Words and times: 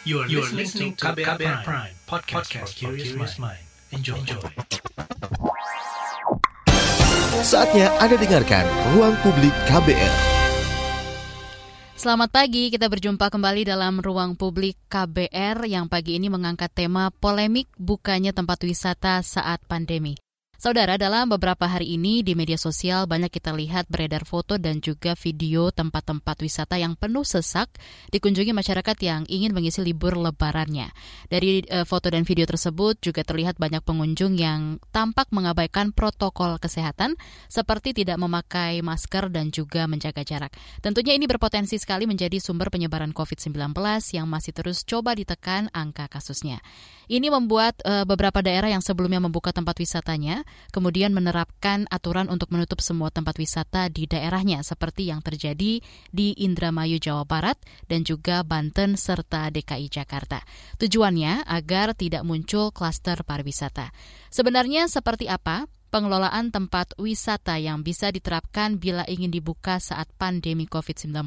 You 0.00 0.24
are, 0.24 0.28
you 0.32 0.40
are 0.40 0.48
listening 0.56 0.96
to 0.96 1.12
KBR, 1.12 1.36
KBR 1.36 1.60
Prime, 1.60 1.60
Prime 1.60 1.94
podcast, 2.08 2.48
podcast 2.48 2.72
for 2.72 2.96
curious 2.96 3.36
mind. 3.36 3.60
Enjoy. 3.92 4.16
Enjoy. 4.16 4.40
Saatnya 7.44 7.92
Anda 8.00 8.16
dengarkan 8.16 8.64
Ruang 8.96 9.12
Publik 9.20 9.52
KBR. 9.68 10.14
Selamat 12.00 12.32
pagi, 12.32 12.72
kita 12.72 12.88
berjumpa 12.88 13.28
kembali 13.28 13.68
dalam 13.68 14.00
Ruang 14.00 14.40
Publik 14.40 14.80
KBR 14.88 15.68
yang 15.68 15.92
pagi 15.92 16.16
ini 16.16 16.32
mengangkat 16.32 16.72
tema 16.72 17.12
polemik 17.12 17.68
bukanya 17.76 18.32
tempat 18.32 18.64
wisata 18.64 19.20
saat 19.20 19.60
pandemi. 19.68 20.16
Saudara, 20.60 21.00
dalam 21.00 21.24
beberapa 21.32 21.64
hari 21.64 21.96
ini 21.96 22.20
di 22.20 22.36
media 22.36 22.60
sosial 22.60 23.08
banyak 23.08 23.32
kita 23.32 23.48
lihat 23.56 23.88
beredar 23.88 24.28
foto 24.28 24.60
dan 24.60 24.84
juga 24.84 25.16
video 25.16 25.72
tempat-tempat 25.72 26.36
wisata 26.36 26.76
yang 26.76 27.00
penuh 27.00 27.24
sesak 27.24 27.72
dikunjungi 28.12 28.52
masyarakat 28.52 28.92
yang 29.00 29.24
ingin 29.24 29.56
mengisi 29.56 29.80
libur 29.80 30.20
lebarannya. 30.20 30.92
Dari 31.32 31.64
e, 31.64 31.88
foto 31.88 32.12
dan 32.12 32.28
video 32.28 32.44
tersebut 32.44 33.00
juga 33.00 33.24
terlihat 33.24 33.56
banyak 33.56 33.80
pengunjung 33.80 34.36
yang 34.36 34.76
tampak 34.92 35.32
mengabaikan 35.32 35.96
protokol 35.96 36.60
kesehatan 36.60 37.16
seperti 37.48 37.96
tidak 37.96 38.20
memakai 38.20 38.84
masker 38.84 39.32
dan 39.32 39.48
juga 39.48 39.88
menjaga 39.88 40.28
jarak. 40.28 40.52
Tentunya 40.84 41.16
ini 41.16 41.24
berpotensi 41.24 41.80
sekali 41.80 42.04
menjadi 42.04 42.36
sumber 42.36 42.68
penyebaran 42.68 43.16
COVID-19 43.16 43.72
yang 44.12 44.28
masih 44.28 44.52
terus 44.52 44.84
coba 44.84 45.16
ditekan 45.16 45.72
angka 45.72 46.04
kasusnya. 46.12 46.60
Ini 47.08 47.32
membuat 47.32 47.80
e, 47.80 48.04
beberapa 48.04 48.44
daerah 48.44 48.68
yang 48.68 48.84
sebelumnya 48.84 49.24
membuka 49.24 49.56
tempat 49.56 49.80
wisatanya 49.80 50.44
kemudian 50.70 51.10
menerapkan 51.10 51.88
aturan 51.88 52.30
untuk 52.30 52.52
menutup 52.52 52.78
semua 52.84 53.08
tempat 53.08 53.36
wisata 53.40 53.88
di 53.88 54.06
daerahnya 54.06 54.62
seperti 54.62 55.08
yang 55.08 55.24
terjadi 55.24 55.82
di 56.10 56.28
Indramayu, 56.38 57.00
Jawa 57.00 57.24
Barat 57.24 57.56
dan 57.90 58.06
juga 58.06 58.44
Banten 58.44 58.94
serta 58.94 59.48
DKI 59.48 59.88
Jakarta. 59.88 60.44
Tujuannya 60.76 61.48
agar 61.48 61.96
tidak 61.96 62.22
muncul 62.22 62.70
klaster 62.70 63.22
pariwisata. 63.24 63.90
Sebenarnya 64.30 64.86
seperti 64.86 65.26
apa 65.26 65.66
pengelolaan 65.90 66.54
tempat 66.54 66.94
wisata 66.96 67.58
yang 67.58 67.82
bisa 67.82 68.14
diterapkan 68.14 68.78
bila 68.78 69.02
ingin 69.10 69.28
dibuka 69.28 69.82
saat 69.82 70.06
pandemi 70.16 70.64
COVID-19 70.70 71.26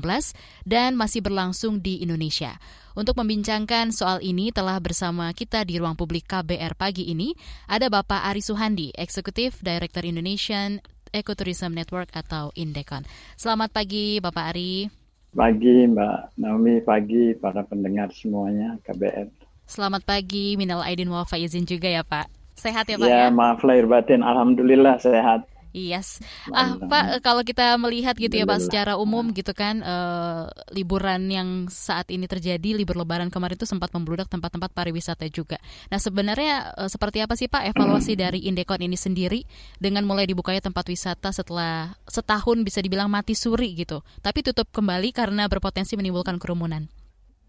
dan 0.64 0.96
masih 0.96 1.20
berlangsung 1.20 1.84
di 1.84 2.00
Indonesia. 2.00 2.56
Untuk 2.96 3.20
membincangkan 3.20 3.92
soal 3.92 4.24
ini 4.24 4.50
telah 4.56 4.80
bersama 4.80 5.30
kita 5.36 5.68
di 5.68 5.78
ruang 5.78 6.00
publik 6.00 6.26
KBR 6.26 6.80
pagi 6.80 7.12
ini 7.12 7.36
ada 7.68 7.92
Bapak 7.92 8.24
Ari 8.32 8.42
Suhandi, 8.42 8.96
Eksekutif 8.96 9.60
Director 9.60 10.08
Indonesian 10.08 10.80
Ecotourism 11.14 11.76
Network 11.76 12.10
atau 12.16 12.50
Indekon. 12.58 13.06
Selamat 13.38 13.70
pagi 13.70 14.18
Bapak 14.18 14.56
Ari. 14.56 14.90
Pagi 15.34 15.90
Mbak 15.90 16.38
Naomi, 16.38 16.82
pagi 16.86 17.34
para 17.38 17.66
pendengar 17.66 18.14
semuanya 18.14 18.78
KBR. 18.86 19.30
Selamat 19.66 20.06
pagi, 20.06 20.54
Minal 20.54 20.86
Aidin 20.86 21.10
wal 21.10 21.26
Faizin 21.26 21.66
juga 21.66 21.90
ya 21.90 22.06
Pak. 22.06 22.43
Sehat 22.64 22.88
ya 22.88 22.96
Pak 22.96 23.08
ya? 23.12 23.28
Ya, 23.28 23.30
maaf 23.30 23.60
lahir 23.68 23.84
batin. 23.92 24.24
Alhamdulillah 24.24 24.96
sehat. 25.04 25.52
Yes. 25.74 26.22
Ah, 26.54 26.78
Pak, 26.78 27.26
kalau 27.26 27.42
kita 27.42 27.74
melihat 27.82 28.14
gitu 28.14 28.38
ya 28.38 28.46
Pak 28.46 28.70
secara 28.70 28.94
umum 28.94 29.34
gitu 29.34 29.58
kan 29.58 29.82
uh, 29.82 30.46
liburan 30.70 31.26
yang 31.34 31.66
saat 31.66 32.14
ini 32.14 32.30
terjadi 32.30 32.78
libur 32.78 32.94
lebaran 32.94 33.34
kemarin 33.34 33.58
itu 33.58 33.66
sempat 33.66 33.90
membludak 33.90 34.30
tempat-tempat 34.30 34.70
pariwisata 34.70 35.26
juga. 35.34 35.58
Nah, 35.90 35.98
sebenarnya 35.98 36.78
uh, 36.78 36.86
seperti 36.86 37.26
apa 37.26 37.34
sih 37.34 37.50
Pak 37.50 37.74
evaluasi 37.74 38.14
dari 38.14 38.46
Indekon 38.46 38.86
ini 38.86 38.94
sendiri 38.94 39.50
dengan 39.82 40.06
mulai 40.06 40.30
dibukanya 40.30 40.62
tempat 40.62 40.86
wisata 40.94 41.34
setelah 41.34 41.98
setahun 42.06 42.62
bisa 42.62 42.78
dibilang 42.78 43.10
mati 43.10 43.34
suri 43.34 43.74
gitu. 43.74 44.06
Tapi 44.22 44.46
tutup 44.46 44.70
kembali 44.70 45.10
karena 45.10 45.50
berpotensi 45.50 45.98
menimbulkan 45.98 46.38
kerumunan. 46.38 46.86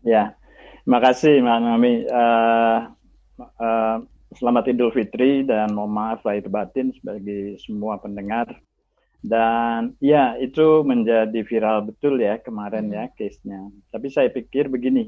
Ya. 0.01 0.33
Makasih 0.89 1.45
Mbak 1.45 1.59
Nami. 1.61 1.93
Uh, 2.09 2.79
uh, 3.61 3.97
Selamat 4.35 4.67
Idul 4.67 4.91
Fitri 4.91 5.47
dan 5.47 5.79
mohon 5.79 5.95
maaf 5.95 6.27
lahir 6.27 6.51
batin 6.51 6.91
sebagai 6.91 7.55
semua 7.63 8.03
pendengar. 8.03 8.51
Dan 9.23 9.95
ya 10.03 10.35
itu 10.43 10.83
menjadi 10.83 11.39
viral 11.47 11.87
betul 11.87 12.19
ya 12.19 12.43
kemarin 12.43 12.91
ya 12.91 13.07
case-nya. 13.15 13.71
Tapi 13.95 14.11
saya 14.11 14.35
pikir 14.35 14.67
begini, 14.67 15.07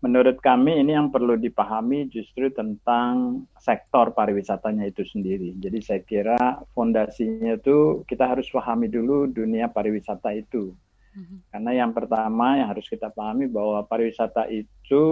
menurut 0.00 0.40
kami 0.40 0.80
ini 0.80 0.96
yang 0.96 1.12
perlu 1.12 1.36
dipahami 1.36 2.08
justru 2.08 2.48
tentang 2.48 3.44
sektor 3.60 4.16
pariwisatanya 4.16 4.88
itu 4.88 5.04
sendiri. 5.04 5.52
Jadi 5.60 5.78
saya 5.84 6.00
kira 6.00 6.40
fondasinya 6.72 7.60
itu 7.60 8.08
kita 8.08 8.24
harus 8.24 8.48
pahami 8.48 8.88
dulu 8.88 9.28
dunia 9.28 9.68
pariwisata 9.68 10.32
itu. 10.32 10.72
Mm-hmm. 11.12 11.38
Karena 11.52 11.70
yang 11.76 11.92
pertama 11.92 12.56
yang 12.56 12.72
harus 12.72 12.88
kita 12.88 13.12
pahami 13.12 13.52
bahwa 13.52 13.84
pariwisata 13.84 14.48
itu 14.48 15.04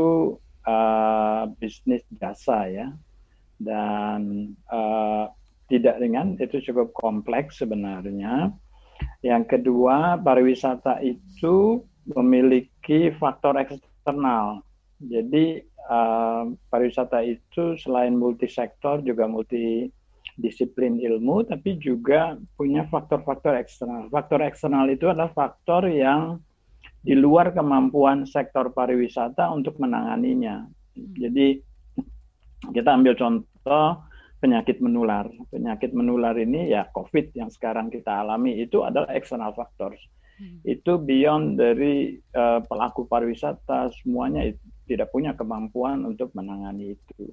uh, 0.64 1.44
bisnis 1.60 2.00
jasa 2.16 2.64
ya 2.72 2.88
dan 3.60 4.52
uh, 4.72 5.28
tidak 5.70 6.02
ringan 6.02 6.34
itu 6.40 6.58
cukup 6.72 6.90
kompleks 6.96 7.62
sebenarnya. 7.62 8.50
Yang 9.20 9.56
kedua, 9.56 10.18
pariwisata 10.18 11.04
itu 11.04 11.84
memiliki 12.10 13.12
faktor 13.20 13.60
eksternal. 13.60 14.64
Jadi 14.98 15.62
uh, 15.86 16.50
pariwisata 16.72 17.22
itu 17.22 17.76
selain 17.78 18.16
multisektor 18.16 19.00
juga 19.04 19.28
multidisiplin 19.28 20.98
ilmu, 21.00 21.46
tapi 21.46 21.76
juga 21.78 22.36
punya 22.56 22.88
faktor-faktor 22.88 23.56
eksternal. 23.60 24.08
Faktor 24.10 24.42
eksternal 24.42 24.88
itu 24.90 25.06
adalah 25.08 25.30
faktor 25.32 25.86
yang 25.86 26.40
di 27.00 27.16
luar 27.16 27.52
kemampuan 27.56 28.28
sektor 28.28 28.68
pariwisata 28.72 29.48
untuk 29.52 29.80
menanganinya. 29.80 30.68
Jadi 30.96 31.69
kita 32.80 32.96
ambil 32.96 33.12
contoh 33.12 34.00
penyakit 34.40 34.80
menular. 34.80 35.28
Penyakit 35.52 35.92
menular 35.92 36.32
ini 36.40 36.72
ya 36.72 36.88
COVID 36.96 37.36
yang 37.36 37.52
sekarang 37.52 37.92
kita 37.92 38.24
alami 38.24 38.56
itu 38.56 38.80
adalah 38.80 39.12
external 39.12 39.52
factors. 39.52 40.00
Hmm. 40.40 40.64
Itu 40.64 40.96
beyond 40.96 41.60
dari 41.60 42.16
uh, 42.32 42.64
pelaku 42.64 43.04
pariwisata 43.04 43.92
semuanya 44.00 44.48
itu 44.48 44.64
tidak 44.88 45.12
punya 45.12 45.36
kemampuan 45.36 46.08
untuk 46.08 46.32
menangani 46.32 46.96
itu. 46.96 47.28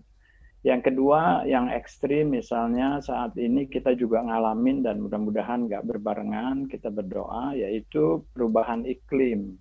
Yang 0.68 0.92
kedua, 0.92 1.48
yang 1.48 1.72
ekstrim 1.72 2.36
misalnya 2.36 3.00
saat 3.00 3.40
ini 3.40 3.72
kita 3.72 3.96
juga 3.96 4.20
ngalamin 4.20 4.84
dan 4.84 5.00
mudah-mudahan 5.00 5.72
nggak 5.72 5.88
berbarengan, 5.88 6.68
kita 6.68 6.92
berdoa, 6.92 7.56
yaitu 7.56 8.28
perubahan 8.36 8.84
iklim 8.84 9.56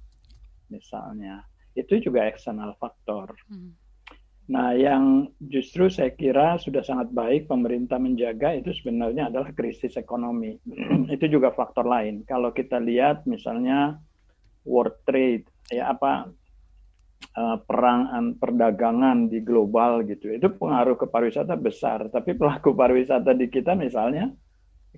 misalnya. 0.66 1.46
Itu 1.78 2.02
juga 2.02 2.26
external 2.26 2.74
factor. 2.82 3.38
Hmm 3.46 3.85
Nah, 4.46 4.78
yang 4.78 5.26
justru 5.42 5.90
saya 5.90 6.14
kira 6.14 6.54
sudah 6.62 6.78
sangat 6.86 7.10
baik 7.10 7.50
pemerintah 7.50 7.98
menjaga 7.98 8.54
itu 8.54 8.70
sebenarnya 8.70 9.26
adalah 9.26 9.50
krisis 9.50 9.98
ekonomi. 9.98 10.54
itu 11.14 11.26
juga 11.26 11.50
faktor 11.50 11.82
lain. 11.82 12.22
Kalau 12.22 12.54
kita 12.54 12.78
lihat 12.78 13.26
misalnya 13.26 13.98
world 14.62 15.02
trade, 15.02 15.50
ya 15.66 15.90
apa 15.90 16.30
uh, 17.34 17.58
perang 17.66 18.38
perdagangan 18.38 19.26
di 19.26 19.42
global 19.42 20.06
gitu, 20.06 20.30
itu 20.30 20.46
pengaruh 20.46 20.94
ke 20.94 21.10
pariwisata 21.10 21.58
besar. 21.58 22.06
Tapi 22.06 22.38
pelaku 22.38 22.70
pariwisata 22.70 23.34
di 23.34 23.50
kita 23.50 23.74
misalnya 23.74 24.30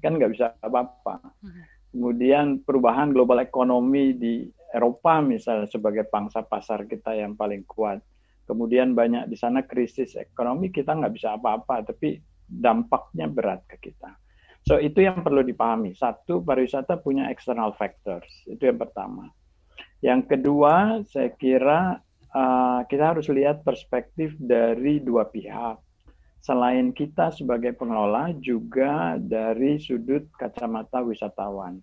kan 0.05 0.13
nggak 0.21 0.33
bisa 0.37 0.61
apa-apa. 0.61 1.25
Hmm. 1.41 1.65
Kemudian 1.89 2.61
perubahan 2.69 3.17
global 3.17 3.41
ekonomi 3.41 4.13
di 4.13 4.45
Eropa 4.77 5.25
misalnya 5.25 5.65
sebagai 5.65 6.05
pangsa 6.05 6.45
pasar 6.45 6.85
kita 6.85 7.17
yang 7.17 7.33
paling 7.33 7.65
kuat 7.65 8.05
kemudian 8.49 8.97
banyak 8.97 9.29
di 9.29 9.37
sana 9.37 9.61
krisis 9.69 10.17
ekonomi, 10.17 10.73
kita 10.73 10.97
nggak 10.97 11.13
bisa 11.13 11.37
apa-apa, 11.37 11.85
tapi 11.85 12.17
dampaknya 12.49 13.29
berat 13.29 13.61
ke 13.69 13.93
kita. 13.93 14.17
So 14.65 14.81
itu 14.81 15.05
yang 15.05 15.21
perlu 15.21 15.45
dipahami. 15.45 15.93
Satu, 15.93 16.41
pariwisata 16.41 16.99
punya 17.01 17.29
external 17.29 17.77
factors. 17.77 18.29
Itu 18.49 18.69
yang 18.69 18.81
pertama. 18.81 19.29
Yang 20.01 20.35
kedua, 20.35 21.05
saya 21.07 21.31
kira 21.37 22.01
uh, 22.33 22.81
kita 22.89 23.15
harus 23.15 23.29
lihat 23.29 23.63
perspektif 23.63 24.35
dari 24.41 25.01
dua 25.01 25.29
pihak. 25.29 25.79
Selain 26.39 26.95
kita 26.95 27.35
sebagai 27.35 27.77
pengelola, 27.77 28.33
juga 28.41 29.21
dari 29.21 29.77
sudut 29.77 30.25
kacamata 30.39 31.03
wisatawan. 31.05 31.83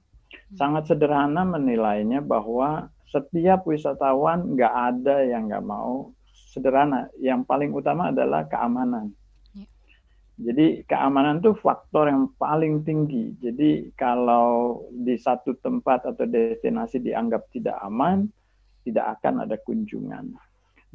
Sangat 0.56 0.90
sederhana 0.90 1.44
menilainya 1.44 2.24
bahwa 2.24 2.90
setiap 3.10 3.68
wisatawan 3.68 4.56
nggak 4.56 4.74
ada 4.74 5.24
yang 5.24 5.48
nggak 5.48 5.66
mau 5.66 6.12
sederhana. 6.56 7.12
Yang 7.20 7.44
paling 7.44 7.76
utama 7.76 8.16
adalah 8.16 8.48
keamanan. 8.48 9.12
Ya. 9.52 9.68
Jadi 10.40 10.88
keamanan 10.88 11.44
itu 11.44 11.52
faktor 11.60 12.08
yang 12.08 12.32
paling 12.40 12.88
tinggi. 12.88 13.36
Jadi 13.44 13.92
kalau 14.00 14.80
di 14.96 15.20
satu 15.20 15.60
tempat 15.60 16.08
atau 16.08 16.24
destinasi 16.24 17.04
dianggap 17.04 17.52
tidak 17.52 17.76
aman, 17.84 18.32
tidak 18.88 19.20
akan 19.20 19.44
ada 19.44 19.60
kunjungan. 19.60 20.32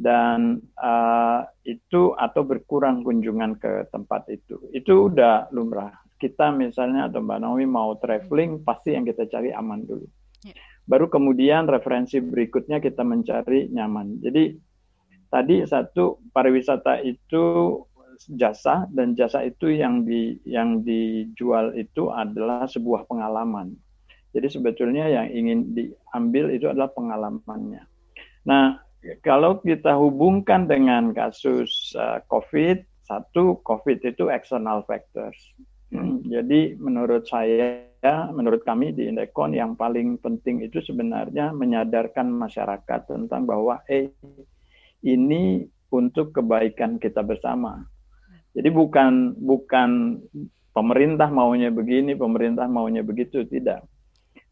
Dan 0.01 0.65
uh, 0.81 1.45
itu 1.69 2.17
atau 2.17 2.41
berkurang 2.41 3.05
kunjungan 3.05 3.61
ke 3.61 3.85
tempat 3.93 4.33
itu. 4.33 4.57
Itu 4.73 5.13
udah 5.13 5.53
lumrah. 5.53 5.93
Kita 6.17 6.49
misalnya 6.49 7.13
atau 7.13 7.21
Mbak 7.21 7.39
Naomi 7.45 7.69
mau 7.69 7.93
traveling, 8.01 8.65
pasti 8.65 8.97
yang 8.97 9.05
kita 9.05 9.29
cari 9.29 9.53
aman 9.53 9.85
dulu. 9.85 10.09
Ya. 10.41 10.57
Baru 10.89 11.07
kemudian 11.13 11.69
referensi 11.69 12.19
berikutnya 12.19 12.81
kita 12.81 13.05
mencari 13.05 13.69
nyaman. 13.71 14.25
Jadi 14.25 14.57
tadi 15.31 15.63
satu 15.65 16.19
pariwisata 16.35 17.01
itu 17.07 17.43
jasa 18.37 18.85
dan 18.93 19.17
jasa 19.17 19.49
itu 19.49 19.73
yang 19.73 20.05
di 20.05 20.37
yang 20.45 20.85
dijual 20.85 21.73
itu 21.73 22.13
adalah 22.13 22.69
sebuah 22.69 23.09
pengalaman. 23.09 23.73
Jadi 24.31 24.47
sebetulnya 24.47 25.11
yang 25.11 25.27
ingin 25.33 25.75
diambil 25.75 26.55
itu 26.55 26.71
adalah 26.71 26.93
pengalamannya. 26.95 27.83
Nah, 28.47 28.79
kalau 29.25 29.59
kita 29.59 29.97
hubungkan 29.97 30.71
dengan 30.71 31.11
kasus 31.11 31.97
uh, 31.99 32.23
COVID, 32.31 32.85
satu 33.03 33.59
COVID 33.67 33.99
itu 34.07 34.31
external 34.31 34.87
factors. 34.87 35.35
Hmm, 35.91 36.23
jadi 36.23 36.79
menurut 36.79 37.27
saya, 37.27 37.91
menurut 38.31 38.63
kami 38.63 38.95
di 38.95 39.11
Indekon 39.11 39.51
yang 39.51 39.75
paling 39.75 40.15
penting 40.23 40.63
itu 40.63 40.79
sebenarnya 40.79 41.51
menyadarkan 41.51 42.31
masyarakat 42.31 43.11
tentang 43.11 43.43
bahwa 43.43 43.83
eh 43.91 44.15
ini 45.03 45.65
untuk 45.91 46.33
kebaikan 46.37 47.01
kita 47.01 47.21
bersama. 47.27 47.83
Jadi 48.55 48.69
bukan 48.71 49.35
bukan 49.39 50.19
pemerintah 50.75 51.31
maunya 51.31 51.71
begini, 51.71 52.15
pemerintah 52.15 52.67
maunya 52.67 53.03
begitu, 53.03 53.47
tidak. 53.47 53.87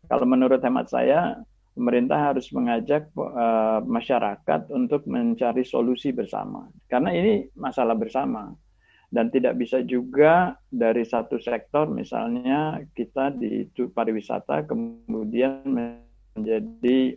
Kalau 0.06 0.24
menurut 0.24 0.62
hemat 0.62 0.88
saya, 0.90 1.38
pemerintah 1.78 2.32
harus 2.32 2.50
mengajak 2.50 3.10
uh, 3.14 3.82
masyarakat 3.86 4.70
untuk 4.74 5.06
mencari 5.06 5.62
solusi 5.62 6.10
bersama. 6.10 6.66
Karena 6.90 7.14
ini 7.14 7.46
masalah 7.54 7.94
bersama. 7.94 8.50
Dan 9.08 9.32
tidak 9.32 9.56
bisa 9.56 9.80
juga 9.80 10.52
dari 10.68 11.00
satu 11.00 11.40
sektor, 11.40 11.88
misalnya 11.88 12.76
kita 12.92 13.32
di 13.32 13.64
pariwisata, 13.72 14.68
kemudian 14.68 15.64
menjadi 15.64 17.16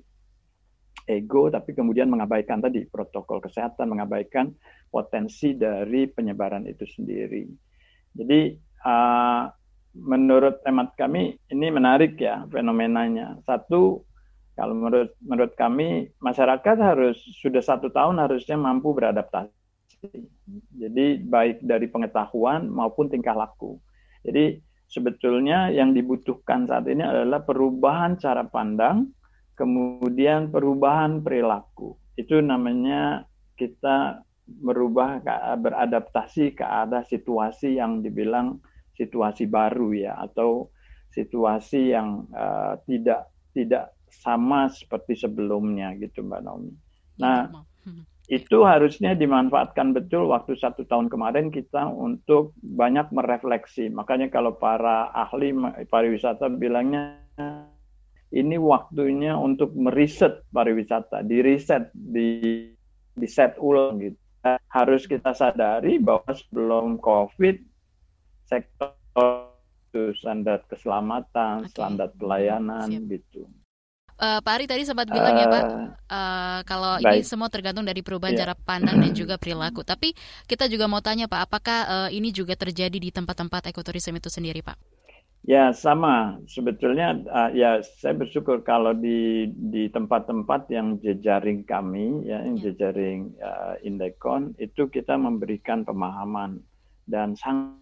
ego, 1.07 1.49
tapi 1.49 1.73
kemudian 1.73 2.09
mengabaikan 2.09 2.61
tadi 2.61 2.85
protokol 2.85 3.41
kesehatan, 3.41 3.89
mengabaikan 3.89 4.53
potensi 4.89 5.55
dari 5.55 6.05
penyebaran 6.09 6.67
itu 6.67 6.85
sendiri. 6.85 7.47
Jadi 8.11 8.53
uh, 8.85 9.47
menurut 9.95 10.63
hemat 10.63 10.95
kami 10.95 11.35
ini 11.51 11.67
menarik 11.71 12.15
ya 12.19 12.47
fenomenanya. 12.47 13.39
Satu 13.43 14.03
kalau 14.55 14.75
menurut 14.75 15.15
menurut 15.23 15.53
kami 15.55 16.11
masyarakat 16.19 16.75
harus 16.77 17.17
sudah 17.39 17.63
satu 17.63 17.89
tahun 17.89 18.19
harusnya 18.19 18.59
mampu 18.59 18.91
beradaptasi. 18.91 19.51
Jadi 20.75 21.05
baik 21.21 21.63
dari 21.63 21.87
pengetahuan 21.87 22.67
maupun 22.67 23.07
tingkah 23.07 23.37
laku. 23.37 23.79
Jadi 24.21 24.59
sebetulnya 24.91 25.71
yang 25.71 25.95
dibutuhkan 25.95 26.67
saat 26.67 26.83
ini 26.91 27.01
adalah 27.01 27.41
perubahan 27.47 28.19
cara 28.19 28.43
pandang, 28.43 29.07
kemudian 29.61 30.49
perubahan 30.49 31.21
perilaku. 31.21 31.93
Itu 32.17 32.41
namanya 32.41 33.29
kita 33.53 34.25
merubah 34.49 35.21
beradaptasi 35.61 36.57
ke 36.57 36.65
ada 36.65 37.05
situasi 37.05 37.77
yang 37.77 38.01
dibilang 38.01 38.57
situasi 38.97 39.45
baru 39.45 39.93
ya 39.93 40.17
atau 40.17 40.73
situasi 41.13 41.93
yang 41.93 42.25
uh, 42.33 42.81
tidak 42.89 43.29
tidak 43.53 43.93
sama 44.09 44.67
seperti 44.73 45.13
sebelumnya 45.13 45.93
gitu 46.01 46.25
Mbak 46.25 46.41
Naomi. 46.41 46.73
Nah 47.21 47.47
itu 48.31 48.63
harusnya 48.63 49.11
dimanfaatkan 49.11 49.91
betul 49.91 50.31
waktu 50.31 50.55
satu 50.55 50.87
tahun 50.87 51.11
kemarin 51.11 51.51
kita 51.51 51.83
untuk 51.83 52.55
banyak 52.63 53.11
merefleksi. 53.11 53.91
Makanya 53.91 54.31
kalau 54.31 54.55
para 54.55 55.11
ahli 55.11 55.51
pariwisata 55.91 56.47
bilangnya 56.47 57.19
ini 58.31 58.55
waktunya 58.55 59.35
untuk 59.35 59.75
meriset 59.75 60.47
pariwisata, 60.55 61.23
di 61.27 61.37
riset, 61.43 61.91
di 61.91 62.29
di 63.11 63.27
set 63.27 63.59
ulang 63.59 63.99
gitu 63.99 64.19
harus 64.71 65.05
kita 65.05 65.37
sadari 65.37 66.01
bahwa 66.01 66.31
sebelum 66.33 66.97
COVID 66.97 67.61
sektor 68.49 68.97
itu 69.91 70.15
standar 70.15 70.63
keselamatan, 70.71 71.67
okay. 71.67 71.69
standar 71.75 72.09
pelayanan 72.15 72.87
Siap. 72.87 73.11
gitu. 73.11 73.43
Uh, 74.21 74.37
Pak 74.37 74.53
Ari 74.53 74.65
tadi 74.69 74.85
sempat 74.85 75.09
bilang 75.09 75.33
uh, 75.33 75.41
ya 75.41 75.47
Pak, 75.49 75.65
uh, 76.13 76.59
kalau 76.69 76.93
baik. 77.01 77.09
ini 77.09 77.19
semua 77.25 77.49
tergantung 77.49 77.81
dari 77.81 78.05
perubahan 78.05 78.37
yeah. 78.37 78.41
cara 78.45 78.53
pandang 78.53 79.01
dan 79.01 79.11
juga 79.25 79.35
perilaku. 79.41 79.81
Tapi 79.81 80.13
kita 80.45 80.69
juga 80.69 80.85
mau 80.85 81.01
tanya 81.01 81.25
Pak, 81.25 81.41
apakah 81.49 81.79
uh, 81.89 82.09
ini 82.13 82.29
juga 82.29 82.53
terjadi 82.53 82.93
di 83.01 83.09
tempat-tempat 83.09 83.73
ekoturism 83.73 84.13
itu 84.21 84.29
sendiri 84.29 84.61
Pak? 84.61 84.77
Ya 85.41 85.73
sama, 85.73 86.37
sebetulnya 86.45 87.17
uh, 87.25 87.49
ya 87.49 87.81
saya 87.81 88.13
bersyukur 88.13 88.61
kalau 88.61 88.93
di 88.93 89.49
di 89.49 89.89
tempat-tempat 89.89 90.69
yang 90.69 91.01
jejaring 91.01 91.65
kami 91.65 92.29
ya, 92.29 92.45
yang 92.45 92.61
ya. 92.61 92.69
jejaring 92.69 93.33
uh, 93.41 93.73
Indekon 93.81 94.53
itu 94.61 94.85
kita 94.85 95.17
memberikan 95.17 95.81
pemahaman 95.81 96.61
dan 97.09 97.33
sangat 97.33 97.73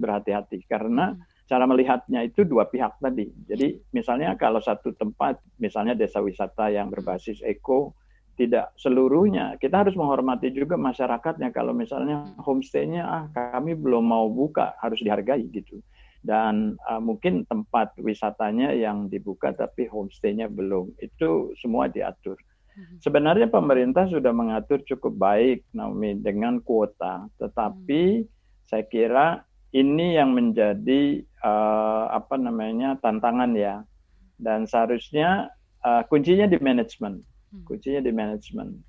berhati-hati 0.00 0.64
karena 0.64 1.12
hmm. 1.12 1.20
cara 1.44 1.68
melihatnya 1.68 2.24
itu 2.24 2.48
dua 2.48 2.64
pihak 2.64 2.96
tadi. 2.96 3.28
Jadi 3.44 3.84
misalnya 3.92 4.40
kalau 4.40 4.64
satu 4.64 4.96
tempat, 4.96 5.44
misalnya 5.60 5.92
desa 5.92 6.24
wisata 6.24 6.72
yang 6.72 6.88
berbasis 6.88 7.44
eko, 7.44 7.92
tidak 8.34 8.74
seluruhnya. 8.78 9.54
Kita 9.58 9.86
harus 9.86 9.94
menghormati 9.94 10.50
juga 10.50 10.74
masyarakatnya. 10.74 11.54
Kalau 11.54 11.70
misalnya 11.74 12.22
hmm. 12.22 12.42
homestay-nya 12.42 13.02
ah 13.02 13.24
kami 13.30 13.78
belum 13.78 14.04
mau 14.04 14.26
buka, 14.30 14.74
harus 14.82 14.98
dihargai 15.02 15.46
gitu. 15.50 15.78
Dan 16.24 16.80
uh, 16.88 16.98
mungkin 16.98 17.44
tempat 17.44 17.92
wisatanya 18.00 18.72
yang 18.72 19.12
dibuka 19.12 19.52
tapi 19.54 19.86
homestay-nya 19.86 20.50
belum. 20.50 20.94
Itu 20.98 21.54
semua 21.60 21.86
diatur. 21.86 22.36
Hmm. 22.74 22.98
Sebenarnya 22.98 23.46
pemerintah 23.50 24.10
sudah 24.10 24.34
mengatur 24.34 24.82
cukup 24.82 25.14
baik 25.14 25.62
Naomi 25.70 26.18
dengan 26.18 26.58
kuota, 26.58 27.30
tetapi 27.38 28.24
hmm. 28.24 28.28
saya 28.66 28.84
kira 28.88 29.26
ini 29.74 30.18
yang 30.18 30.34
menjadi 30.34 31.22
uh, 31.42 32.10
apa 32.10 32.34
namanya 32.38 32.98
tantangan 32.98 33.54
ya. 33.54 33.86
Dan 34.34 34.66
seharusnya 34.66 35.54
uh, 35.86 36.02
kuncinya 36.10 36.50
di 36.50 36.58
manajemen 36.58 37.22
Hmm. 37.22 37.33
Kuncinya 37.62 38.02
di 38.02 38.10
manajemen. 38.10 38.82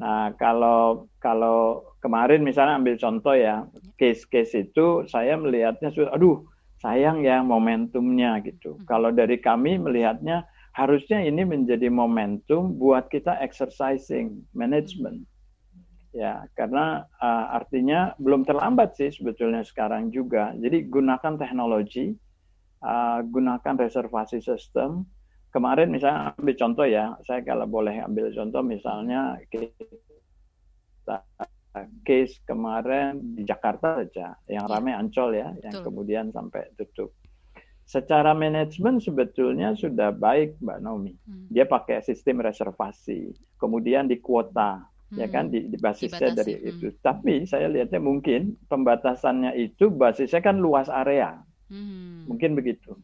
Nah, 0.00 0.32
kalau 0.40 1.10
kalau 1.20 1.84
kemarin 2.00 2.40
misalnya 2.40 2.80
ambil 2.80 2.96
contoh 2.96 3.36
ya, 3.36 3.68
case-case 4.00 4.70
itu 4.70 5.04
saya 5.06 5.36
melihatnya 5.36 5.92
sudah 5.92 6.16
aduh, 6.16 6.40
sayang 6.80 7.20
ya 7.20 7.44
momentumnya 7.44 8.40
gitu. 8.40 8.80
Hmm. 8.80 8.84
Kalau 8.88 9.10
dari 9.12 9.36
kami 9.36 9.76
melihatnya 9.76 10.48
harusnya 10.72 11.20
ini 11.20 11.44
menjadi 11.44 11.92
momentum 11.92 12.80
buat 12.80 13.12
kita 13.12 13.36
exercising 13.44 14.40
management. 14.56 15.20
Hmm. 15.20 15.84
Ya, 16.16 16.48
karena 16.56 17.04
uh, 17.20 17.60
artinya 17.60 18.16
belum 18.16 18.48
terlambat 18.48 18.96
sih 18.96 19.12
sebetulnya 19.12 19.60
sekarang 19.60 20.08
juga. 20.08 20.56
Jadi 20.56 20.88
gunakan 20.88 21.36
teknologi, 21.36 22.16
uh, 22.80 23.20
gunakan 23.28 23.74
reservasi 23.76 24.40
sistem, 24.40 25.04
kemarin 25.50 25.90
misalnya 25.90 26.32
ambil 26.38 26.54
contoh 26.56 26.86
ya, 26.86 27.14
saya 27.26 27.42
kalau 27.42 27.66
boleh 27.66 28.02
ambil 28.06 28.30
contoh 28.30 28.62
misalnya 28.62 29.38
kita 29.50 31.22
case 32.02 32.42
kemarin 32.46 33.38
di 33.38 33.46
Jakarta 33.46 34.02
saja 34.02 34.34
yang 34.50 34.66
ya. 34.66 34.70
ramai 34.70 34.92
Ancol 34.94 35.38
ya, 35.38 35.54
yang 35.62 35.74
Betul. 35.78 35.86
kemudian 35.86 36.24
sampai 36.34 36.66
tutup. 36.74 37.14
Secara 37.86 38.34
manajemen 38.38 39.02
sebetulnya 39.02 39.74
sudah 39.74 40.14
baik 40.14 40.54
Mbak 40.62 40.78
Naomi. 40.78 41.14
Hmm. 41.26 41.50
Dia 41.50 41.66
pakai 41.66 42.02
sistem 42.06 42.38
reservasi, 42.38 43.34
kemudian 43.58 44.06
di 44.06 44.22
kuota, 44.22 44.86
ya 45.10 45.10
hmm. 45.10 45.18
ya 45.18 45.26
kan 45.26 45.44
di, 45.50 45.66
di 45.66 45.74
basisnya 45.78 46.30
Dibatasi. 46.30 46.38
dari 46.38 46.54
hmm. 46.54 46.70
itu. 46.70 46.86
Tapi 47.02 47.34
saya 47.50 47.66
lihatnya 47.66 47.98
mungkin 47.98 48.54
pembatasannya 48.70 49.58
itu 49.58 49.90
basisnya 49.90 50.38
kan 50.38 50.62
luas 50.62 50.86
area, 50.86 51.42
hmm. 51.66 52.30
mungkin 52.30 52.54
begitu. 52.54 52.94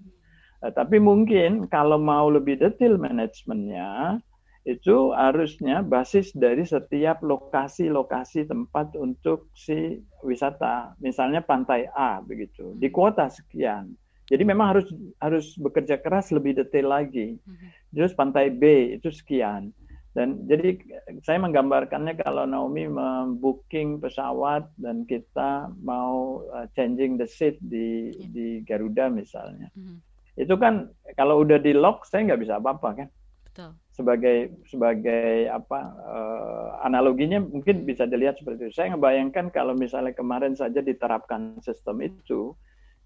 Eh, 0.65 0.73
tapi 0.73 0.97
mungkin 0.97 1.69
kalau 1.69 2.01
mau 2.01 2.33
lebih 2.33 2.57
detail 2.57 2.97
manajemennya, 2.97 4.21
itu 4.67 5.15
harusnya 5.15 5.87
basis 5.87 6.35
dari 6.35 6.67
setiap 6.67 7.23
lokasi-lokasi 7.23 8.51
tempat 8.51 8.99
untuk 8.99 9.47
si 9.55 10.03
wisata. 10.27 10.99
Misalnya 10.99 11.39
pantai 11.45 11.87
A 11.95 12.19
begitu, 12.19 12.75
di 12.75 12.91
kuota 12.91 13.31
sekian. 13.31 13.95
Jadi 14.27 14.43
memang 14.43 14.75
harus 14.75 14.91
harus 15.23 15.55
bekerja 15.55 16.03
keras 16.03 16.35
lebih 16.35 16.59
detail 16.59 16.91
lagi. 16.91 17.39
Mhm. 17.39 17.95
Terus 17.95 18.13
pantai 18.19 18.51
B 18.51 18.97
itu 18.99 19.07
sekian. 19.15 19.71
Dan 20.19 20.49
jadi 20.49 20.81
saya 21.23 21.39
menggambarkannya 21.45 22.19
kalau 22.25 22.49
Naomi 22.49 22.89
membooking 22.89 24.01
pesawat 24.01 24.67
dan 24.81 25.05
kita 25.05 25.71
mau 25.85 26.43
uh, 26.57 26.67
changing 26.73 27.21
the 27.21 27.29
seat 27.29 27.61
di 27.61 28.11
yeah. 28.17 28.29
di 28.33 28.47
Garuda 28.67 29.13
misalnya. 29.13 29.71
Mm 29.77 29.85
-hmm 29.85 30.06
itu 30.37 30.55
kan 30.61 30.93
kalau 31.17 31.43
udah 31.43 31.59
di 31.59 31.73
lock 31.73 32.05
saya 32.09 32.33
nggak 32.33 32.43
bisa 32.45 32.61
apa-apa 32.61 32.89
kan 33.05 33.09
Betul. 33.49 33.71
sebagai 33.93 34.37
sebagai 34.69 35.49
apa 35.49 35.81
uh, 36.05 36.69
analoginya 36.85 37.41
mungkin 37.41 37.89
bisa 37.89 38.05
dilihat 38.05 38.37
seperti 38.41 38.69
itu 38.69 38.75
saya 38.77 38.93
ngebayangkan 38.95 39.49
kalau 39.51 39.73
misalnya 39.73 40.13
kemarin 40.13 40.53
saja 40.53 40.85
diterapkan 40.85 41.57
sistem 41.65 42.05
itu 42.05 42.53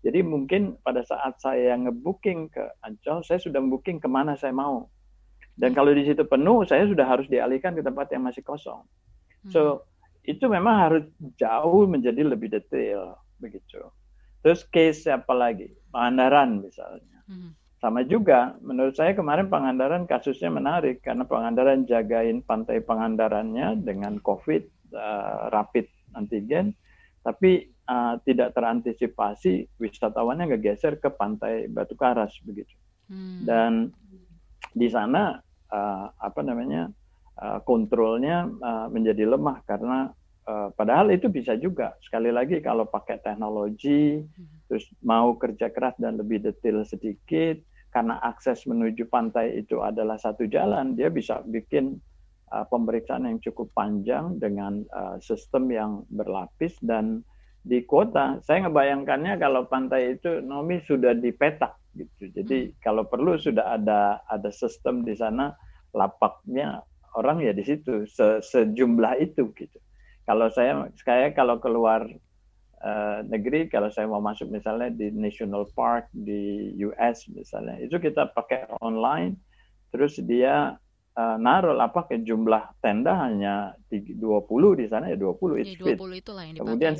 jadi 0.02 0.24
mungkin 0.26 0.80
pada 0.82 1.04
saat 1.06 1.38
saya 1.38 1.76
ngebooking 1.78 2.50
ke 2.50 2.64
Ancol 2.82 3.22
saya 3.22 3.38
sudah 3.38 3.60
booking 3.62 4.02
ke 4.02 4.08
mana 4.10 4.34
saya 4.34 4.54
mau 4.54 4.88
Dan 5.60 5.76
kalau 5.76 5.92
di 5.92 6.08
situ 6.08 6.24
penuh, 6.24 6.64
saya 6.64 6.88
sudah 6.88 7.04
harus 7.04 7.28
dialihkan 7.28 7.76
ke 7.76 7.84
tempat 7.84 8.08
yang 8.16 8.24
masih 8.24 8.40
kosong. 8.40 8.80
So 9.52 9.60
Hmm. 9.60 9.80
itu 10.24 10.44
memang 10.48 10.76
harus 10.76 11.04
jauh 11.36 11.84
menjadi 11.88 12.24
lebih 12.24 12.48
detail 12.52 13.20
begitu. 13.40 13.80
Terus 14.40 14.64
case 14.72 15.04
apa 15.12 15.32
lagi? 15.36 15.68
Pangandaran 15.92 16.64
misalnya. 16.64 17.19
Hmm. 17.30 17.54
Sama 17.80 18.04
juga, 18.04 18.58
menurut 18.60 18.92
saya 18.92 19.16
kemarin 19.16 19.48
Pangandaran 19.48 20.04
kasusnya 20.04 20.52
menarik 20.52 21.00
karena 21.00 21.24
Pangandaran 21.24 21.88
jagain 21.88 22.44
pantai 22.44 22.84
Pangandarannya 22.84 23.80
dengan 23.80 24.20
COVID 24.20 24.92
uh, 24.92 25.48
rapid 25.48 25.88
antigen, 26.12 26.76
tapi 27.24 27.72
uh, 27.88 28.20
tidak 28.28 28.52
terantisipasi 28.52 29.80
wisatawannya 29.80 30.52
ngegeser 30.52 31.00
ke 31.00 31.08
pantai 31.08 31.72
Batu 31.72 31.96
Karas 31.96 32.36
begitu. 32.44 32.74
Hmm. 33.08 33.48
Dan 33.48 33.72
di 34.76 34.88
sana 34.92 35.40
uh, 35.72 36.06
apa 36.20 36.40
namanya 36.44 36.92
uh, 37.40 37.64
kontrolnya 37.64 38.44
uh, 38.44 38.86
menjadi 38.92 39.24
lemah 39.24 39.64
karena 39.64 40.12
uh, 40.50 40.68
padahal 40.74 41.14
itu 41.14 41.30
bisa 41.30 41.54
juga. 41.54 41.94
Sekali 42.02 42.34
lagi 42.34 42.58
kalau 42.58 42.90
pakai 42.90 43.22
teknologi 43.22 44.18
terus 44.66 44.90
mau 45.06 45.38
kerja 45.38 45.70
keras 45.70 45.94
dan 46.02 46.18
lebih 46.18 46.42
detail 46.42 46.82
sedikit 46.82 47.62
karena 47.90 48.18
akses 48.22 48.66
menuju 48.66 49.06
pantai 49.10 49.62
itu 49.62 49.82
adalah 49.82 50.14
satu 50.14 50.46
jalan 50.46 50.94
dia 50.94 51.10
bisa 51.10 51.42
bikin 51.46 51.98
uh, 52.50 52.66
pemeriksaan 52.66 53.26
yang 53.26 53.38
cukup 53.42 53.70
panjang 53.74 54.38
dengan 54.38 54.82
uh, 54.94 55.18
sistem 55.22 55.70
yang 55.70 55.92
berlapis 56.10 56.74
dan 56.82 57.22
di 57.60 57.84
kota. 57.84 58.40
Saya 58.42 58.66
ngebayangkannya 58.66 59.36
kalau 59.36 59.68
pantai 59.68 60.16
itu 60.18 60.40
Nomi 60.40 60.80
sudah 60.86 61.12
dipetak 61.12 61.76
gitu. 61.94 62.30
Jadi 62.30 62.74
kalau 62.82 63.06
perlu 63.06 63.36
sudah 63.38 63.78
ada 63.78 64.22
ada 64.30 64.50
sistem 64.50 65.02
di 65.02 65.14
sana 65.18 65.54
lapaknya 65.90 66.86
orang 67.18 67.42
ya 67.42 67.50
di 67.50 67.66
situ 67.66 68.06
se, 68.06 68.38
sejumlah 68.38 69.18
itu 69.18 69.50
gitu 69.58 69.78
kalau 70.30 70.46
saya 70.54 70.86
saya 70.94 71.34
kalau 71.34 71.58
keluar 71.58 72.06
uh, 72.86 73.18
negeri 73.26 73.66
kalau 73.66 73.90
saya 73.90 74.06
mau 74.06 74.22
masuk 74.22 74.46
misalnya 74.46 74.86
di 74.94 75.10
national 75.10 75.66
park 75.74 76.06
di 76.14 76.70
US 76.86 77.26
misalnya 77.34 77.82
itu 77.82 77.98
kita 77.98 78.30
pakai 78.30 78.70
online 78.78 79.34
terus 79.90 80.22
dia 80.22 80.78
uh, 81.18 81.36
naruh 81.42 81.74
apa 81.82 82.06
ke 82.06 82.22
jumlah 82.22 82.62
tenda 82.78 83.26
hanya 83.26 83.74
20 83.90 84.14
di 84.78 84.86
sana 84.86 85.10
ya 85.10 85.18
20 85.18 85.34
Di 85.58 85.74
it's 85.74 85.74
fit 85.82 85.98
20 85.98 86.22
itulah 86.22 86.42
yang 86.46 86.54
dipakai. 86.54 86.62
kemudian 86.62 86.94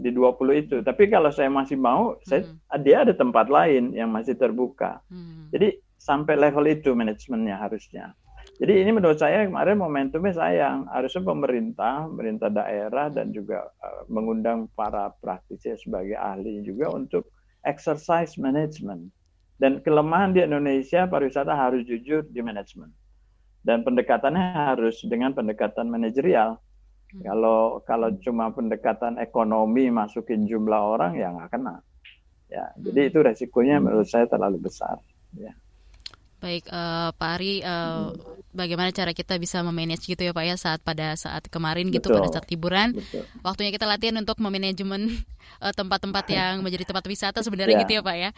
di 0.00 0.10
20 0.16 0.62
itu 0.64 0.76
tapi 0.80 1.12
kalau 1.12 1.28
saya 1.28 1.52
masih 1.52 1.76
mau 1.76 2.16
saya 2.24 2.48
Hmm. 2.48 2.80
dia 2.80 3.04
ada 3.04 3.12
tempat 3.12 3.52
lain 3.52 3.92
yang 3.92 4.08
masih 4.08 4.32
terbuka 4.32 5.04
Hmm. 5.12 5.52
jadi 5.52 5.76
sampai 6.00 6.34
level 6.34 6.66
itu 6.66 6.90
manajemennya 6.98 7.62
harusnya. 7.62 8.16
Jadi 8.60 8.84
ini 8.84 8.90
menurut 8.92 9.16
saya 9.16 9.48
kemarin 9.48 9.80
momentumnya 9.80 10.36
sayang. 10.36 10.84
Harusnya 10.92 11.24
pemerintah, 11.24 12.04
pemerintah 12.06 12.52
daerah 12.52 13.08
dan 13.08 13.32
juga 13.32 13.64
uh, 13.80 14.04
mengundang 14.12 14.68
para 14.76 15.08
praktisi 15.24 15.72
sebagai 15.80 16.20
ahli 16.20 16.60
juga 16.60 16.92
untuk 16.92 17.32
exercise 17.64 18.36
management. 18.36 19.08
Dan 19.56 19.80
kelemahan 19.80 20.34
di 20.34 20.42
Indonesia 20.42 21.06
pariwisata 21.06 21.54
harus 21.54 21.86
jujur 21.86 22.26
di 22.28 22.42
manajemen. 22.42 22.90
Dan 23.62 23.86
pendekatannya 23.86 24.74
harus 24.74 25.00
dengan 25.06 25.32
pendekatan 25.32 25.86
manajerial. 25.86 26.58
Hmm. 27.14 27.22
Kalau 27.22 27.80
kalau 27.86 28.08
cuma 28.20 28.50
pendekatan 28.50 29.22
ekonomi 29.22 29.86
masukin 29.88 30.50
jumlah 30.50 30.98
orang 30.98 31.14
ya 31.14 31.30
nggak 31.30 31.50
kena. 31.54 31.78
Ya, 32.52 32.68
jadi 32.76 33.00
Hmm. 33.00 33.08
itu 33.08 33.18
resikonya 33.22 33.76
menurut 33.80 34.04
saya 34.10 34.28
terlalu 34.28 34.60
besar. 34.60 35.00
Ya. 35.38 35.56
Baik, 36.42 36.66
eh, 36.66 37.10
Pak 37.14 37.30
Ari, 37.38 37.62
eh, 37.62 38.06
bagaimana 38.50 38.90
cara 38.90 39.14
kita 39.14 39.38
bisa 39.38 39.62
memanage 39.62 40.10
gitu 40.10 40.18
ya 40.26 40.34
Pak 40.34 40.42
ya 40.44 40.56
saat 40.58 40.82
pada 40.82 41.14
saat 41.14 41.46
kemarin 41.46 41.86
gitu 41.94 42.10
Betul. 42.10 42.18
pada 42.18 42.28
saat 42.34 42.46
liburan, 42.50 42.98
Betul. 42.98 43.22
waktunya 43.46 43.70
kita 43.70 43.86
latihan 43.86 44.18
untuk 44.18 44.42
memanajemen 44.42 45.06
eh, 45.64 45.72
tempat-tempat 45.72 46.26
yang 46.36 46.66
menjadi 46.66 46.90
tempat 46.90 47.06
wisata 47.06 47.46
sebenarnya 47.46 47.78
Ya. 47.78 47.82
gitu 47.86 47.92
ya 47.94 48.02
Pak 48.02 48.16
ya. 48.18 48.30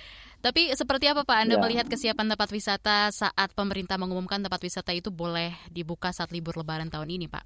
Tapi 0.44 0.76
seperti 0.76 1.08
apa 1.08 1.25
Pak 1.25 1.38
Anda 1.49 1.56
Ya. 1.56 1.62
melihat 1.64 1.87
kesiapan 1.88 2.28
tempat 2.28 2.52
wisata 2.52 3.08
saat 3.08 3.50
pemerintah 3.56 3.96
mengumumkan 3.96 4.44
tempat 4.44 4.61
wisata 4.61 4.92
itu 4.92 5.08
boleh 5.08 5.56
dibuka 5.73 6.12
saat 6.12 6.28
libur 6.28 6.61
Lebaran 6.61 6.92
tahun 6.92 7.08
ini 7.08 7.26
Pak? 7.32 7.44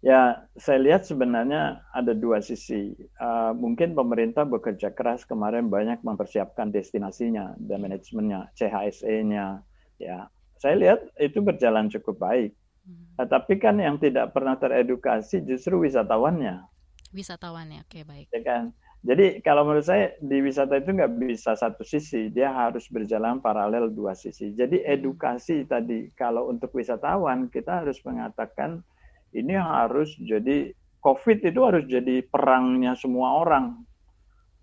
Ya, 0.00 0.48
saya 0.56 0.80
lihat 0.80 1.04
sebenarnya 1.04 1.84
ada 1.92 2.16
dua 2.16 2.40
sisi. 2.40 2.96
Uh, 3.20 3.52
mungkin 3.52 3.92
pemerintah 3.92 4.48
bekerja 4.48 4.96
keras 4.96 5.28
kemarin 5.28 5.68
banyak 5.68 6.00
mempersiapkan 6.00 6.72
destinasinya 6.72 7.52
dan 7.60 7.84
manajemennya, 7.84 8.48
CHSE-nya. 8.56 9.60
Ya, 10.00 10.32
saya 10.56 10.80
lihat 10.80 11.00
itu 11.20 11.44
berjalan 11.44 11.92
cukup 11.92 12.16
baik. 12.16 12.56
Hmm. 12.88 13.12
Nah, 13.20 13.28
tapi 13.28 13.60
kan 13.60 13.76
yang 13.76 14.00
tidak 14.00 14.32
pernah 14.32 14.56
teredukasi 14.56 15.44
justru 15.44 15.84
wisatawannya, 15.84 16.64
Wisatawannya, 17.10 17.84
oke 17.84 18.06
baik. 18.06 18.26
ya 18.30 18.40
kan? 18.40 18.64
Jadi 19.00 19.40
kalau 19.40 19.64
menurut 19.64 19.88
saya 19.88 20.12
di 20.20 20.44
wisata 20.44 20.76
itu 20.76 20.92
nggak 20.92 21.16
bisa 21.16 21.56
satu 21.56 21.80
sisi, 21.80 22.28
dia 22.28 22.52
harus 22.52 22.84
berjalan 22.92 23.40
paralel 23.40 23.88
dua 23.88 24.12
sisi. 24.12 24.52
Jadi 24.52 24.84
edukasi 24.84 25.64
tadi 25.64 26.12
kalau 26.12 26.52
untuk 26.52 26.68
wisatawan 26.76 27.48
kita 27.48 27.80
harus 27.80 27.96
mengatakan 28.04 28.84
ini 29.32 29.56
harus 29.56 30.12
jadi 30.20 30.76
COVID 31.00 31.38
itu 31.48 31.60
harus 31.64 31.88
jadi 31.88 32.20
perangnya 32.28 32.92
semua 32.92 33.40
orang, 33.40 33.80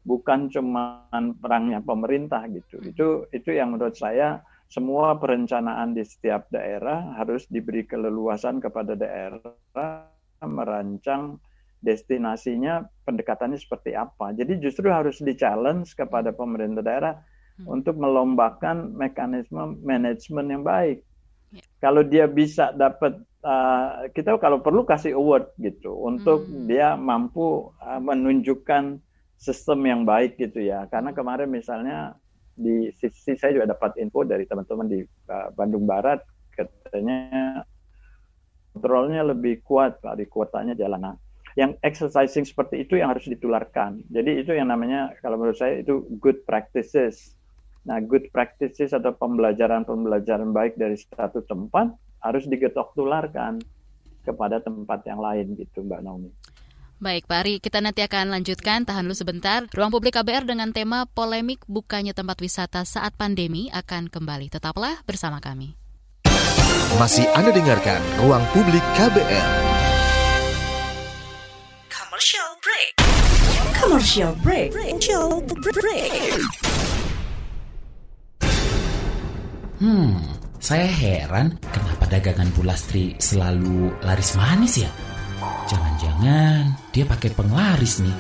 bukan 0.06 0.54
cuma 0.54 1.10
perangnya 1.42 1.82
pemerintah 1.82 2.46
gitu. 2.54 2.78
Itu 2.86 3.08
itu 3.34 3.50
yang 3.58 3.74
menurut 3.74 3.98
saya 3.98 4.46
semua 4.68 5.16
perencanaan 5.16 5.96
di 5.96 6.04
setiap 6.04 6.52
daerah 6.52 7.16
harus 7.16 7.48
diberi 7.48 7.88
keleluasan 7.88 8.60
kepada 8.60 9.00
daerah 9.00 9.40
merancang 10.44 11.40
destinasinya 11.80 12.84
pendekatannya 13.06 13.58
seperti 13.58 13.96
apa. 13.96 14.34
Jadi 14.36 14.60
justru 14.60 14.90
harus 14.92 15.22
di-challenge 15.24 15.94
kepada 15.96 16.34
pemerintah 16.34 16.84
daerah 16.84 17.16
Hmm. 17.58 17.82
untuk 17.82 17.98
melombakan 17.98 18.94
mekanisme 18.94 19.82
manajemen 19.82 20.46
yang 20.46 20.62
baik. 20.62 21.02
Ya. 21.50 21.66
Kalau 21.82 22.06
dia 22.06 22.30
bisa 22.30 22.70
dapat 22.70 23.18
uh, 23.42 24.06
kita 24.14 24.38
kalau 24.38 24.62
perlu 24.62 24.86
kasih 24.86 25.18
award 25.18 25.50
gitu 25.58 25.90
untuk 25.90 26.46
Hmm. 26.46 26.70
dia 26.70 26.94
mampu 26.94 27.74
uh, 27.82 27.98
menunjukkan 27.98 29.02
sistem 29.42 29.80
yang 29.90 30.02
baik 30.06 30.38
gitu 30.38 30.70
ya. 30.70 30.86
Karena 30.94 31.18
kemarin 31.18 31.50
misalnya 31.50 32.14
di 32.58 32.90
sisi 32.98 33.38
saya 33.38 33.54
juga 33.54 33.78
dapat 33.78 34.02
info 34.02 34.26
dari 34.26 34.50
teman-teman 34.50 34.90
di 34.90 35.06
uh, 35.30 35.54
Bandung 35.54 35.86
Barat 35.86 36.26
katanya 36.58 37.62
kontrolnya 38.74 39.22
lebih 39.22 39.62
kuat 39.62 40.02
Pak 40.02 40.18
di 40.18 40.26
kuotanya 40.26 40.74
jalanan. 40.74 41.14
Yang 41.58 41.82
exercising 41.82 42.46
seperti 42.46 42.86
itu 42.86 43.02
yang 43.02 43.14
harus 43.14 43.26
ditularkan. 43.26 44.06
Jadi 44.10 44.46
itu 44.46 44.54
yang 44.54 44.70
namanya 44.70 45.14
kalau 45.22 45.42
menurut 45.42 45.58
saya 45.58 45.82
itu 45.82 46.06
good 46.22 46.46
practices. 46.46 47.34
Nah, 47.86 47.98
good 48.04 48.30
practices 48.30 48.94
atau 48.94 49.16
pembelajaran-pembelajaran 49.18 50.54
baik 50.54 50.78
dari 50.78 50.94
satu 50.98 51.42
tempat 51.50 51.94
harus 52.22 52.46
digetok 52.46 52.94
tularkan 52.94 53.58
kepada 54.22 54.60
tempat 54.60 55.08
yang 55.08 55.18
lain 55.18 55.56
gitu 55.58 55.82
Mbak 55.82 56.02
Naomi. 56.04 56.30
Baik, 56.98 57.30
Pak 57.30 57.38
Ari, 57.46 57.56
kita 57.62 57.78
nanti 57.78 58.02
akan 58.02 58.34
lanjutkan. 58.34 58.82
Tahan 58.82 59.06
dulu 59.06 59.14
sebentar. 59.14 59.70
Ruang 59.70 59.94
Publik 59.94 60.18
KBR 60.18 60.50
dengan 60.50 60.74
tema 60.74 61.06
polemik 61.06 61.62
bukanya 61.70 62.18
tempat 62.18 62.42
wisata 62.42 62.82
saat 62.90 63.14
pandemi 63.14 63.70
akan 63.70 64.10
kembali. 64.10 64.50
Tetaplah 64.50 65.06
bersama 65.06 65.38
kami. 65.38 65.78
Masih 66.98 67.30
Anda 67.38 67.54
dengarkan 67.54 68.02
Ruang 68.26 68.42
Publik 68.50 68.82
KBR. 68.98 69.50
Commercial 71.94 72.50
break. 72.66 72.90
Commercial 73.78 74.34
break. 74.42 74.70
Commercial 74.74 75.30
break. 75.46 76.42
Hmm, 79.78 80.18
saya 80.58 80.90
heran 80.90 81.62
kenapa 81.70 82.10
dagangan 82.10 82.50
Bu 82.58 82.66
Lastri 82.66 83.14
selalu 83.22 83.94
laris 84.02 84.34
manis 84.34 84.82
ya? 84.82 84.90
Jangan-jangan 85.68 86.80
dia 86.96 87.04
pakai 87.04 87.36
penglaris 87.36 88.00
nih. 88.00 88.16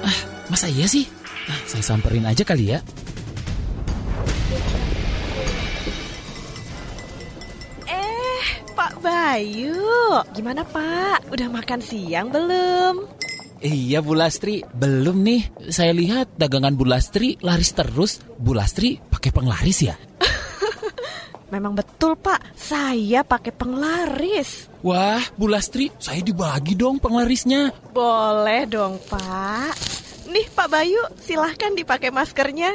Ah, 0.00 0.18
masa 0.48 0.64
iya 0.72 0.88
sih? 0.88 1.04
Ah, 1.44 1.60
saya 1.68 1.84
samperin 1.84 2.24
aja 2.24 2.40
kali 2.40 2.72
ya. 2.72 2.80
Eh, 7.84 8.44
Pak 8.72 9.04
Bayu, 9.04 9.76
gimana 10.32 10.64
Pak? 10.64 11.28
Udah 11.28 11.52
makan 11.52 11.84
siang 11.84 12.32
belum? 12.32 13.04
Iya 13.60 14.00
Bu 14.00 14.16
Lastri, 14.16 14.64
belum 14.64 15.20
nih. 15.20 15.72
Saya 15.72 15.92
lihat 15.92 16.36
dagangan 16.36 16.76
Bu 16.76 16.88
Lastri 16.88 17.36
laris 17.44 17.72
terus. 17.76 18.20
Bu 18.40 18.56
Lastri 18.56 19.00
pakai 19.00 19.32
penglaris 19.32 19.84
ya? 19.84 19.96
Memang 21.46 21.78
betul 21.78 22.18
Pak, 22.18 22.58
saya 22.58 23.22
pakai 23.22 23.54
penglaris. 23.54 24.66
Wah, 24.82 25.22
Bu 25.38 25.46
Lastri, 25.46 25.94
saya 26.02 26.18
dibagi 26.18 26.74
dong 26.74 26.98
penglarisnya. 26.98 27.70
Boleh 27.94 28.66
dong 28.66 28.98
Pak. 29.06 29.74
Nih 30.26 30.46
Pak 30.50 30.66
Bayu, 30.66 30.98
silahkan 31.22 31.70
dipakai 31.78 32.10
maskernya. 32.10 32.74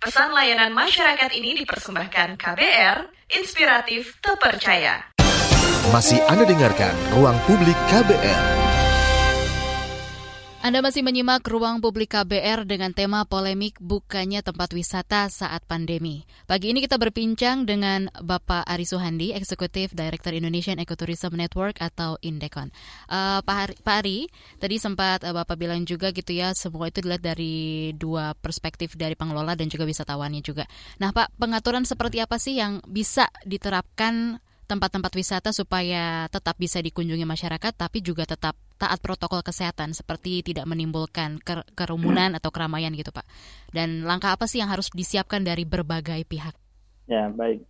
Pesan 0.00 0.32
layanan 0.32 0.72
masyarakat 0.72 1.28
ini 1.36 1.60
dipersembahkan 1.60 2.40
KBR, 2.40 3.04
inspiratif, 3.36 4.16
terpercaya. 4.24 5.12
Masih 5.92 6.24
Anda 6.24 6.48
dengarkan 6.48 6.96
Ruang 7.12 7.36
Publik 7.44 7.76
KBR. 7.92 8.69
Anda 10.60 10.84
masih 10.84 11.00
menyimak 11.00 11.40
ruang 11.48 11.80
publik 11.80 12.12
KBR 12.12 12.68
dengan 12.68 12.92
tema 12.92 13.24
polemik 13.24 13.80
bukannya 13.80 14.44
tempat 14.44 14.76
wisata 14.76 15.32
saat 15.32 15.64
pandemi. 15.64 16.28
Pagi 16.44 16.68
ini 16.68 16.84
kita 16.84 17.00
berbincang 17.00 17.64
dengan 17.64 18.12
Bapak 18.20 18.68
Ari 18.68 18.84
Suhandi, 18.84 19.32
Eksekutif 19.32 19.96
Director 19.96 20.36
Indonesian 20.36 20.76
Ecotourism 20.76 21.32
Network 21.32 21.80
atau 21.80 22.20
Indekon. 22.20 22.68
Uh, 23.08 23.40
Pak, 23.40 23.56
Ari, 23.56 23.74
Pak 23.80 23.96
Ari, 24.04 24.18
tadi 24.60 24.76
sempat 24.76 25.24
uh, 25.24 25.32
Bapak 25.32 25.56
bilang 25.56 25.80
juga 25.88 26.12
gitu 26.12 26.36
ya, 26.36 26.52
semua 26.52 26.92
itu 26.92 27.00
dilihat 27.00 27.24
dari 27.24 27.96
dua 27.96 28.36
perspektif 28.36 29.00
dari 29.00 29.16
pengelola 29.16 29.56
dan 29.56 29.72
juga 29.72 29.88
wisatawannya 29.88 30.44
juga. 30.44 30.68
Nah 31.00 31.08
Pak, 31.08 31.40
pengaturan 31.40 31.88
seperti 31.88 32.20
apa 32.20 32.36
sih 32.36 32.60
yang 32.60 32.84
bisa 32.84 33.32
diterapkan 33.48 34.44
tempat-tempat 34.70 35.10
wisata 35.18 35.50
supaya 35.50 36.30
tetap 36.30 36.54
bisa 36.54 36.78
dikunjungi 36.78 37.26
masyarakat 37.26 37.74
tapi 37.74 37.98
juga 37.98 38.22
tetap 38.22 38.54
taat 38.78 39.02
protokol 39.02 39.42
kesehatan 39.42 39.90
seperti 39.90 40.46
tidak 40.46 40.64
menimbulkan 40.70 41.42
kerumunan 41.74 42.38
atau 42.38 42.54
keramaian 42.54 42.94
gitu 42.94 43.10
Pak. 43.10 43.26
Dan 43.74 44.06
langkah 44.06 44.30
apa 44.30 44.46
sih 44.46 44.62
yang 44.62 44.70
harus 44.70 44.88
disiapkan 44.94 45.42
dari 45.42 45.66
berbagai 45.66 46.22
pihak? 46.24 46.54
Ya, 47.10 47.26
baik. 47.28 47.66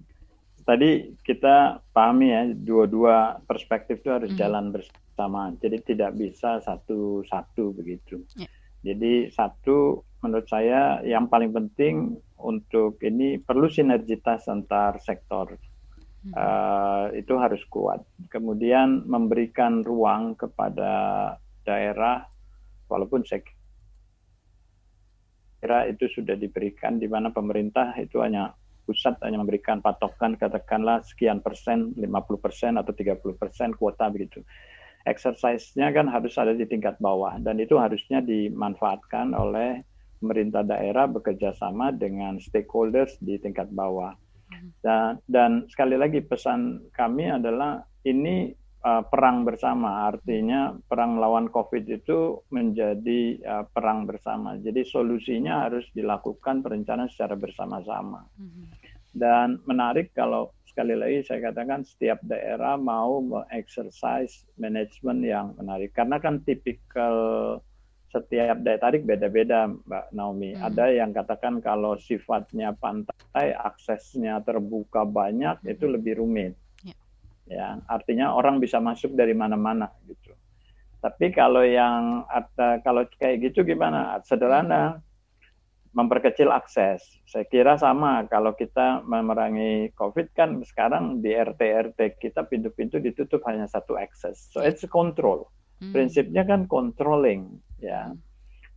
Tadi 0.62 1.16
kita 1.24 1.80
pahami 1.96 2.30
ya 2.30 2.42
dua-dua 2.52 3.40
perspektif 3.48 4.04
itu 4.04 4.12
harus 4.12 4.30
mm. 4.30 4.38
jalan 4.38 4.70
bersama. 4.70 5.50
Jadi 5.58 5.96
tidak 5.96 6.14
bisa 6.14 6.60
satu-satu 6.62 7.74
begitu. 7.74 8.20
Ya. 8.36 8.46
Jadi 8.84 9.32
satu 9.32 10.04
menurut 10.20 10.46
saya 10.46 11.00
yang 11.02 11.26
paling 11.26 11.50
penting 11.50 12.20
untuk 12.40 13.00
ini 13.00 13.40
perlu 13.40 13.66
sinergitas 13.68 14.46
antar 14.48 15.00
sektor 15.00 15.56
uh, 16.36 17.08
itu 17.16 17.34
harus 17.40 17.60
kuat. 17.72 18.04
Kemudian 18.28 19.08
memberikan 19.08 19.80
ruang 19.80 20.36
kepada 20.36 20.92
daerah, 21.64 22.28
walaupun 22.88 23.24
saya 23.24 23.40
kira 25.60 25.88
itu 25.92 26.08
sudah 26.08 26.36
diberikan 26.40 26.96
di 26.96 27.04
mana 27.04 27.28
pemerintah 27.28 27.92
itu 28.00 28.24
hanya 28.24 28.56
pusat 28.88 29.20
hanya 29.22 29.38
memberikan 29.38 29.78
patokan 29.84 30.34
katakanlah 30.34 31.04
sekian 31.04 31.44
persen, 31.44 31.92
50 31.94 32.10
persen 32.40 32.74
atau 32.80 32.90
30 32.90 33.20
persen 33.36 33.70
kuota 33.76 34.08
begitu. 34.08 34.42
Exercise-nya 35.06 35.96
kan 35.96 36.10
harus 36.12 36.36
ada 36.36 36.52
di 36.52 36.68
tingkat 36.68 37.00
bawah 37.00 37.38
dan 37.40 37.56
itu 37.56 37.78
harusnya 37.80 38.20
dimanfaatkan 38.20 39.32
oleh 39.32 39.80
pemerintah 40.20 40.60
daerah 40.60 41.08
bekerja 41.08 41.56
sama 41.56 41.88
dengan 41.94 42.36
stakeholders 42.36 43.16
di 43.24 43.40
tingkat 43.40 43.72
bawah. 43.72 44.12
Dan, 44.80 45.20
dan 45.28 45.50
sekali 45.70 45.94
lagi 45.94 46.20
pesan 46.24 46.90
kami 46.90 47.30
adalah 47.30 47.84
ini 48.04 48.50
uh, 48.84 49.02
perang 49.04 49.44
bersama, 49.44 50.08
artinya 50.08 50.72
perang 50.88 51.20
melawan 51.20 51.52
COVID 51.52 51.84
itu 51.86 52.40
menjadi 52.50 53.36
uh, 53.44 53.64
perang 53.68 54.08
bersama. 54.08 54.56
Jadi 54.58 54.84
solusinya 54.84 55.68
harus 55.68 55.86
dilakukan 55.92 56.64
perencanaan 56.64 57.12
secara 57.12 57.36
bersama-sama. 57.36 58.24
Mm-hmm. 58.40 58.64
Dan 59.10 59.58
menarik 59.66 60.14
kalau 60.14 60.54
sekali 60.70 60.94
lagi 60.94 61.26
saya 61.26 61.50
katakan 61.50 61.82
setiap 61.82 62.22
daerah 62.22 62.78
mau 62.78 63.18
mengexercise 63.18 64.46
manajemen 64.54 65.18
yang 65.26 65.46
menarik 65.58 65.90
karena 65.90 66.22
kan 66.22 66.38
tipikal 66.46 67.58
setiap 68.10 68.58
daya 68.66 68.78
tarik 68.82 69.06
beda-beda 69.06 69.70
Mbak 69.70 70.06
Naomi. 70.10 70.58
Hmm. 70.58 70.66
Ada 70.66 70.84
yang 70.90 71.14
katakan 71.14 71.62
kalau 71.62 71.94
sifatnya 71.94 72.74
pantai, 72.74 73.54
aksesnya 73.54 74.42
terbuka 74.42 75.06
banyak, 75.06 75.62
hmm. 75.62 75.72
itu 75.72 75.86
lebih 75.86 76.18
rumit. 76.18 76.58
Ya. 76.82 76.96
ya, 77.46 77.68
artinya 77.86 78.34
orang 78.34 78.58
bisa 78.58 78.82
masuk 78.82 79.14
dari 79.14 79.32
mana-mana 79.32 79.94
gitu. 80.10 80.34
Tapi 81.00 81.32
kalau 81.32 81.64
yang 81.64 82.28
ada 82.28 82.82
kalau 82.84 83.08
kayak 83.16 83.50
gitu 83.50 83.64
gimana? 83.64 84.20
Sederhana, 84.26 85.00
memperkecil 85.96 86.52
akses. 86.52 87.02
Saya 87.26 87.46
kira 87.48 87.74
sama 87.80 88.26
kalau 88.28 88.52
kita 88.54 89.02
memerangi 89.06 89.90
COVID 89.98 90.34
kan 90.36 90.60
sekarang 90.62 91.24
di 91.24 91.34
RT-RT 91.34 92.20
kita 92.20 92.46
pintu-pintu 92.46 93.02
ditutup 93.02 93.42
hanya 93.48 93.64
satu 93.66 93.96
akses. 93.96 94.50
So 94.52 94.60
it's 94.60 94.84
control. 94.86 95.50
Hmm. 95.80 95.92
Prinsipnya 95.96 96.44
kan 96.44 96.68
controlling 96.68 97.58
ya. 97.80 98.12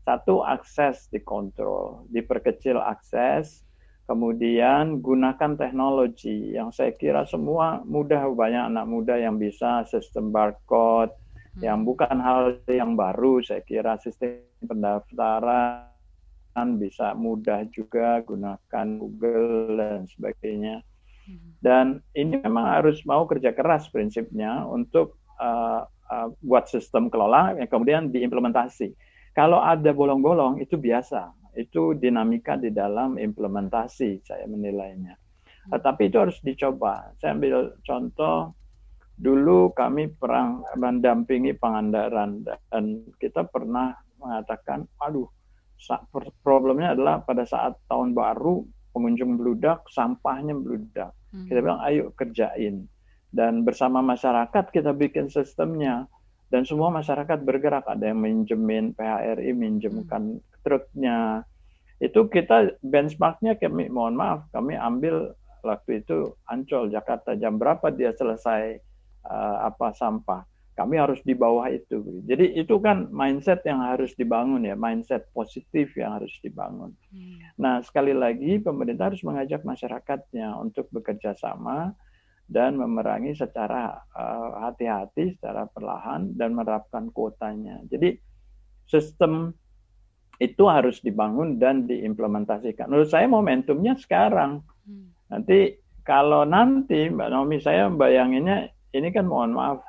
Satu 0.04 0.44
akses 0.44 1.08
dikontrol, 1.16 2.04
diperkecil 2.12 2.76
akses, 2.76 3.64
kemudian 4.04 5.00
gunakan 5.00 5.56
teknologi 5.56 6.52
yang 6.52 6.76
saya 6.76 6.92
kira 6.92 7.24
semua 7.24 7.80
mudah 7.88 8.28
banyak 8.36 8.76
anak 8.76 8.86
muda 8.88 9.16
yang 9.16 9.40
bisa 9.40 9.88
sistem 9.88 10.28
barcode 10.28 11.16
hmm. 11.56 11.64
yang 11.64 11.88
bukan 11.88 12.20
hal 12.20 12.60
yang 12.68 13.00
baru 13.00 13.40
saya 13.40 13.64
kira 13.64 13.96
sistem 14.04 14.44
pendaftaran 14.68 15.88
bisa 16.78 17.16
mudah 17.16 17.64
juga 17.72 18.20
gunakan 18.28 18.88
Google 19.00 19.80
dan 19.80 20.04
sebagainya 20.12 20.84
hmm. 21.32 21.64
dan 21.64 22.04
ini 22.12 22.44
memang 22.44 22.76
harus 22.76 23.00
mau 23.08 23.24
kerja 23.24 23.56
keras 23.56 23.88
prinsipnya 23.88 24.68
untuk 24.68 25.16
uh, 25.40 25.88
uh, 26.14 26.30
buat 26.46 26.70
sistem 26.70 27.10
kelola 27.10 27.58
yang 27.58 27.66
kemudian 27.66 28.14
diimplementasi 28.14 28.94
kalau 29.34 29.66
ada 29.66 29.90
bolong-bolong 29.90 30.62
itu 30.62 30.78
biasa, 30.78 31.34
itu 31.58 31.98
dinamika 31.98 32.54
di 32.54 32.70
dalam 32.70 33.18
implementasi 33.18 34.22
saya 34.22 34.46
menilainya. 34.46 35.18
Tetapi 35.74 36.14
itu 36.14 36.18
harus 36.22 36.38
dicoba. 36.46 37.10
Saya 37.18 37.34
ambil 37.34 37.74
contoh 37.82 38.54
dulu 39.18 39.74
kami 39.74 40.14
perang 40.14 40.62
mendampingi 40.78 41.58
Pangandaran 41.58 42.46
dan 42.46 43.10
kita 43.18 43.50
pernah 43.50 43.98
mengatakan, 44.22 44.86
aduh, 45.02 45.26
problemnya 46.46 46.94
adalah 46.94 47.26
pada 47.26 47.42
saat 47.50 47.74
tahun 47.90 48.14
baru 48.14 48.62
pengunjung 48.94 49.42
beludak, 49.42 49.82
sampahnya 49.90 50.54
beludak. 50.54 51.10
Hmm. 51.34 51.50
Kita 51.50 51.58
bilang, 51.58 51.82
ayo 51.90 52.14
kerjain. 52.14 52.86
Dan 53.34 53.66
bersama 53.66 54.06
masyarakat 54.06 54.70
kita 54.70 54.94
bikin 54.94 55.26
sistemnya. 55.34 56.06
Dan 56.54 56.70
semua 56.70 56.94
masyarakat 56.94 57.42
bergerak. 57.42 57.90
Ada 57.90 58.14
yang 58.14 58.22
minjemin 58.22 58.94
PHRI 58.94 59.58
minjemkan 59.58 60.38
hmm. 60.38 60.62
truknya. 60.62 61.42
Itu 61.98 62.30
kita 62.30 62.78
benchmarknya 62.86 63.58
kami 63.58 63.90
mohon 63.90 64.20
maaf 64.20 64.46
kami 64.54 64.78
ambil 64.78 65.34
waktu 65.66 66.06
itu 66.06 66.38
Ancol 66.46 66.94
Jakarta. 66.94 67.34
Jam 67.34 67.58
berapa 67.58 67.90
dia 67.90 68.14
selesai 68.14 68.78
uh, 69.26 69.58
apa 69.66 69.98
sampah. 69.98 70.46
Kami 70.74 70.98
harus 70.98 71.22
di 71.22 71.38
bawah 71.38 71.70
itu. 71.70 72.22
Jadi 72.26 72.58
itu 72.58 72.82
kan 72.82 73.10
mindset 73.14 73.62
yang 73.66 73.82
harus 73.82 74.14
dibangun 74.18 74.66
ya. 74.66 74.78
Mindset 74.78 75.30
positif 75.34 75.94
yang 75.98 76.22
harus 76.22 76.34
dibangun. 76.46 76.94
Hmm. 77.10 77.38
nah 77.58 77.82
sekali 77.82 78.14
lagi 78.14 78.62
pemerintah 78.62 79.10
harus 79.14 79.26
mengajak 79.26 79.66
masyarakatnya 79.66 80.54
untuk 80.58 80.86
bekerja 80.94 81.34
sama 81.38 81.94
dan 82.54 82.78
memerangi 82.78 83.34
secara 83.34 83.98
eh, 84.14 84.50
hati-hati, 84.62 85.24
uh, 85.26 85.32
secara 85.42 85.66
perlahan 85.66 86.38
dan 86.38 86.54
menerapkan 86.54 87.10
kuotanya. 87.10 87.82
Jadi 87.90 88.14
sistem 88.86 89.50
itu 90.38 90.70
harus 90.70 91.02
dibangun 91.02 91.58
dan 91.58 91.90
diimplementasikan. 91.90 92.94
Menurut 92.94 93.10
saya 93.10 93.26
momentumnya 93.26 93.98
sekarang. 93.98 94.62
Hmm. 94.86 95.10
Nanti 95.34 95.82
kalau 96.06 96.46
nanti 96.46 97.10
Mbak 97.10 97.30
Naomi 97.34 97.58
saya 97.58 97.90
bayanginnya 97.90 98.70
ini 98.94 99.10
kan 99.10 99.26
mohon 99.26 99.58
maaf 99.58 99.82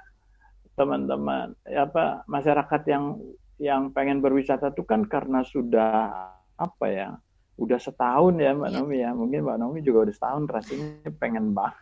teman-teman 0.75 1.55
apa 1.71 2.27
masyarakat 2.27 2.83
yang 2.91 3.19
yang 3.63 3.95
pengen 3.95 4.19
berwisata 4.19 4.75
itu 4.75 4.83
kan 4.83 5.07
karena 5.07 5.47
sudah 5.47 6.11
apa 6.59 6.87
ya 6.91 7.09
udah 7.55 7.79
setahun 7.79 8.35
ya 8.43 8.51
Mbak 8.51 8.71
iya. 8.71 8.75
Naomi 8.79 8.97
ya 8.99 9.11
mungkin 9.15 9.41
Mbak 9.47 9.59
Naomi 9.63 9.81
juga 9.87 10.11
udah 10.11 10.15
setahun 10.15 10.43
rasanya 10.51 11.11
pengen 11.23 11.55
banget 11.55 11.79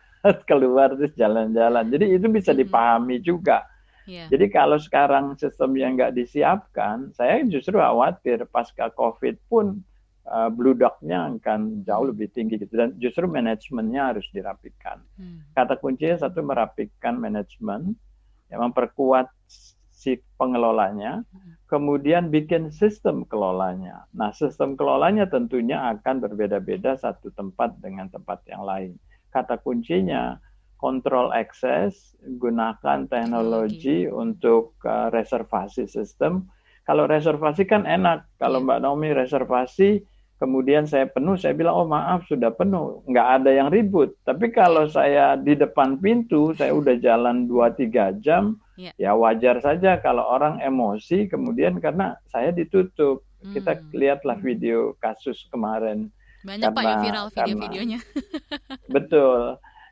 keluar 0.49 0.95
terus 0.95 1.13
jalan-jalan. 1.19 1.87
Jadi 1.91 2.05
itu 2.15 2.27
bisa 2.31 2.55
dipahami 2.55 3.19
juga. 3.19 3.67
Yeah. 4.03 4.27
Jadi 4.27 4.51
kalau 4.51 4.75
sekarang 4.79 5.39
sistem 5.39 5.75
yang 5.79 5.95
nggak 5.95 6.15
disiapkan, 6.15 7.15
saya 7.15 7.39
justru 7.47 7.79
khawatir 7.79 8.43
pasca 8.51 8.91
COVID 8.91 9.39
pun 9.47 9.79
uh, 10.27 10.51
bludaknya 10.51 11.39
akan 11.39 11.87
jauh 11.87 12.11
lebih 12.11 12.27
tinggi 12.35 12.59
gitu 12.59 12.75
dan 12.75 12.95
justru 12.99 13.27
manajemennya 13.27 14.11
harus 14.11 14.27
dirapikan. 14.35 14.99
Hmm. 15.15 15.47
Kata 15.55 15.79
kuncinya 15.79 16.19
satu 16.19 16.43
merapikan 16.43 17.15
manajemen, 17.15 17.95
yang 18.51 18.69
memperkuat 18.69 19.31
si 19.93 20.19
pengelolanya, 20.35 21.23
kemudian 21.71 22.27
bikin 22.27 22.69
sistem 22.69 23.23
kelolanya. 23.25 24.03
Nah, 24.11 24.29
sistem 24.35 24.75
kelolanya 24.75 25.25
tentunya 25.25 25.79
akan 25.95 26.21
berbeda-beda 26.21 26.99
satu 26.99 27.31
tempat 27.33 27.79
dengan 27.79 28.11
tempat 28.11 28.43
yang 28.45 28.61
lain. 28.61 28.93
Kata 29.33 29.57
kuncinya 29.57 30.37
kontrol 30.77 31.31
akses, 31.31 32.13
gunakan 32.37 33.07
teknologi 33.07 34.05
untuk 34.05 34.77
uh, 34.83 35.09
reservasi 35.09 35.87
sistem. 35.87 36.45
Kalau 36.83 37.07
reservasi 37.07 37.63
kan 37.63 37.87
enak. 37.87 38.27
Kalau 38.37 38.59
Iya. 38.59 38.65
Mbak 38.67 38.79
Naomi 38.83 39.09
reservasi, 39.15 40.03
kemudian 40.35 40.83
saya 40.83 41.07
penuh, 41.07 41.39
saya 41.39 41.55
bilang, 41.55 41.71
oh 41.73 41.87
maaf 41.87 42.27
sudah 42.27 42.51
penuh. 42.51 42.99
Nggak 43.07 43.27
ada 43.39 43.51
yang 43.55 43.71
ribut. 43.71 44.11
Tapi 44.27 44.51
kalau 44.51 44.83
saya 44.85 45.39
di 45.39 45.55
depan 45.55 45.95
pintu, 45.97 46.51
saya 46.51 46.75
udah 46.75 46.99
jalan 46.99 47.47
2-3 47.47 48.11
jam, 48.19 48.59
Iya. 48.75 48.91
ya 48.99 49.11
wajar 49.15 49.63
saja 49.63 50.03
kalau 50.03 50.27
orang 50.27 50.59
emosi, 50.59 51.31
kemudian 51.31 51.79
karena 51.79 52.19
saya 52.27 52.51
ditutup. 52.51 53.23
Kita 53.43 53.75
Hmm. 53.75 53.91
lihatlah 53.91 54.39
video 54.39 54.95
kasus 54.99 55.47
kemarin. 55.47 56.11
Banyak 56.43 56.69
Pak 56.69 56.83
yang 56.83 56.91
karena- 56.91 57.03
viral 57.03 57.25
karena- 57.31 57.47
video-videonya. 57.47 57.99
Betul. 58.95 59.41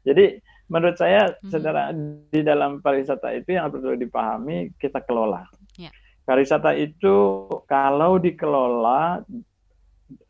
Jadi 0.01 0.25
menurut 0.67 0.97
saya, 0.97 1.21
Mhm. 1.41 1.49
saudara 1.49 1.81
di 2.27 2.41
dalam 2.41 2.79
pariwisata 2.79 3.31
itu 3.33 3.55
yang 3.55 3.71
perlu 3.71 3.95
dipahami 3.95 4.71
kita 4.75 5.03
kelola. 5.03 5.47
Ya. 5.75 5.91
Pariwisata 6.23 6.75
itu 6.75 7.47
kalau 7.65 8.15
dikelola 8.15 9.25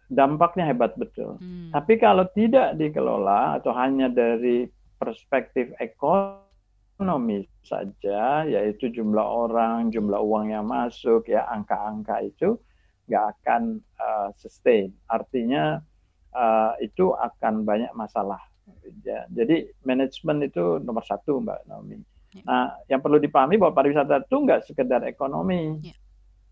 dampaknya 0.08 0.68
hebat 0.68 0.92
betul. 0.96 1.40
Hmm. 1.40 1.72
Tapi 1.72 1.96
kalau 1.96 2.28
tidak 2.36 2.76
dikelola 2.76 3.56
atau 3.56 3.72
hanya 3.72 4.12
dari 4.12 4.68
perspektif 5.00 5.72
ekonomi 5.80 7.48
saja, 7.64 8.44
yaitu 8.44 8.92
jumlah 8.92 9.24
orang, 9.24 9.88
jumlah 9.88 10.20
uang 10.20 10.52
yang 10.52 10.68
masuk, 10.68 11.32
ya 11.32 11.48
angka-angka 11.48 12.22
itu 12.22 12.60
nggak 13.08 13.26
akan 13.40 13.80
uh, 13.98 14.30
sustain. 14.36 14.92
Artinya 15.08 15.80
uh, 16.36 16.74
itu 16.80 17.14
akan 17.16 17.64
banyak 17.64 17.92
masalah. 17.94 18.40
Ya, 19.04 19.28
jadi 19.28 19.68
manajemen 19.84 20.48
itu 20.48 20.80
nomor 20.80 21.04
satu, 21.04 21.42
Mbak 21.44 21.68
Naomi. 21.68 22.00
Ya. 22.32 22.44
Nah, 22.48 22.66
yang 22.88 23.04
perlu 23.04 23.20
dipahami 23.20 23.60
bahwa 23.60 23.76
pariwisata 23.76 24.24
itu 24.24 24.36
nggak 24.40 24.64
sekedar 24.64 25.04
ekonomi. 25.04 25.82
Ya. 25.84 25.96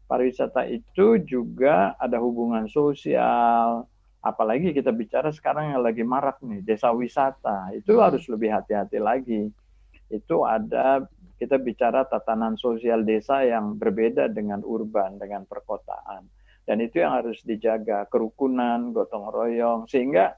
Pariwisata 0.09 0.65
itu 0.67 1.21
juga 1.21 1.93
ada 1.95 2.17
hubungan 2.17 2.65
sosial, 2.67 3.85
apalagi 4.19 4.75
kita 4.75 4.91
bicara 4.91 5.29
sekarang 5.31 5.71
yang 5.71 5.81
lagi 5.85 6.03
marak 6.03 6.41
nih, 6.43 6.65
desa 6.65 6.91
wisata. 6.91 7.71
Itu 7.71 7.95
Hmm. 7.95 8.09
harus 8.09 8.25
lebih 8.27 8.51
hati-hati 8.51 8.97
lagi. 8.99 9.47
Itu 10.09 10.43
ada 10.43 11.05
kita 11.39 11.55
bicara 11.55 12.03
tatanan 12.03 12.59
sosial 12.59 13.07
desa 13.07 13.47
yang 13.47 13.79
berbeda 13.79 14.27
dengan 14.27 14.59
urban, 14.65 15.15
dengan 15.15 15.47
perkotaan. 15.47 16.27
Dan 16.69 16.85
itu 16.85 17.01
yang 17.01 17.17
harus 17.17 17.41
dijaga, 17.41 18.05
kerukunan, 18.13 18.93
gotong 18.93 19.33
royong, 19.33 19.89
sehingga 19.89 20.37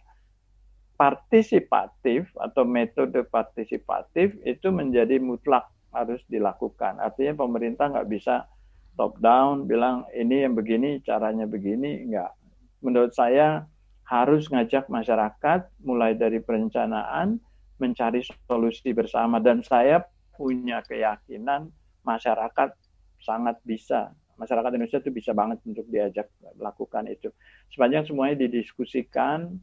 partisipatif 0.96 2.32
atau 2.40 2.64
metode 2.64 3.20
partisipatif 3.28 4.40
itu 4.48 4.72
menjadi 4.72 5.20
mutlak 5.20 5.68
harus 5.92 6.24
dilakukan. 6.32 7.04
Artinya 7.04 7.36
pemerintah 7.36 7.92
nggak 7.92 8.08
bisa 8.08 8.48
top 8.96 9.20
down 9.20 9.68
bilang 9.68 10.08
ini 10.16 10.48
yang 10.48 10.56
begini 10.56 11.04
caranya 11.04 11.44
begini 11.44 12.08
nggak. 12.08 12.32
Menurut 12.80 13.12
saya 13.12 13.68
harus 14.08 14.48
ngajak 14.48 14.88
masyarakat 14.88 15.68
mulai 15.84 16.16
dari 16.16 16.40
perencanaan 16.40 17.44
mencari 17.76 18.24
solusi 18.48 18.96
bersama 18.96 19.44
dan 19.44 19.68
saya 19.68 20.00
punya 20.38 20.80
keyakinan 20.88 21.76
masyarakat 22.08 22.72
sangat 23.20 23.58
bisa 23.68 24.16
masyarakat 24.42 24.72
Indonesia 24.74 24.98
itu 24.98 25.14
bisa 25.14 25.32
banget 25.38 25.62
untuk 25.70 25.86
diajak 25.94 26.34
melakukan 26.58 27.06
itu. 27.06 27.30
Sepanjang 27.70 28.10
semuanya 28.10 28.42
didiskusikan 28.42 29.62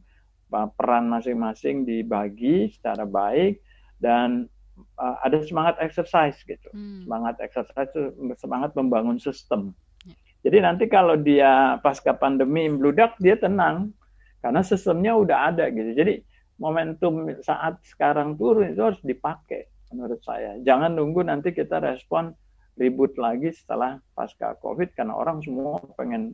peran 0.49 1.11
masing-masing 1.11 1.83
dibagi 1.83 2.71
secara 2.73 3.03
baik 3.03 3.61
dan 3.99 4.47
uh, 4.95 5.19
ada 5.21 5.43
semangat 5.43 5.75
exercise 5.83 6.39
gitu. 6.47 6.71
Hmm. 6.71 7.03
semangat 7.05 7.35
exercise 7.43 7.91
itu 7.91 8.15
semangat 8.39 8.71
membangun 8.73 9.19
sistem. 9.19 9.75
Ya. 10.07 10.15
jadi 10.47 10.57
nanti 10.65 10.87
kalau 10.87 11.19
dia 11.19 11.77
pasca 11.83 12.15
pandemi 12.15 12.71
membludak 12.71 13.19
dia 13.19 13.35
tenang. 13.35 13.91
Karena 14.39 14.63
sistemnya 14.63 15.19
udah 15.19 15.51
ada 15.51 15.67
gitu. 15.67 15.91
Jadi 15.91 16.23
momentum 16.63 17.27
saat 17.43 17.75
sekarang 17.83 18.39
turun 18.39 18.71
itu 18.71 18.79
harus 18.79 19.01
dipakai 19.03 19.67
menurut 19.91 20.23
saya. 20.23 20.55
Jangan 20.63 20.95
nunggu 20.95 21.27
nanti 21.27 21.51
kita 21.51 21.83
respon 21.83 22.31
ribut 22.79 23.11
lagi 23.19 23.51
setelah 23.51 23.99
pasca 24.15 24.55
covid 24.63 24.95
karena 24.95 25.13
orang 25.13 25.43
semua 25.43 25.83
pengen 25.99 26.33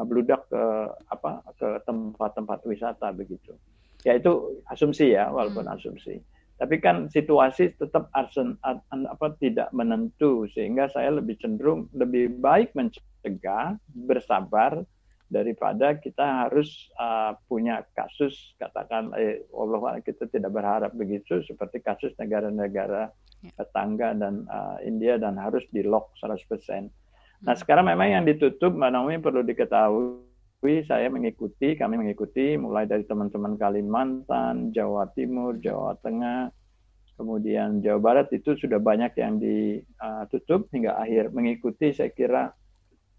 bludak 0.00 0.48
ke 0.48 0.64
apa 1.12 1.44
ke 1.60 1.68
tempat-tempat 1.84 2.64
wisata 2.64 3.12
begitu. 3.12 3.52
Ya 4.02 4.16
itu 4.16 4.64
asumsi 4.66 5.12
ya 5.14 5.28
walaupun 5.30 5.68
Hmm. 5.68 5.76
asumsi. 5.76 6.18
Tapi 6.56 6.78
kan 6.78 7.10
situasi 7.10 7.74
tetap 7.74 8.06
arsen, 8.14 8.54
ar- 8.62 8.82
apa 8.88 9.34
tidak 9.36 9.68
menentu 9.74 10.46
sehingga 10.54 10.86
saya 10.88 11.10
lebih 11.10 11.34
cenderung 11.42 11.90
lebih 11.92 12.38
baik 12.38 12.72
mencegah 12.72 13.76
bersabar 13.90 14.82
daripada 15.32 15.96
kita 15.96 16.44
harus 16.46 16.92
uh, 17.00 17.32
punya 17.48 17.80
kasus 17.96 18.52
katakan 18.60 19.16
eh, 19.16 19.48
Allah 19.56 20.04
kita 20.04 20.28
tidak 20.28 20.52
berharap 20.52 20.92
begitu 20.92 21.40
seperti 21.48 21.80
kasus 21.80 22.12
negara-negara 22.20 23.08
Ya. 23.42 23.50
tetangga 23.58 24.14
dan 24.14 24.46
uh, 24.46 24.78
India 24.86 25.18
dan 25.18 25.34
harus 25.34 25.66
di 25.74 25.82
lock 25.82 26.14
100%. 26.22 26.46
Nah 27.42 27.54
Hmm. 27.54 27.58
sekarang 27.58 27.90
memang 27.90 28.14
yang 28.14 28.22
ditutup 28.22 28.70
Mbak 28.70 28.90
Naomi 28.94 29.18
perlu 29.18 29.42
diketahui 29.42 30.86
saya 30.86 31.10
mengikuti, 31.10 31.74
kami 31.74 31.98
mengikuti 31.98 32.54
mulai 32.54 32.86
dari 32.86 33.02
teman-teman 33.02 33.58
Kalimantan, 33.58 34.70
Jawa 34.70 35.10
Timur, 35.10 35.58
Jawa 35.58 35.98
Tengah, 36.06 36.54
kemudian 37.18 37.82
Jawa 37.82 37.98
Barat 37.98 38.30
itu 38.30 38.54
sudah 38.54 38.78
banyak 38.78 39.10
yang 39.18 39.42
ditutup 39.42 40.70
hingga 40.70 41.02
akhir 41.02 41.34
mengikuti 41.34 41.90
saya 41.90 42.14
kira 42.14 42.54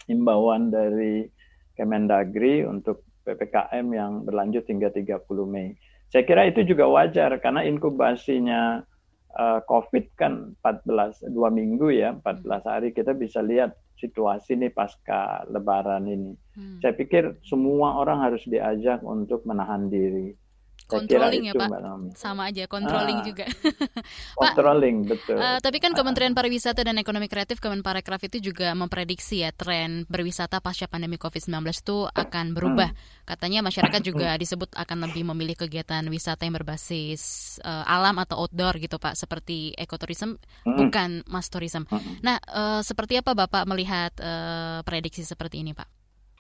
himbauan 0.08 0.72
dari 0.72 1.28
Kemendagri 1.74 2.66
untuk 2.66 3.06
PPKM 3.24 3.86
yang 3.94 4.12
berlanjut 4.28 4.68
hingga 4.68 4.92
30 4.92 5.24
Mei. 5.48 5.74
Saya 6.12 6.24
kira 6.28 6.46
itu 6.46 6.62
juga 6.62 6.86
wajar 6.92 7.34
karena 7.42 7.66
inkubasinya 7.66 8.86
uh, 9.34 9.60
COVID 9.66 10.06
kan 10.14 10.54
14 10.62 11.34
dua 11.34 11.50
minggu 11.50 11.90
ya 11.90 12.14
14 12.22 12.70
hari 12.70 12.88
kita 12.94 13.18
bisa 13.18 13.42
lihat 13.42 13.74
situasi 13.98 14.60
nih 14.60 14.70
pasca 14.76 15.48
Lebaran 15.50 16.06
ini. 16.06 16.34
Hmm. 16.54 16.78
Saya 16.84 16.94
pikir 16.94 17.40
semua 17.42 17.98
orang 17.98 18.22
harus 18.22 18.44
diajak 18.46 19.02
untuk 19.02 19.48
menahan 19.48 19.88
diri. 19.88 20.36
Controlling 20.84 21.44
ya 21.48 21.54
itu 21.54 21.60
Pak, 21.60 21.70
sama 22.16 22.52
aja 22.52 22.64
controlling 22.68 23.20
Ah. 23.20 23.26
juga. 23.26 23.46
Controlling 24.40 24.96
betul. 25.08 25.38
Eh, 25.38 25.60
tapi 25.60 25.78
kan 25.80 25.92
Ah. 25.94 25.98
Kementerian 26.02 26.34
Pariwisata 26.34 26.82
dan 26.84 26.98
Ekonomi 26.98 27.28
Kreatif 27.28 27.58
Kemenparekraf 27.58 28.22
itu 28.26 28.52
juga 28.52 28.74
memprediksi 28.74 29.42
ya 29.42 29.54
tren 29.54 30.04
berwisata 30.08 30.60
pasca 30.60 30.86
pandemi 30.86 31.16
COVID-19 31.16 31.54
itu 31.74 31.98
akan 32.08 32.46
berubah. 32.54 32.90
Hmm. 32.92 33.24
Katanya 33.24 33.64
masyarakat 33.64 34.02
juga 34.04 34.36
disebut 34.36 34.76
akan 34.76 35.08
lebih 35.10 35.24
memilih 35.24 35.56
kegiatan 35.56 36.04
wisata 36.08 36.44
yang 36.44 36.56
berbasis 36.56 37.56
eh, 37.64 37.84
alam 37.88 38.20
atau 38.20 38.44
outdoor 38.44 38.78
gitu 38.78 39.00
Pak, 39.00 39.16
seperti 39.16 39.72
ekoturism 39.76 40.36
Mm-mm. 40.66 40.78
bukan 40.78 41.10
mass 41.30 41.48
tourism. 41.48 41.88
Mm-mm. 41.88 42.20
Nah, 42.22 42.38
eh, 42.40 42.82
seperti 42.84 43.18
apa 43.18 43.32
Bapak 43.34 43.64
melihat 43.66 44.12
eh, 44.20 44.80
prediksi 44.84 45.24
seperti 45.24 45.64
ini 45.64 45.72
Pak? 45.72 45.88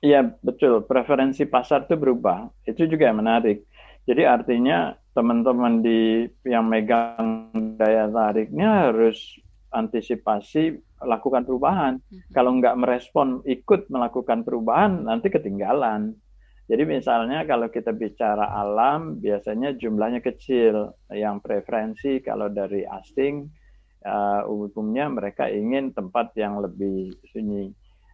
Iya 0.04 0.20
betul, 0.44 0.84
preferensi 0.84 1.48
pasar 1.48 1.88
itu 1.88 1.96
berubah. 1.96 2.52
Itu 2.68 2.84
juga 2.92 3.08
yang 3.08 3.24
menarik. 3.24 3.64
Jadi 4.04 4.24
artinya 4.28 4.92
teman-teman 5.16 5.80
di 5.80 6.28
yang 6.44 6.68
megang 6.68 7.54
daya 7.80 8.10
tariknya 8.10 8.92
harus 8.92 9.40
antisipasi 9.72 10.78
lakukan 11.04 11.44
perubahan. 11.48 12.00
Mhm. 12.00 12.32
Kalau 12.36 12.52
nggak 12.60 12.80
merespon 12.80 13.40
ikut 13.48 13.88
melakukan 13.88 14.44
perubahan 14.44 15.08
nanti 15.08 15.32
ketinggalan. 15.32 16.16
Jadi 16.64 16.84
misalnya 16.88 17.44
kalau 17.44 17.68
kita 17.68 17.92
bicara 17.92 18.48
alam 18.56 19.20
biasanya 19.20 19.76
jumlahnya 19.76 20.24
kecil. 20.24 20.96
Yang 21.12 21.44
preferensi 21.44 22.24
kalau 22.24 22.48
dari 22.48 22.88
asing 22.88 23.52
uh, 24.08 24.48
umumnya 24.48 25.12
mereka 25.12 25.52
ingin 25.52 25.92
tempat 25.92 26.32
yang 26.40 26.64
lebih 26.64 27.12
sunyi. 27.32 27.72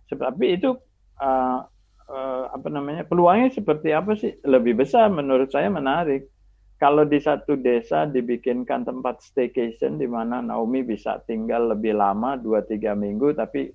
Tapi 0.09 0.57
itu 0.57 0.73
uh, 1.21 1.61
uh, 2.09 2.49
apa 2.49 2.67
namanya 2.67 3.05
peluangnya 3.05 3.53
seperti 3.53 3.93
apa 3.93 4.17
sih? 4.17 4.33
Lebih 4.43 4.75
besar 4.75 5.07
menurut 5.07 5.47
saya 5.47 5.69
menarik. 5.69 6.27
Kalau 6.75 7.03
di 7.03 7.19
satu 7.19 7.53
desa 7.53 8.07
dibikinkan 8.07 8.83
tempat 8.83 9.19
staycation 9.19 9.99
di 9.99 10.07
mana 10.07 10.39
Naomi 10.39 10.79
bisa 10.81 11.19
tinggal 11.23 11.69
lebih 11.69 11.91
lama 11.93 12.39
2-3 12.39 12.95
minggu 12.95 13.35
tapi 13.35 13.67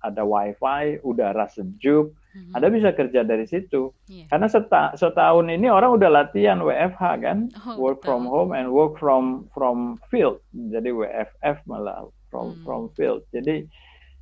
ada 0.00 0.24
wifi, 0.24 0.96
udara 1.04 1.44
sejuk, 1.46 2.16
Mhm. 2.30 2.56
Anda 2.56 2.72
bisa 2.72 2.88
kerja 2.94 3.20
dari 3.20 3.44
situ. 3.44 3.92
Iya. 4.06 4.30
Karena 4.30 4.48
seta- 4.48 4.94
setahun 4.94 5.50
ini 5.50 5.68
orang 5.68 5.98
udah 5.98 6.08
latihan 6.08 6.62
WFH 6.62 7.02
kan, 7.20 7.38
Oh, 7.68 7.76
work 7.76 8.00
betul. 8.00 8.06
from 8.08 8.22
home 8.24 8.52
and 8.54 8.72
work 8.72 8.96
from 8.96 9.50
from 9.52 10.00
field. 10.08 10.38
Jadi 10.54 10.88
WFF 10.88 11.60
malah 11.66 12.06
from 12.30 12.54
Hmm. 12.56 12.62
from 12.62 12.80
field. 12.94 13.26
Jadi 13.28 13.66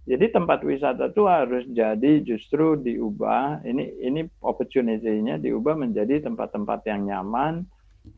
jadi 0.09 0.33
tempat 0.33 0.65
wisata 0.65 1.13
itu 1.13 1.29
harus 1.29 1.69
jadi 1.69 2.25
justru 2.25 2.81
diubah. 2.81 3.61
Ini 3.61 4.01
ini 4.01 4.25
opportunity-nya 4.41 5.37
diubah 5.37 5.77
menjadi 5.77 6.25
tempat-tempat 6.25 6.81
yang 6.89 7.13
nyaman 7.13 7.69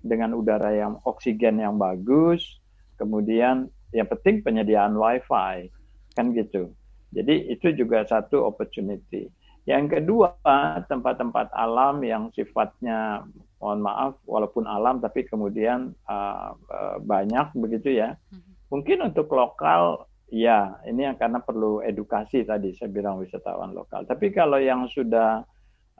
dengan 0.06 0.38
udara 0.38 0.70
yang 0.70 1.02
oksigen 1.02 1.58
yang 1.58 1.82
bagus. 1.82 2.62
Kemudian 2.94 3.66
yang 3.90 4.06
penting 4.06 4.38
penyediaan 4.46 4.94
wifi 4.94 5.66
kan 6.14 6.30
gitu. 6.30 6.70
Jadi 7.10 7.50
itu 7.50 7.74
juga 7.74 8.06
satu 8.06 8.46
opportunity. 8.46 9.26
Yang 9.66 9.98
kedua, 9.98 10.38
tempat-tempat 10.86 11.50
alam 11.58 12.06
yang 12.06 12.30
sifatnya 12.30 13.26
mohon 13.58 13.82
maaf 13.82 14.14
walaupun 14.30 14.64
alam 14.64 15.02
tapi 15.02 15.26
kemudian 15.26 15.90
uh, 16.06 16.54
uh, 16.54 16.96
banyak 17.02 17.50
begitu 17.58 17.98
ya. 17.98 18.14
Mhm. 18.30 18.50
Mungkin 18.70 18.98
untuk 19.10 19.26
lokal 19.34 20.06
ya 20.30 20.78
ini 20.86 21.10
yang 21.10 21.18
karena 21.18 21.42
perlu 21.42 21.82
edukasi 21.82 22.46
tadi 22.46 22.72
saya 22.78 22.88
bilang 22.88 23.18
wisatawan 23.18 23.74
lokal. 23.74 24.06
Tapi 24.06 24.30
kalau 24.30 24.56
yang 24.62 24.86
sudah 24.86 25.42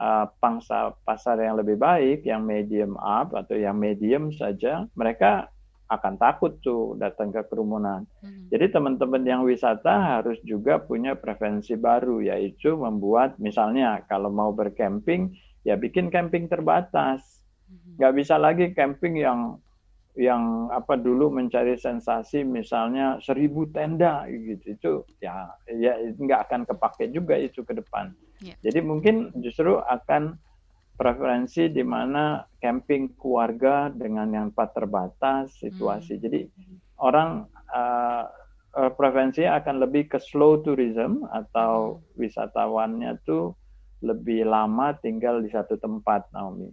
uh, 0.01 0.27
pangsa 0.39 0.95
pasar 1.03 1.43
yang 1.43 1.59
lebih 1.59 1.77
baik, 1.77 2.25
yang 2.25 2.47
medium 2.47 2.95
up 2.97 3.35
atau 3.35 3.59
yang 3.59 3.77
medium 3.77 4.31
saja, 4.31 4.87
mereka 4.95 5.51
akan 5.91 6.15
takut 6.23 6.63
tuh 6.63 6.95
datang 7.03 7.35
ke 7.35 7.43
kerumunan. 7.51 8.07
Mhm. 8.23 8.55
Jadi 8.55 8.67
teman-teman 8.71 9.23
yang 9.27 9.43
wisata 9.43 10.23
harus 10.23 10.39
juga 10.47 10.79
punya 10.79 11.19
preferensi 11.19 11.75
baru 11.75 12.23
yaitu 12.23 12.79
membuat 12.79 13.35
misalnya 13.43 14.07
kalau 14.07 14.31
mau 14.31 14.55
bercamping 14.55 15.35
ya 15.67 15.75
bikin 15.75 16.09
camping 16.15 16.47
terbatas. 16.47 17.43
Mhm. 17.67 17.99
Nggak 17.99 18.15
bisa 18.15 18.35
lagi 18.39 18.71
camping 18.71 19.19
yang 19.19 19.59
yang 20.19 20.67
apa 20.75 20.99
dulu 20.99 21.31
mencari 21.31 21.79
sensasi 21.79 22.43
misalnya 22.43 23.23
seribu 23.23 23.71
tenda 23.71 24.27
gitu 24.27 24.65
itu 24.75 24.93
ya 25.23 25.55
ya 25.71 25.95
nggak 26.19 26.51
akan 26.51 26.61
kepake 26.67 27.15
juga 27.15 27.39
itu 27.39 27.63
ke 27.63 27.79
depan. 27.79 28.11
Ya. 28.43 28.57
Jadi 28.65 28.81
mungkin 28.83 29.31
justru 29.39 29.79
akan 29.79 30.35
preferensi 30.99 31.73
di 31.73 31.81
mana 31.81 32.45
camping 32.61 33.17
keluarga 33.17 33.89
dengan 33.89 34.29
yang 34.35 34.47
tempat 34.53 34.71
terbatas 34.77 35.57
situasi. 35.57 36.21
Jadi 36.21 36.45
orang 37.01 37.49
uh, 37.73 38.29
preferensi 38.93 39.49
akan 39.49 39.81
lebih 39.81 40.13
ke 40.13 40.19
slow 40.21 40.61
tourism 40.61 41.25
atau 41.33 42.05
wisatawannya 42.21 43.17
tuh 43.25 43.57
lebih 44.01 44.49
lama 44.49 44.97
tinggal 45.01 45.45
di 45.45 45.53
satu 45.53 45.77
tempat, 45.77 46.29
Naomi. 46.33 46.73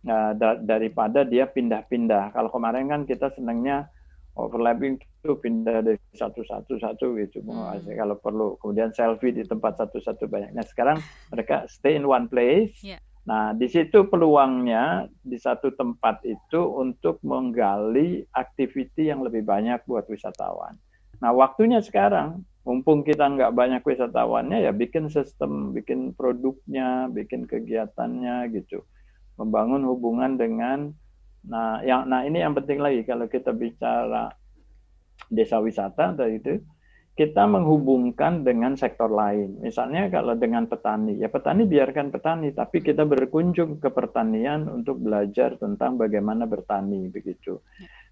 Nah, 0.00 0.32
da- 0.32 0.60
daripada 0.60 1.28
dia 1.28 1.44
pindah-pindah. 1.44 2.32
Kalau 2.32 2.48
kemarin 2.48 2.88
kan 2.88 3.02
kita 3.04 3.28
senangnya 3.36 3.92
overlapping 4.38 4.96
itu 4.96 5.36
pindah 5.36 5.84
dari 5.84 6.00
satu-satu 6.16 6.80
satu 6.80 7.18
gitu 7.20 7.44
Bung 7.44 7.60
Hmm. 7.60 7.84
Kalau 7.84 8.16
perlu. 8.16 8.56
Kemudian 8.62 8.94
selfie 8.96 9.36
di 9.36 9.44
tempat 9.44 9.76
satu-satu 9.76 10.24
banyak. 10.30 10.56
Nah 10.56 10.64
sekarang 10.64 10.98
mereka 11.28 11.68
stay 11.68 12.00
in 12.00 12.08
one 12.08 12.30
place. 12.30 12.72
Ya. 12.80 12.96
Nah 13.28 13.52
di 13.52 13.68
situ 13.68 14.08
peluangnya 14.08 15.12
di 15.20 15.36
satu 15.36 15.76
tempat 15.76 16.24
itu 16.24 16.60
untuk 16.72 17.20
menggali 17.20 18.24
activity 18.32 19.12
yang 19.12 19.20
lebih 19.20 19.44
banyak 19.44 19.84
buat 19.84 20.08
wisatawan. 20.08 20.80
Nah 21.20 21.36
waktunya 21.36 21.84
sekarang, 21.84 22.40
mumpung 22.64 23.04
kita 23.04 23.28
nggak 23.28 23.52
banyak 23.52 23.84
wisatawannya 23.84 24.64
ya 24.64 24.72
bikin 24.72 25.12
sistem, 25.12 25.76
bikin 25.76 26.16
produknya, 26.16 27.12
bikin 27.12 27.44
kegiatannya 27.44 28.48
gitu 28.56 28.80
membangun 29.38 29.86
hubungan 29.86 30.34
dengan 30.34 30.94
nah 31.40 31.80
yang 31.80 32.04
nah 32.04 32.20
ini 32.20 32.44
yang 32.44 32.52
penting 32.52 32.84
lagi 32.84 33.00
kalau 33.04 33.24
kita 33.24 33.56
bicara 33.56 34.28
desa 35.32 35.56
wisata 35.56 36.12
tadi 36.12 36.36
itu 36.36 36.60
kita 37.20 37.44
menghubungkan 37.44 38.46
dengan 38.46 38.80
sektor 38.80 39.12
lain. 39.12 39.60
Misalnya 39.60 40.08
kalau 40.08 40.32
dengan 40.40 40.64
petani, 40.64 41.20
ya 41.20 41.28
petani 41.28 41.68
biarkan 41.68 42.08
petani, 42.08 42.48
tapi 42.56 42.80
kita 42.80 43.04
berkunjung 43.04 43.76
ke 43.76 43.92
pertanian 43.92 44.64
untuk 44.72 45.04
belajar 45.04 45.60
tentang 45.60 46.00
bagaimana 46.00 46.48
bertani 46.48 47.12
begitu. 47.12 47.60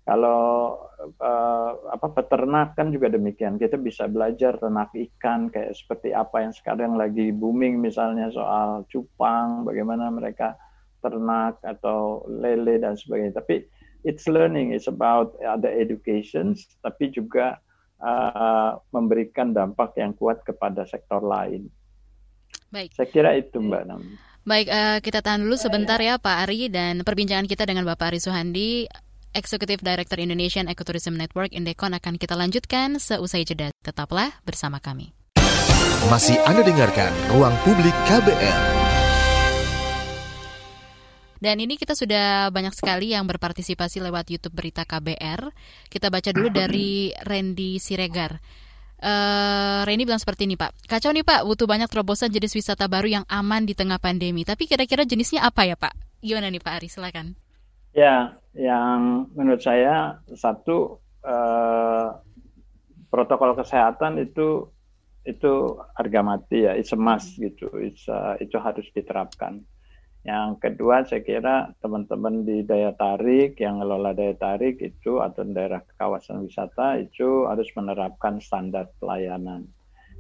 Kalau 0.04 0.76
eh, 1.00 1.72
apa 1.88 2.09
peternak 2.12 2.76
kan 2.76 2.92
juga 2.92 3.09
demikian, 3.09 3.57
kita 3.57 3.81
bisa 3.81 4.04
belajar 4.12 4.61
ternak 4.61 4.92
ikan 4.92 5.48
kayak 5.48 5.72
seperti 5.72 6.12
apa 6.12 6.44
yang 6.44 6.52
sekarang 6.52 7.00
lagi 7.00 7.33
booming 7.33 7.81
misalnya 7.81 8.28
soal 8.28 8.85
cupang, 8.92 9.64
bagaimana 9.64 10.12
mereka 10.12 10.52
ternak 11.00 11.58
atau 11.62 12.26
lele 12.28 12.80
dan 12.82 12.94
sebagainya. 12.94 13.38
Tapi 13.38 13.66
it's 14.06 14.26
learning, 14.30 14.74
it's 14.74 14.90
about 14.90 15.34
ada 15.42 15.70
education, 15.70 16.54
tapi 16.84 17.11
juga 17.11 17.58
uh, 18.02 18.78
memberikan 18.94 19.50
dampak 19.50 19.98
yang 19.98 20.14
kuat 20.14 20.42
kepada 20.46 20.87
sektor 20.87 21.22
lain. 21.22 21.66
Baik. 22.68 22.92
Saya 22.94 23.08
kira 23.08 23.30
itu 23.37 23.58
Mbak 23.58 23.84
Nam. 23.88 24.02
Baik, 24.48 24.68
eh, 24.72 24.98
kita 25.04 25.20
tahan 25.20 25.44
dulu 25.44 25.61
sebentar 25.61 26.00
ya 26.00 26.16
Pak 26.16 26.48
Ari 26.48 26.72
dan 26.72 27.04
perbincangan 27.04 27.44
kita 27.44 27.68
dengan 27.68 27.84
Bapak 27.84 28.16
Ari 28.16 28.20
Suhandi, 28.20 28.88
Executive 29.37 29.84
Director 29.84 30.16
Indonesian 30.16 30.72
Ecotourism 30.72 31.20
Network 31.20 31.52
Indekon 31.52 31.92
akan 31.92 32.16
kita 32.16 32.32
lanjutkan 32.32 32.96
seusai 32.96 33.44
jeda. 33.44 33.68
Tetaplah 33.84 34.40
bersama 34.48 34.80
kami. 34.80 35.12
Masih 36.08 36.40
Anda 36.48 36.64
dengarkan 36.64 37.12
Ruang 37.28 37.52
Publik 37.66 37.92
KBR. 38.08 38.88
Dan 41.38 41.62
ini 41.62 41.79
kita 41.79 41.94
sudah 41.94 42.51
banyak 42.51 42.74
sekali 42.74 43.14
yang 43.14 43.27
berpartisipasi 43.27 44.03
lewat 44.03 44.27
YouTube 44.31 44.59
Berita 44.59 44.83
KBR. 44.83 45.55
Kita 45.87 46.11
baca 46.11 46.31
dulu 46.35 46.51
dari 46.51 47.14
Randy 47.14 47.79
Siregar. 47.79 48.38
Eh 48.98 49.81
Randy 49.87 50.03
bilang 50.03 50.18
seperti 50.18 50.51
ini 50.51 50.59
Pak, 50.59 50.90
kacau 50.90 51.14
nih 51.14 51.22
Pak, 51.22 51.46
butuh 51.46 51.70
banyak 51.70 51.87
terobosan 51.87 52.35
jenis 52.35 52.59
wisata 52.59 52.90
baru 52.90 53.22
yang 53.22 53.24
aman 53.31 53.62
di 53.62 53.79
tengah 53.79 54.03
pandemi. 54.03 54.42
Tapi 54.42 54.66
kira-kira 54.66 55.07
jenisnya 55.07 55.46
apa 55.46 55.62
ya 55.62 55.79
Pak? 55.79 55.94
Gimana 56.18 56.51
nih 56.51 56.59
Pak 56.59 56.83
Ari, 56.83 56.88
silakan. 56.90 57.38
Ya, 57.94 58.35
yang 58.59 59.31
menurut 59.38 59.62
saya 59.62 60.18
satu 60.35 60.98
eh, 61.22 62.09
protokol 63.09 63.55
kesehatan 63.55 64.18
itu 64.18 64.66
itu 65.29 65.77
harga 65.92 66.20
mati 66.24 66.64
ya, 66.64 66.72
it's 66.72 66.96
a 66.96 66.98
must 66.98 67.37
gitu, 67.37 67.68
it's, 67.77 68.09
uh, 68.09 68.40
itu 68.40 68.57
harus 68.57 68.88
diterapkan. 68.96 69.61
Yang 70.26 70.48
kedua 70.61 71.07
saya 71.07 71.22
kira 71.22 71.57
teman-teman 71.78 72.42
di 72.42 72.66
daya 72.66 72.90
tarik 72.98 73.57
yang 73.62 73.78
ngelola 73.78 74.12
daya 74.12 74.35
tarik 74.35 74.83
itu 74.83 75.22
atau 75.22 75.46
daerah 75.46 75.81
kawasan 75.96 76.42
wisata 76.44 76.98
itu 76.98 77.46
harus 77.46 77.70
menerapkan 77.78 78.42
standar 78.42 78.90
pelayanan. 78.98 79.70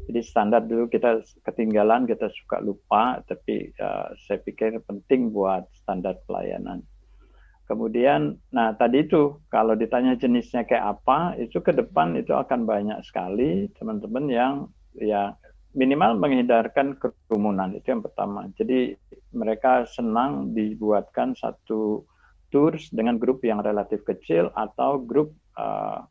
Jadi 0.08 0.20
standar 0.24 0.64
dulu 0.64 0.88
kita 0.88 1.20
ketinggalan, 1.44 2.08
kita 2.08 2.32
suka 2.32 2.64
lupa, 2.64 3.20
tapi 3.28 3.68
uh, 3.76 4.16
saya 4.24 4.40
pikir 4.40 4.80
penting 4.88 5.28
buat 5.28 5.68
standar 5.76 6.16
pelayanan. 6.24 6.80
Kemudian, 7.68 8.40
nah 8.48 8.72
tadi 8.72 9.04
itu 9.04 9.44
kalau 9.52 9.76
ditanya 9.76 10.16
jenisnya 10.16 10.64
kayak 10.64 10.96
apa, 10.96 11.36
itu 11.36 11.60
ke 11.60 11.76
depan 11.76 12.16
itu 12.16 12.32
akan 12.32 12.64
banyak 12.64 12.96
sekali 13.04 13.68
teman-teman 13.76 14.24
yang 14.32 14.52
ya 14.96 15.36
minimal 15.76 16.16
menghindarkan 16.16 16.96
kerumunan 16.96 17.76
itu 17.76 17.92
yang 17.92 18.04
pertama. 18.04 18.48
Jadi 18.56 18.96
mereka 19.36 19.84
senang 19.84 20.56
dibuatkan 20.56 21.36
satu 21.36 22.04
tours 22.48 22.88
dengan 22.88 23.20
grup 23.20 23.44
yang 23.44 23.60
relatif 23.60 24.00
kecil 24.08 24.48
atau 24.56 24.96
grup 25.00 25.36
uh, 25.60 26.04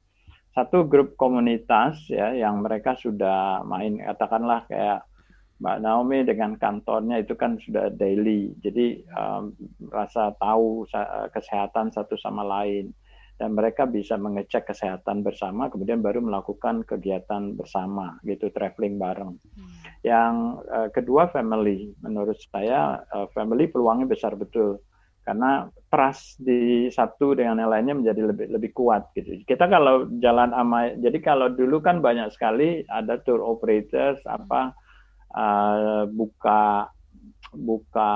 satu 0.53 0.85
grup 0.89 1.17
komunitas 1.17 2.01
ya 2.09 2.33
yang 2.33 2.61
mereka 2.65 2.97
sudah 2.97 3.61
main. 3.65 4.01
Katakanlah 4.01 4.65
kayak 4.69 5.05
Mbak 5.57 5.77
Naomi 5.81 6.21
dengan 6.21 6.53
kantornya 6.57 7.17
itu 7.17 7.33
kan 7.33 7.57
sudah 7.57 7.89
daily, 7.89 8.53
jadi 8.61 9.01
um, 9.09 9.57
rasa 9.89 10.37
tahu 10.37 10.85
kesehatan 11.33 11.89
satu 11.89 12.13
sama 12.13 12.45
lain 12.45 12.93
dan 13.37 13.53
mereka 13.53 13.85
bisa 13.85 14.17
mengecek 14.17 14.73
kesehatan 14.73 15.21
bersama, 15.21 15.69
kemudian 15.69 16.01
baru 16.01 16.25
melakukan 16.25 16.81
kegiatan 16.83 17.53
bersama, 17.53 18.17
gitu 18.25 18.49
traveling 18.49 18.97
bareng. 18.97 19.37
Hmm. 19.37 19.69
Yang 20.01 20.33
uh, 20.73 20.89
kedua 20.89 21.29
family, 21.29 21.93
menurut 22.01 22.37
saya 22.49 23.05
uh, 23.13 23.29
family 23.37 23.69
peluangnya 23.69 24.09
besar 24.09 24.33
betul 24.33 24.81
karena 25.27 25.67
trust 25.91 26.39
di 26.39 26.87
satu 26.87 27.35
dengan 27.35 27.59
yang 27.59 27.67
lainnya 27.67 27.95
menjadi 27.99 28.31
lebih 28.31 28.47
lebih 28.47 28.71
kuat 28.71 29.11
gitu. 29.11 29.43
Kita 29.43 29.67
kalau 29.67 30.07
jalan 30.23 30.55
ama, 30.55 30.95
jadi 30.95 31.19
kalau 31.19 31.51
dulu 31.51 31.83
kan 31.83 31.99
banyak 31.99 32.31
sekali 32.31 32.87
ada 32.87 33.19
tour 33.27 33.43
operators 33.43 34.23
apa 34.23 34.71
uh, 35.35 36.07
buka 36.07 36.87
buka 37.51 38.13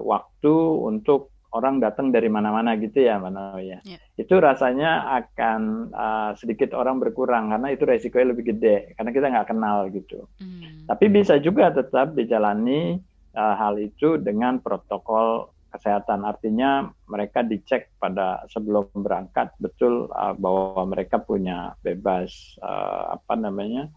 waktu 0.00 0.56
untuk 0.88 1.33
orang 1.54 1.78
datang 1.78 2.10
dari 2.10 2.26
mana-mana 2.26 2.74
gitu 2.74 3.06
ya, 3.06 3.22
mana 3.22 3.54
ya. 3.62 3.78
Yeah. 3.86 4.02
Itu 4.18 4.42
rasanya 4.42 5.06
akan 5.22 5.60
uh, 5.94 6.30
sedikit 6.34 6.74
orang 6.74 6.98
berkurang 6.98 7.54
karena 7.54 7.70
itu 7.70 7.86
resikonya 7.86 8.34
lebih 8.34 8.44
gede 8.54 8.98
karena 8.98 9.10
kita 9.14 9.26
nggak 9.30 9.48
kenal 9.54 9.86
gitu. 9.94 10.26
Mm. 10.42 10.90
Tapi 10.90 11.06
bisa 11.14 11.38
juga 11.38 11.70
tetap 11.70 12.18
dijalani 12.18 12.98
uh, 13.38 13.54
hal 13.54 13.78
itu 13.78 14.18
dengan 14.18 14.58
protokol 14.58 15.54
kesehatan. 15.70 16.26
Artinya 16.26 16.90
mereka 17.06 17.46
dicek 17.46 17.94
pada 18.02 18.42
sebelum 18.50 18.90
berangkat 18.94 19.54
betul 19.62 20.10
uh, 20.10 20.34
bahwa 20.34 20.90
mereka 20.90 21.22
punya 21.22 21.78
bebas 21.86 22.58
uh, 22.62 23.14
apa 23.14 23.38
namanya 23.38 23.90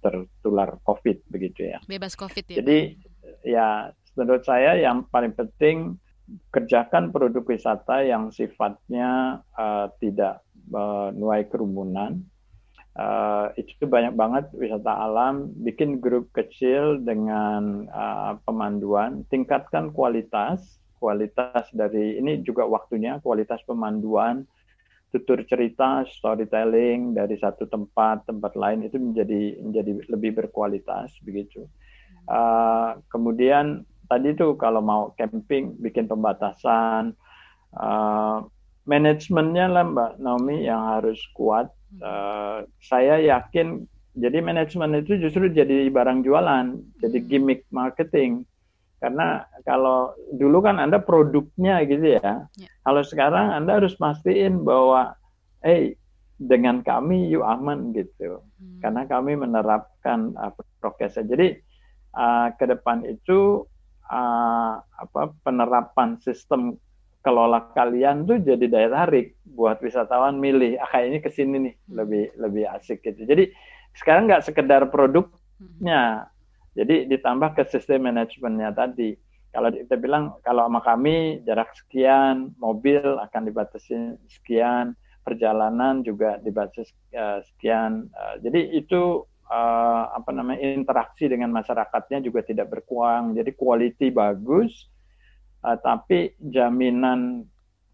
tertular 0.00 0.80
COVID 0.84 1.28
begitu 1.28 1.68
ya. 1.68 1.78
Bebas 1.84 2.16
COVID 2.16 2.44
ya. 2.48 2.56
Jadi 2.64 2.78
ya 3.44 3.92
menurut 4.16 4.44
saya 4.44 4.76
yang 4.76 5.04
paling 5.08 5.32
penting 5.32 5.96
kerjakan 6.52 7.12
produk 7.12 7.44
wisata 7.44 8.00
yang 8.04 8.32
sifatnya 8.32 9.42
uh, 9.56 9.92
tidak 10.00 10.40
menuai 10.68 11.44
kerumunan. 11.48 12.24
Uh, 12.94 13.50
itu 13.58 13.90
banyak 13.90 14.14
banget 14.14 14.46
wisata 14.54 14.94
alam, 14.94 15.50
bikin 15.66 15.98
grup 15.98 16.30
kecil 16.30 17.02
dengan 17.02 17.90
uh, 17.90 18.38
pemanduan, 18.46 19.26
tingkatkan 19.26 19.90
kualitas, 19.90 20.78
kualitas 21.02 21.66
dari 21.74 22.22
ini 22.22 22.40
juga 22.46 22.64
waktunya 22.64 23.18
kualitas 23.18 23.60
pemanduan. 23.66 24.46
Tutur 25.10 25.46
cerita 25.46 26.02
storytelling 26.10 27.14
dari 27.14 27.38
satu 27.38 27.70
tempat 27.70 28.26
tempat 28.26 28.58
lain. 28.58 28.82
Itu 28.82 28.98
menjadi 28.98 29.62
menjadi 29.62 30.10
lebih 30.10 30.42
berkualitas 30.42 31.14
begitu. 31.22 31.70
Uh, 32.26 32.98
kemudian 33.14 33.86
tadi 34.14 34.30
tuh 34.38 34.54
kalau 34.54 34.78
mau 34.78 35.10
camping 35.18 35.74
bikin 35.82 36.06
pembatasan 36.06 37.18
uh, 37.74 38.46
manajemennya 38.86 39.66
lah 39.66 39.82
mbak 39.82 40.10
Naomi 40.22 40.70
yang 40.70 40.86
harus 40.86 41.18
kuat 41.34 41.66
uh, 41.98 42.62
saya 42.78 43.18
yakin 43.18 43.82
jadi 44.14 44.38
manajemen 44.38 45.02
itu 45.02 45.18
justru 45.18 45.50
jadi 45.50 45.90
barang 45.90 46.22
jualan 46.22 46.78
jadi 47.02 47.18
hmm. 47.18 47.26
gimmick 47.26 47.66
marketing 47.74 48.46
karena 49.02 49.44
kalau 49.68 50.16
dulu 50.32 50.64
kan 50.64 50.80
Anda 50.80 50.96
produknya 50.96 51.84
gitu 51.84 52.16
ya. 52.16 52.48
ya. 52.56 52.68
Kalau 52.88 53.04
sekarang 53.04 53.52
Anda 53.52 53.76
harus 53.76 54.00
pastiin 54.00 54.64
bahwa 54.64 55.12
eh 55.60 55.68
hey, 55.68 55.82
dengan 56.40 56.80
kami 56.80 57.28
you 57.28 57.44
aman 57.44 57.92
gitu. 57.92 58.40
Hmm. 58.40 58.80
Karena 58.80 59.04
kami 59.04 59.36
menerapkan 59.36 60.32
uh, 60.40 60.56
prokesnya. 60.80 61.28
Jadi 61.28 61.52
uh, 62.16 62.48
ke 62.56 62.64
depan 62.64 63.04
itu 63.04 63.68
uh, 64.10 64.80
apa 64.80 65.32
penerapan 65.44 66.20
sistem 66.20 66.76
kelola 67.24 67.72
kalian 67.72 68.28
tuh 68.28 68.36
jadi 68.36 68.68
daya 68.68 68.88
tarik 68.92 69.32
buat 69.56 69.80
wisatawan 69.80 70.36
milih 70.36 70.76
ah 70.76 70.88
kayak 70.92 71.06
ini 71.08 71.18
ke 71.24 71.30
sini 71.32 71.56
nih 71.56 71.74
hmm. 71.74 71.92
lebih 71.96 72.24
lebih 72.36 72.64
asik 72.76 73.00
gitu. 73.00 73.24
Jadi 73.24 73.48
sekarang 73.96 74.28
nggak 74.28 74.44
sekedar 74.44 74.90
produknya, 74.90 76.28
jadi 76.74 77.06
ditambah 77.08 77.54
ke 77.56 77.62
sistem 77.70 78.10
manajemennya 78.10 78.74
tadi. 78.74 79.14
Kalau 79.54 79.70
kita 79.70 79.94
bilang 79.94 80.34
kalau 80.42 80.66
sama 80.66 80.82
kami 80.82 81.38
jarak 81.46 81.70
sekian, 81.78 82.50
mobil 82.58 83.00
akan 83.22 83.42
dibatasi 83.46 84.18
sekian, 84.26 84.98
perjalanan 85.22 86.02
juga 86.02 86.42
dibatasi 86.42 86.90
uh, 87.14 87.38
sekian. 87.40 88.10
Uh, 88.10 88.34
jadi 88.42 88.82
itu 88.82 89.22
uh, 89.48 90.04
apa 90.14 90.30
namanya 90.30 90.60
interaksi 90.62 91.28
dengan 91.28 91.52
masyarakatnya 91.52 92.24
juga 92.24 92.44
tidak 92.44 92.70
berkurang. 92.70 93.36
Jadi 93.36 93.50
quality 93.52 94.08
bagus, 94.12 94.88
uh, 95.64 95.76
tapi 95.80 96.36
jaminan 96.40 97.44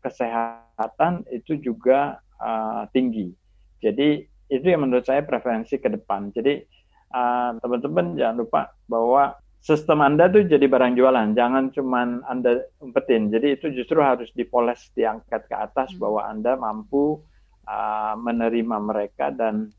kesehatan 0.00 1.28
itu 1.30 1.60
juga 1.60 2.20
uh, 2.40 2.88
tinggi. 2.90 3.30
Jadi 3.80 4.26
itu 4.50 4.66
yang 4.66 4.84
menurut 4.84 5.06
saya 5.06 5.22
preferensi 5.22 5.78
ke 5.78 5.88
depan. 5.88 6.34
Jadi 6.34 6.82
teman 7.10 7.58
teman-teman 7.58 8.06
jangan 8.14 8.36
lupa 8.38 8.62
bahwa 8.86 9.34
sistem 9.60 10.00
Anda 10.00 10.32
tuh 10.32 10.48
jadi 10.48 10.64
barang 10.66 10.96
jualan, 10.96 11.36
jangan 11.36 11.68
cuman 11.70 12.24
Anda 12.26 12.64
umpetin. 12.80 13.28
Jadi 13.28 13.60
itu 13.60 13.66
justru 13.76 14.00
harus 14.00 14.32
dipoles, 14.32 14.88
diangkat 14.96 15.46
ke 15.46 15.56
atas 15.56 15.92
hmm. 15.94 16.00
bahwa 16.00 16.20
Anda 16.26 16.56
mampu 16.56 17.20
uh, 17.68 18.14
menerima 18.16 18.76
mereka 18.80 19.30
dan 19.30 19.70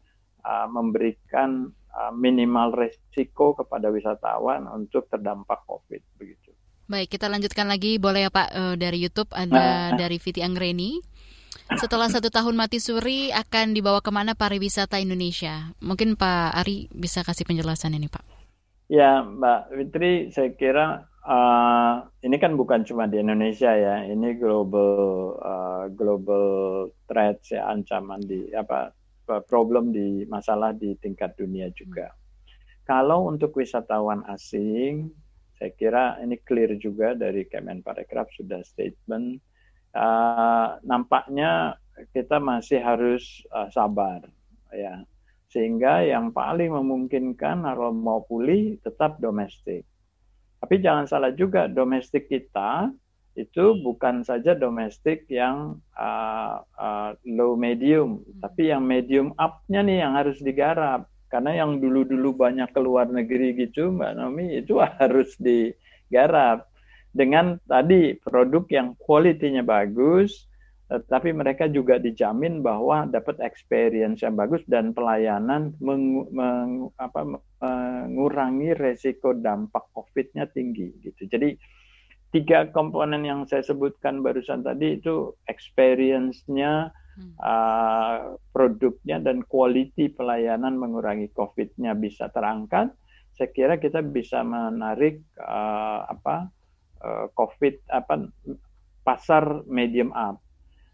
uh, 0.45 0.67
memberikan 0.69 1.69
uh, 1.93 2.11
minimal 2.13 2.73
resiko 2.75 3.53
kepada 3.55 3.89
wisatawan 3.89 4.67
untuk 4.69 5.07
terdampak 5.07 5.63
COVID 5.67 6.01
begitu. 6.19 6.51
Baik, 6.91 7.15
kita 7.15 7.31
lanjutkan 7.31 7.71
lagi 7.71 7.95
boleh 8.03 8.27
ya 8.27 8.31
Pak 8.33 8.47
uh, 8.51 8.75
dari 8.75 8.99
YouTube 8.99 9.31
ada 9.31 9.95
nah, 9.95 9.95
dari 9.95 10.19
Viti 10.19 10.43
Anggreni. 10.43 10.99
Setelah 11.71 12.11
satu 12.11 12.27
tahun 12.27 12.59
mati 12.59 12.83
suri 12.83 13.31
akan 13.31 13.71
dibawa 13.71 14.03
ke 14.03 14.11
mana 14.11 14.35
pariwisata 14.35 14.99
Indonesia? 14.99 15.71
Mungkin 15.79 16.19
Pak 16.19 16.51
Ari 16.51 16.91
bisa 16.91 17.23
kasih 17.23 17.47
penjelasan 17.47 17.95
ini 17.95 18.11
Pak. 18.11 18.23
Ya 18.91 19.23
Mbak 19.23 19.71
Fitri, 19.71 20.13
saya 20.35 20.51
kira 20.51 21.07
uh, 21.23 21.93
ini 22.27 22.35
kan 22.43 22.59
bukan 22.59 22.83
cuma 22.83 23.07
di 23.07 23.23
Indonesia 23.23 23.71
ya, 23.71 24.03
ini 24.03 24.35
global 24.35 24.91
uh, 25.39 25.87
global 25.95 26.45
threats 27.07 27.55
ya 27.55 27.71
ancaman 27.71 28.19
di 28.19 28.51
apa 28.51 28.91
problem 29.39 29.95
di 29.95 30.27
masalah 30.27 30.75
di 30.75 30.99
tingkat 30.99 31.31
dunia 31.39 31.71
juga. 31.71 32.11
Hmm. 32.11 32.19
Kalau 32.83 33.31
untuk 33.31 33.55
wisatawan 33.55 34.27
asing, 34.27 35.07
saya 35.55 35.71
kira 35.77 36.03
ini 36.19 36.35
clear 36.41 36.75
juga 36.75 37.15
dari 37.15 37.47
Kemenparekraf 37.47 38.27
sudah 38.35 38.65
statement 38.65 39.39
uh, 39.95 40.79
nampaknya 40.83 41.77
kita 42.11 42.39
masih 42.39 42.81
harus 42.81 43.43
uh, 43.51 43.69
sabar 43.69 44.23
ya 44.71 45.03
sehingga 45.51 45.99
yang 46.07 46.31
paling 46.31 46.71
memungkinkan 46.71 47.67
kalau 47.67 47.91
mau 47.91 48.23
pulih 48.23 48.79
tetap 48.87 49.19
domestik. 49.19 49.83
Tapi 50.63 50.79
jangan 50.79 51.11
salah 51.11 51.35
juga 51.35 51.67
domestik 51.67 52.31
kita 52.31 52.87
itu 53.35 53.79
bukan 53.79 54.27
saja 54.27 54.51
domestik 54.51 55.23
yang 55.31 55.79
uh, 55.95 56.59
uh, 56.75 57.11
low 57.23 57.55
medium, 57.55 58.19
tapi 58.43 58.71
yang 58.75 58.83
medium 58.83 59.31
up-nya 59.39 59.81
nih 59.83 60.03
yang 60.03 60.13
harus 60.19 60.37
digarap. 60.43 61.07
Karena 61.31 61.63
yang 61.63 61.79
dulu-dulu 61.79 62.35
banyak 62.35 62.67
keluar 62.75 63.07
negeri 63.07 63.55
gitu, 63.55 63.87
Mbak 63.95 64.11
Nomi, 64.19 64.59
itu 64.59 64.83
harus 64.99 65.31
digarap 65.39 66.67
dengan 67.15 67.55
tadi 67.63 68.19
produk 68.19 68.67
yang 68.67 68.99
kualitinya 68.99 69.63
bagus, 69.63 70.51
tapi 71.07 71.31
mereka 71.31 71.71
juga 71.71 71.95
dijamin 71.95 72.59
bahwa 72.59 73.07
dapat 73.07 73.39
experience 73.39 74.27
yang 74.27 74.35
bagus 74.35 74.59
dan 74.67 74.91
pelayanan 74.91 75.71
meng, 75.79 76.27
meng, 76.35 76.91
apa, 76.99 77.39
mengurangi 77.63 78.75
resiko 78.75 79.31
dampak 79.31 79.87
COVID-nya 79.95 80.51
tinggi 80.51 80.91
gitu. 80.99 81.31
Jadi 81.31 81.55
tiga 82.31 82.67
komponen 82.71 83.27
yang 83.27 83.43
saya 83.43 83.61
sebutkan 83.61 84.23
barusan 84.23 84.63
tadi 84.63 84.97
itu 84.99 85.35
experience-nya, 85.51 86.89
hmm. 87.19 87.35
uh, 87.43 88.39
produknya 88.55 89.19
dan 89.19 89.43
quality 89.43 90.07
pelayanan 90.15 90.79
mengurangi 90.79 91.27
COVID-nya 91.35 91.91
bisa 91.99 92.31
terangkat. 92.31 92.91
Saya 93.35 93.49
kira 93.51 93.75
kita 93.79 93.99
bisa 93.99 94.43
menarik 94.47 95.19
uh, 95.39 96.07
apa 96.07 96.47
uh, 97.03 97.27
COVID 97.35 97.91
apa 97.91 98.31
pasar 99.03 99.67
medium 99.67 100.15
up. 100.15 100.39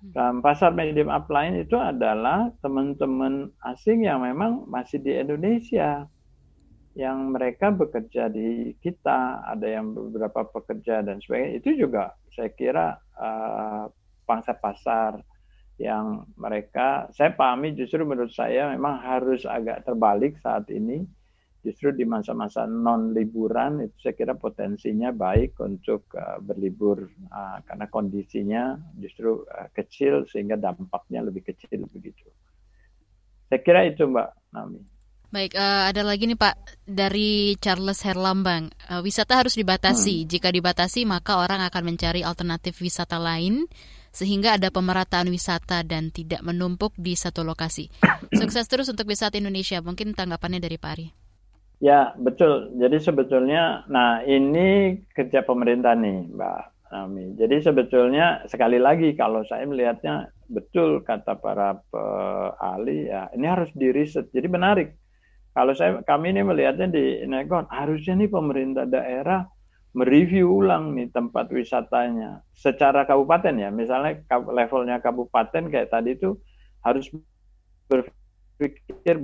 Hmm. 0.02 0.14
Dan 0.14 0.34
pasar 0.42 0.74
medium 0.74 1.14
up 1.14 1.30
lain 1.30 1.62
itu 1.62 1.78
adalah 1.78 2.50
teman-teman 2.66 3.54
asing 3.66 4.06
yang 4.10 4.26
memang 4.26 4.66
masih 4.66 5.02
di 5.02 5.14
Indonesia 5.14 6.10
yang 6.98 7.30
mereka 7.30 7.70
bekerja 7.70 8.26
di 8.26 8.74
kita, 8.82 9.46
ada 9.46 9.70
yang 9.70 9.94
beberapa 9.94 10.50
pekerja 10.50 11.06
dan 11.06 11.22
sebagainya. 11.22 11.62
Itu 11.62 11.70
juga 11.78 12.18
saya 12.34 12.50
kira 12.58 12.98
uh, 13.14 13.86
pangsa 14.26 14.58
pasar 14.58 15.22
yang 15.78 16.26
mereka 16.42 17.06
saya 17.14 17.38
pahami 17.38 17.78
justru 17.78 18.02
menurut 18.02 18.34
saya 18.34 18.74
memang 18.74 18.98
harus 18.98 19.46
agak 19.46 19.86
terbalik 19.86 20.42
saat 20.42 20.66
ini 20.74 21.06
justru 21.62 21.94
di 21.94 22.02
masa-masa 22.02 22.66
non 22.66 23.14
liburan 23.14 23.86
itu 23.86 24.10
saya 24.10 24.18
kira 24.18 24.34
potensinya 24.34 25.14
baik 25.14 25.54
untuk 25.62 26.10
uh, 26.18 26.42
berlibur 26.42 27.06
uh, 27.30 27.62
karena 27.62 27.86
kondisinya 27.94 28.64
justru 28.98 29.46
uh, 29.46 29.70
kecil 29.70 30.26
sehingga 30.26 30.58
dampaknya 30.58 31.22
lebih 31.22 31.46
kecil 31.46 31.86
begitu. 31.94 32.26
Saya 33.54 33.62
kira 33.62 33.86
itu 33.86 34.02
Mbak 34.10 34.30
Nami. 34.58 34.97
Baik, 35.28 35.60
uh, 35.60 35.92
ada 35.92 36.08
lagi 36.08 36.24
nih 36.24 36.40
Pak 36.40 36.88
dari 36.88 37.60
Charles 37.60 38.00
Herlambang. 38.08 38.72
Uh, 38.88 39.04
wisata 39.04 39.36
harus 39.36 39.60
dibatasi. 39.60 40.24
Hmm. 40.24 40.28
Jika 40.32 40.56
dibatasi 40.56 41.04
maka 41.04 41.44
orang 41.44 41.60
akan 41.68 41.84
mencari 41.84 42.24
alternatif 42.24 42.80
wisata 42.80 43.20
lain 43.20 43.68
sehingga 44.16 44.56
ada 44.56 44.72
pemerataan 44.72 45.28
wisata 45.28 45.84
dan 45.84 46.16
tidak 46.16 46.40
menumpuk 46.48 46.96
di 46.96 47.20
satu 47.20 47.44
lokasi. 47.44 47.92
Sukses 48.40 48.72
terus 48.72 48.88
untuk 48.88 49.04
wisata 49.12 49.36
Indonesia. 49.36 49.84
Mungkin 49.84 50.16
tanggapannya 50.16 50.64
dari 50.64 50.80
Pak 50.80 50.92
Ari. 50.96 51.08
Ya, 51.84 52.16
betul. 52.18 52.74
Jadi 52.80 52.98
sebetulnya, 52.98 53.84
nah 53.92 54.24
ini 54.26 54.98
kerja 55.14 55.46
pemerintah 55.46 55.94
nih, 55.94 56.26
Mbak 56.34 56.62
Nami. 56.90 57.38
Jadi 57.38 57.62
sebetulnya 57.62 58.48
sekali 58.50 58.82
lagi 58.82 59.14
kalau 59.14 59.46
saya 59.46 59.68
melihatnya 59.68 60.32
betul 60.48 61.04
kata 61.04 61.38
para 61.38 61.78
ahli 62.58 63.12
ya, 63.12 63.30
ini 63.36 63.46
harus 63.46 63.70
diriset. 63.76 64.32
Jadi 64.32 64.48
menarik. 64.48 64.90
Kalau 65.58 65.74
saya 65.74 66.06
kami 66.06 66.38
ini 66.38 66.46
melihatnya 66.46 66.86
di 66.86 67.26
Negon, 67.26 67.66
harusnya 67.74 68.14
nih 68.14 68.30
pemerintah 68.30 68.86
daerah 68.86 69.42
mereview 69.98 70.54
ulang 70.54 70.94
nih 70.94 71.10
tempat 71.10 71.50
wisatanya 71.50 72.46
secara 72.54 73.10
kabupaten 73.10 73.58
ya. 73.58 73.74
Misalnya 73.74 74.22
levelnya 74.54 75.02
kabupaten 75.02 75.74
kayak 75.74 75.90
tadi 75.90 76.14
itu 76.14 76.38
harus 76.86 77.10
berpikir 77.90 79.18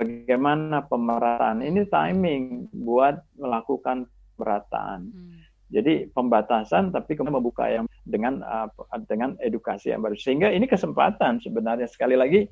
bagaimana 0.00 0.88
pemerataan. 0.88 1.60
Ini 1.60 1.84
timing 1.92 2.72
buat 2.72 3.20
melakukan 3.36 4.08
pemerataan. 4.40 5.12
Hmm. 5.12 5.36
Jadi 5.68 6.08
pembatasan 6.16 6.96
tapi 6.96 7.12
kemudian 7.12 7.44
membuka 7.44 7.68
yang 7.68 7.84
dengan 8.08 8.40
uh, 8.40 8.72
dengan 9.04 9.36
edukasi 9.44 9.92
yang 9.92 10.00
baru. 10.00 10.16
Sehingga 10.16 10.48
ini 10.48 10.64
kesempatan 10.64 11.44
sebenarnya 11.44 11.84
sekali 11.84 12.16
lagi 12.16 12.48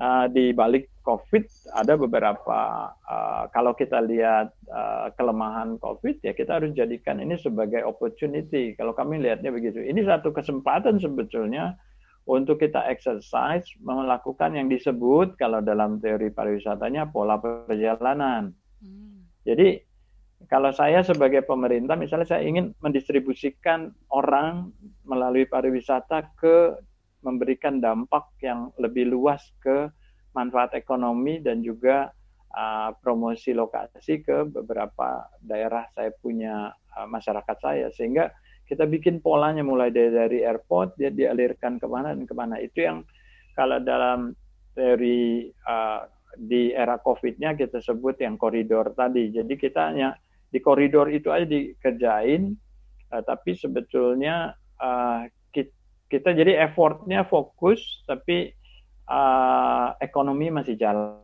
uh, 0.00 0.26
di 0.32 0.50
balik 0.56 0.88
COVID 1.04 1.72
ada 1.76 1.94
beberapa 1.96 2.90
uh, 2.92 3.44
kalau 3.52 3.76
kita 3.76 4.00
lihat 4.00 4.52
uh, 4.72 5.12
kelemahan 5.14 5.76
COVID 5.78 6.24
ya 6.24 6.32
kita 6.32 6.60
harus 6.60 6.72
jadikan 6.72 7.20
ini 7.20 7.36
sebagai 7.36 7.84
opportunity. 7.84 8.74
Kalau 8.74 8.96
kami 8.96 9.20
lihatnya 9.20 9.52
begitu. 9.52 9.84
Ini 9.84 10.00
satu 10.04 10.32
kesempatan 10.32 10.98
sebetulnya 10.98 11.76
untuk 12.28 12.60
kita 12.60 12.84
exercise 12.88 13.64
melakukan 13.80 14.56
yang 14.56 14.68
disebut 14.68 15.36
kalau 15.40 15.64
dalam 15.64 16.00
teori 16.00 16.32
pariwisatanya 16.32 17.08
pola 17.08 17.40
perjalanan. 17.40 18.52
Hmm. 18.80 19.24
Jadi 19.44 19.80
kalau 20.48 20.72
saya 20.72 21.04
sebagai 21.04 21.44
pemerintah, 21.44 21.94
misalnya 22.00 22.26
saya 22.26 22.42
ingin 22.42 22.72
mendistribusikan 22.80 23.92
orang 24.08 24.72
melalui 25.04 25.44
pariwisata 25.44 26.32
ke 26.34 26.80
memberikan 27.20 27.78
dampak 27.78 28.28
yang 28.40 28.72
lebih 28.80 29.08
luas 29.08 29.40
ke 29.60 29.88
manfaat 30.32 30.72
ekonomi 30.78 31.42
dan 31.42 31.60
juga 31.60 32.10
uh, 32.54 32.90
promosi 33.02 33.54
lokasi 33.54 34.22
ke 34.22 34.46
beberapa 34.46 35.26
daerah 35.42 35.86
saya 35.92 36.14
punya 36.18 36.70
uh, 36.96 37.06
masyarakat 37.10 37.56
saya 37.58 37.86
sehingga 37.94 38.30
kita 38.70 38.86
bikin 38.86 39.18
polanya 39.18 39.66
mulai 39.66 39.90
dari, 39.90 40.14
dari 40.14 40.38
airport 40.46 40.94
dia 40.94 41.10
dialirkan 41.10 41.82
ke 41.82 41.86
mana 41.90 42.14
dan 42.14 42.22
ke 42.22 42.34
mana 42.38 42.56
itu 42.62 42.86
yang 42.86 43.02
kalau 43.58 43.82
dalam 43.82 44.38
teori 44.78 45.50
uh, 45.66 46.06
di 46.38 46.70
era 46.70 46.94
COVID-nya 47.02 47.58
kita 47.58 47.82
sebut 47.82 48.22
yang 48.22 48.38
koridor 48.38 48.94
tadi. 48.94 49.34
Jadi 49.34 49.58
kita 49.58 49.90
hanya 49.90 50.14
di 50.46 50.62
koridor 50.62 51.10
itu 51.10 51.34
aja 51.34 51.46
dikerjain, 51.46 52.54
uh, 53.10 53.22
tapi 53.26 53.58
sebetulnya 53.58 54.54
uh, 54.78 55.26
kita, 56.10 56.34
jadi 56.34 56.66
effortnya 56.66 57.22
fokus, 57.24 57.80
tapi 58.04 58.50
uh, 59.06 59.94
ekonomi 60.02 60.50
masih 60.50 60.74
jalan. 60.74 61.22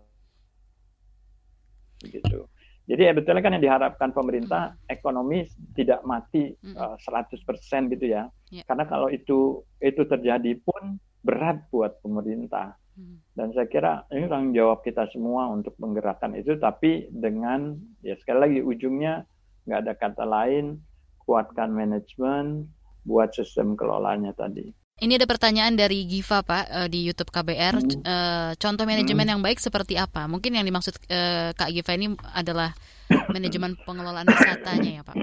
Gitu. 2.07 2.47
Jadi 2.87 3.03
sebetulnya 3.03 3.43
kan 3.43 3.55
yang 3.59 3.65
diharapkan 3.67 4.11
pemerintah 4.15 4.63
hmm. 4.71 4.95
ekonomi 4.95 5.43
tidak 5.75 6.07
mati 6.07 6.55
uh, 6.79 6.95
100% 7.03 7.43
gitu 7.91 8.07
ya. 8.07 8.31
Yeah. 8.55 8.63
Karena 8.63 8.87
kalau 8.87 9.11
itu 9.11 9.67
itu 9.83 10.07
terjadi 10.07 10.55
pun 10.63 11.03
berat 11.27 11.67
buat 11.75 11.99
pemerintah. 12.07 12.79
Hmm. 12.95 13.19
Dan 13.35 13.51
saya 13.59 13.67
kira 13.67 14.07
ini 14.15 14.31
tanggung 14.31 14.55
jawab 14.55 14.87
kita 14.87 15.11
semua 15.11 15.51
untuk 15.51 15.75
menggerakkan 15.83 16.39
itu, 16.39 16.55
tapi 16.63 17.11
dengan 17.11 17.75
ya 18.07 18.15
sekali 18.23 18.39
lagi 18.39 18.61
ujungnya 18.63 19.27
nggak 19.67 19.81
ada 19.83 19.93
kata 19.99 20.25
lain, 20.25 20.79
kuatkan 21.27 21.75
manajemen, 21.75 22.71
buat 23.07 23.31
sistem 23.31 23.79
kelolanya 23.79 24.35
tadi. 24.35 24.67
Ini 24.97 25.21
ada 25.21 25.29
pertanyaan 25.29 25.77
dari 25.77 26.09
Giva 26.09 26.41
Pak 26.41 26.65
eh, 26.73 26.89
di 26.89 27.05
YouTube 27.05 27.29
KBR. 27.29 27.75
Hmm. 27.79 28.01
Eh, 28.01 28.51
contoh 28.57 28.89
manajemen 28.89 29.29
hmm. 29.29 29.33
yang 29.37 29.41
baik 29.45 29.61
seperti 29.61 29.95
apa? 30.01 30.25
Mungkin 30.25 30.57
yang 30.57 30.65
dimaksud 30.65 30.97
eh, 31.07 31.53
Kak 31.53 31.69
Giva 31.69 31.93
ini 31.95 32.17
adalah 32.33 32.73
manajemen 33.35 33.77
pengelolaan 33.85 34.25
wisatanya 34.25 34.91
ya 35.01 35.03
Pak. 35.05 35.17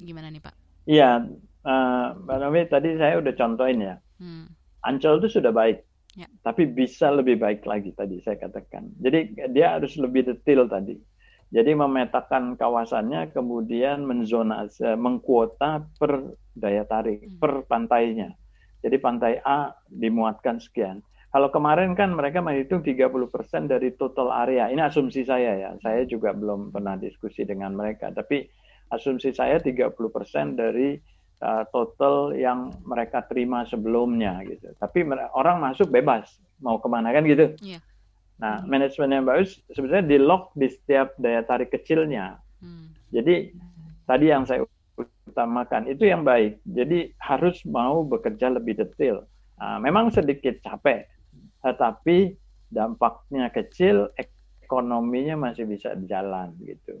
Gimana 0.00 0.30
nih 0.30 0.40
Pak? 0.40 0.54
Iya, 0.88 1.20
Mbak 2.16 2.36
Nomi 2.40 2.64
tadi 2.70 2.96
saya 2.96 3.20
udah 3.20 3.34
contohin 3.36 3.84
ya. 3.84 3.94
Hmm. 4.22 4.48
Ancol 4.86 5.20
itu 5.20 5.42
sudah 5.42 5.52
baik. 5.52 5.84
Ya. 6.16 6.30
Tapi 6.40 6.70
bisa 6.70 7.12
lebih 7.12 7.36
baik 7.42 7.66
lagi 7.66 7.92
tadi 7.92 8.22
saya 8.22 8.38
katakan. 8.38 8.86
Jadi 9.02 9.50
dia 9.52 9.76
harus 9.76 9.98
lebih 9.98 10.30
detail 10.30 10.70
tadi. 10.70 10.96
Jadi 11.48 11.72
memetakan 11.72 12.60
kawasannya, 12.60 13.32
kemudian 13.32 14.04
menzonasi, 14.04 14.84
eh, 14.84 14.98
mengkuota 15.00 15.88
per 15.96 16.36
daya 16.58 16.84
tarik, 16.84 17.24
hmm. 17.24 17.38
per 17.38 17.64
pantainya. 17.64 18.34
Jadi 18.78 18.96
pantai 19.02 19.42
A 19.42 19.74
dimuatkan 19.90 20.62
sekian. 20.62 21.02
Kalau 21.28 21.52
kemarin 21.52 21.92
kan 21.92 22.16
mereka 22.16 22.40
menghitung 22.40 22.80
30% 22.80 23.68
dari 23.68 23.92
total 23.98 24.32
area. 24.32 24.72
Ini 24.72 24.80
asumsi 24.88 25.28
saya 25.28 25.60
ya. 25.60 25.70
Saya 25.84 26.08
juga 26.08 26.32
belum 26.32 26.72
pernah 26.72 26.96
diskusi 26.96 27.44
dengan 27.44 27.76
mereka. 27.76 28.08
Tapi 28.08 28.48
asumsi 28.88 29.36
saya 29.36 29.60
30% 29.60 29.92
dari 30.56 30.96
uh, 31.44 31.64
total 31.68 32.32
yang 32.32 32.72
mereka 32.80 33.20
terima 33.28 33.68
sebelumnya 33.68 34.40
gitu. 34.48 34.72
Tapi 34.80 35.04
orang 35.36 35.60
masuk 35.60 35.92
bebas 35.92 36.32
mau 36.64 36.80
ke 36.80 36.88
mana 36.88 37.12
kan 37.12 37.28
gitu. 37.28 37.52
Yeah. 37.60 37.84
Nah, 38.38 38.62
hmm. 38.62 38.70
manajemen 38.70 39.10
yang 39.20 39.24
bagus 39.26 39.58
sebenarnya 39.74 40.06
di 40.06 40.16
lock 40.16 40.54
di 40.54 40.70
setiap 40.70 41.12
daya 41.18 41.42
tarik 41.44 41.74
kecilnya. 41.74 42.38
Hmm. 42.62 42.94
Jadi 43.10 43.52
tadi 44.06 44.26
yang 44.30 44.46
saya 44.46 44.64
utamakan 45.38 45.86
itu 45.86 46.10
yang 46.10 46.26
baik. 46.26 46.58
Jadi 46.66 47.14
harus 47.22 47.62
mau 47.62 48.02
bekerja 48.02 48.50
lebih 48.50 48.74
detail. 48.74 49.22
Nah, 49.62 49.78
memang 49.78 50.10
sedikit 50.10 50.58
capek, 50.66 51.06
tetapi 51.62 52.34
dampaknya 52.74 53.46
kecil, 53.54 54.10
ekonominya 54.18 55.38
masih 55.38 55.70
bisa 55.70 55.94
jalan 56.10 56.50
gitu. 56.66 56.98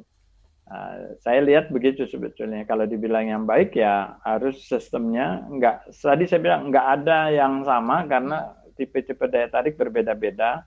Uh, 0.70 1.18
saya 1.18 1.42
lihat 1.42 1.74
begitu 1.74 2.06
sebetulnya. 2.06 2.62
Kalau 2.62 2.86
dibilang 2.86 3.26
yang 3.26 3.42
baik 3.42 3.74
ya 3.74 4.14
harus 4.22 4.62
sistemnya 4.62 5.42
nggak. 5.50 5.90
Tadi 5.90 6.24
saya 6.30 6.38
bilang 6.38 6.70
nggak 6.70 6.86
ada 7.02 7.34
yang 7.34 7.66
sama 7.66 8.06
karena 8.06 8.54
tipe-tipe 8.78 9.26
daya 9.26 9.50
tarik 9.50 9.74
berbeda-beda. 9.74 10.62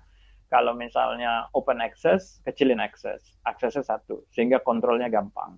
Kalau 0.51 0.75
misalnya 0.75 1.47
open 1.55 1.79
access, 1.79 2.43
kecilin 2.43 2.83
access, 2.83 3.39
aksesnya 3.47 3.87
satu, 3.87 4.27
sehingga 4.35 4.59
kontrolnya 4.59 5.07
gampang, 5.07 5.55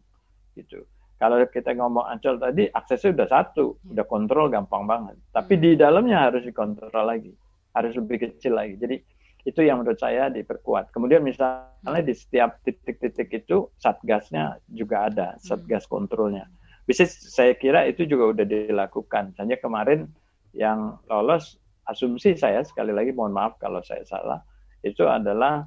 gitu. 0.53 0.85
Kalau 1.17 1.39
kita 1.47 1.71
ngomong 1.77 2.09
Ancol 2.09 2.35
tadi, 2.41 2.67
aksesnya 2.67 3.15
udah 3.15 3.27
satu, 3.29 3.65
hmm. 3.79 3.93
udah 3.95 4.05
kontrol 4.09 4.51
gampang 4.51 4.83
banget. 4.83 5.15
Tapi 5.31 5.55
di 5.55 5.77
dalamnya 5.79 6.29
harus 6.29 6.43
dikontrol 6.43 7.05
lagi, 7.05 7.31
harus 7.73 7.93
lebih 7.95 8.27
kecil 8.27 8.59
lagi. 8.59 8.75
Jadi 8.75 8.97
itu 9.43 9.59
yang 9.63 9.83
menurut 9.83 9.99
saya 9.99 10.31
diperkuat. 10.31 10.91
Kemudian 10.91 11.23
misalnya 11.23 12.01
di 12.03 12.15
setiap 12.15 12.59
titik-titik 12.63 13.31
itu 13.31 13.71
satgasnya 13.79 14.59
juga 14.71 15.07
ada, 15.07 15.27
hmm. 15.35 15.41
satgas 15.43 15.87
kontrolnya. 15.87 16.49
Bisa 16.83 17.07
saya 17.07 17.55
kira 17.55 17.87
itu 17.87 18.03
juga 18.03 18.35
udah 18.35 18.45
dilakukan. 18.47 19.31
Hanya 19.39 19.55
kemarin 19.55 20.11
yang 20.51 20.99
lolos 21.07 21.55
asumsi 21.87 22.35
saya 22.35 22.63
sekali 22.63 22.95
lagi 22.95 23.11
mohon 23.11 23.35
maaf 23.35 23.59
kalau 23.59 23.83
saya 23.83 24.03
salah 24.07 24.39
itu 24.83 25.07
adalah 25.07 25.63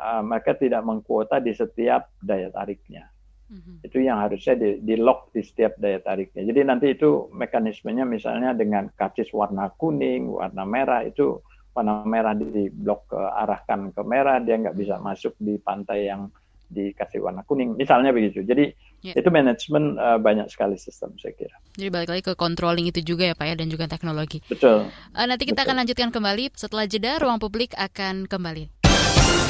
uh, 0.00 0.22
mereka 0.24 0.56
tidak 0.56 0.82
mengkuota 0.82 1.38
di 1.38 1.52
setiap 1.52 2.10
daya 2.18 2.48
tariknya. 2.50 3.13
Mm-hmm. 3.44 3.76
Itu 3.84 3.98
yang 4.00 4.18
harusnya 4.24 4.54
di, 4.56 4.80
di 4.80 4.94
lock 4.96 5.30
di 5.36 5.44
setiap 5.44 5.76
daya 5.76 6.00
tariknya. 6.00 6.48
Jadi 6.48 6.60
nanti 6.64 6.86
itu 6.96 7.28
mekanismenya 7.30 8.08
misalnya 8.08 8.56
dengan 8.56 8.88
karcis 8.96 9.28
warna 9.36 9.68
kuning, 9.76 10.32
warna 10.32 10.64
merah 10.64 11.04
itu 11.04 11.44
warna 11.74 12.06
merah 12.06 12.32
di 12.38 12.70
blok 12.70 13.10
ke 13.10 13.18
arahkan 13.18 13.90
ke 13.90 14.02
merah 14.06 14.38
dia 14.38 14.54
nggak 14.56 14.78
bisa 14.78 14.96
masuk 15.02 15.34
di 15.42 15.58
pantai 15.58 16.06
yang 16.08 16.30
dikasih 16.72 17.20
warna 17.20 17.44
kuning. 17.44 17.76
Misalnya 17.76 18.10
begitu. 18.10 18.40
Jadi 18.42 18.72
yeah. 19.04 19.14
itu 19.14 19.28
manajemen 19.28 20.00
uh, 20.00 20.16
banyak 20.16 20.48
sekali 20.48 20.80
sistem 20.80 21.12
saya 21.20 21.36
kira. 21.36 21.56
Jadi 21.76 21.88
balik 21.92 22.08
lagi 22.10 22.22
ke 22.24 22.34
controlling 22.34 22.88
itu 22.88 23.04
juga 23.04 23.30
ya 23.30 23.34
pak 23.36 23.46
ya 23.46 23.54
dan 23.54 23.68
juga 23.68 23.84
teknologi. 23.86 24.40
Betul. 24.48 24.88
Uh, 25.12 25.26
nanti 25.28 25.44
kita 25.44 25.62
Betul. 25.62 25.68
akan 25.68 25.76
lanjutkan 25.84 26.08
kembali. 26.10 26.44
Setelah 26.56 26.84
jeda 26.88 27.20
ruang 27.20 27.38
publik 27.38 27.76
akan 27.76 28.24
kembali. 28.24 28.72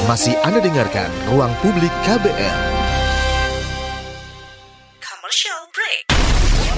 Masih 0.04 0.34
anda 0.42 0.60
dengarkan 0.60 1.08
ruang 1.32 1.54
publik 1.62 1.92
KBR 2.04 2.83
break 5.74 6.06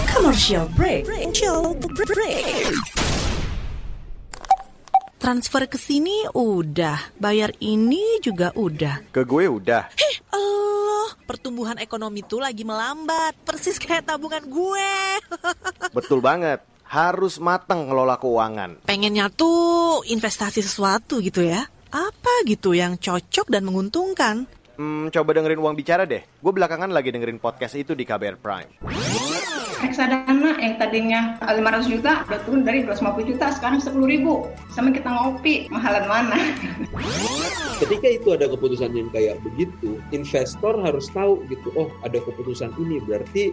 commercial 0.08 0.64
break 0.72 1.04
commercial 1.04 1.76
break 2.08 2.64
transfer 5.20 5.68
ke 5.68 5.76
sini 5.76 6.24
udah, 6.32 7.12
bayar 7.20 7.52
ini 7.60 8.24
juga 8.24 8.56
udah. 8.56 9.04
Ke 9.12 9.26
gue 9.26 9.50
udah. 9.52 9.92
Heh, 9.92 10.16
Allah, 10.32 11.12
pertumbuhan 11.28 11.76
ekonomi 11.76 12.24
tuh 12.24 12.40
lagi 12.40 12.64
melambat, 12.64 13.36
persis 13.44 13.76
kayak 13.76 14.08
tabungan 14.08 14.46
gue. 14.48 14.92
Betul 15.98 16.24
banget. 16.24 16.64
Harus 16.86 17.36
matang 17.36 17.90
ngelola 17.90 18.16
keuangan. 18.16 18.86
Pengennya 18.86 19.28
tuh 19.28 20.06
investasi 20.06 20.62
sesuatu 20.62 21.18
gitu 21.18 21.42
ya. 21.42 21.68
Apa 21.90 22.46
gitu 22.46 22.72
yang 22.72 22.96
cocok 22.96 23.50
dan 23.50 23.66
menguntungkan? 23.66 24.46
Hmm, 24.76 25.08
coba 25.08 25.30
dengerin 25.32 25.60
uang 25.60 25.72
bicara 25.72 26.04
deh. 26.04 26.20
Gue 26.20 26.52
belakangan 26.52 26.92
lagi 26.92 27.08
dengerin 27.08 27.40
podcast 27.40 27.80
itu 27.80 27.96
di 27.96 28.04
KBR 28.04 28.36
Prime. 28.36 28.70
Reksadana 29.76 30.56
yang 30.60 30.76
tadinya 30.76 31.20
500 31.40 31.92
juta 31.92 32.24
udah 32.28 32.40
turun 32.44 32.60
dari 32.64 32.84
250 32.84 33.30
juta 33.32 33.46
sekarang 33.56 33.80
10 33.80 33.96
ribu. 34.04 34.44
Sama 34.76 34.92
kita 34.92 35.08
ngopi 35.08 35.72
mahalan 35.72 36.04
mana? 36.04 36.36
Ketika 37.80 38.08
itu 38.08 38.28
ada 38.36 38.48
keputusan 38.52 38.92
yang 38.92 39.08
kayak 39.12 39.40
begitu, 39.44 40.00
investor 40.12 40.80
harus 40.80 41.08
tahu 41.12 41.44
gitu, 41.48 41.68
oh 41.76 41.88
ada 42.04 42.20
keputusan 42.20 42.72
ini 42.80 43.00
berarti 43.04 43.52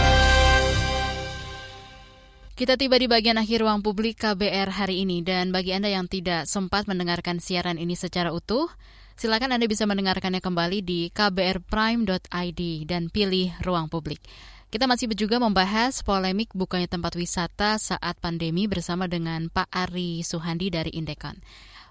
Kita 2.61 2.77
tiba 2.77 2.93
di 2.93 3.09
bagian 3.09 3.41
akhir 3.41 3.65
ruang 3.65 3.81
publik 3.81 4.21
KBR 4.21 4.69
hari 4.69 5.01
ini 5.01 5.25
dan 5.25 5.49
bagi 5.49 5.73
Anda 5.73 5.89
yang 5.89 6.05
tidak 6.05 6.45
sempat 6.45 6.85
mendengarkan 6.85 7.41
siaran 7.41 7.81
ini 7.81 7.97
secara 7.97 8.29
utuh, 8.29 8.69
silakan 9.17 9.57
Anda 9.57 9.65
bisa 9.65 9.89
mendengarkannya 9.89 10.45
kembali 10.45 10.85
di 10.85 11.09
kbrprime.id 11.09 12.61
dan 12.85 13.09
pilih 13.09 13.49
ruang 13.65 13.89
publik. 13.89 14.21
Kita 14.69 14.85
masih 14.85 15.09
juga 15.17 15.41
membahas 15.41 16.05
polemik 16.05 16.53
bukanya 16.53 16.85
tempat 16.85 17.17
wisata 17.17 17.81
saat 17.81 18.21
pandemi 18.21 18.69
bersama 18.69 19.09
dengan 19.09 19.49
Pak 19.49 19.73
Ari 19.73 20.21
Suhandi 20.21 20.69
dari 20.69 20.93
Indekon. 20.93 21.41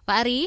Pak 0.07 0.17
Ari, 0.23 0.47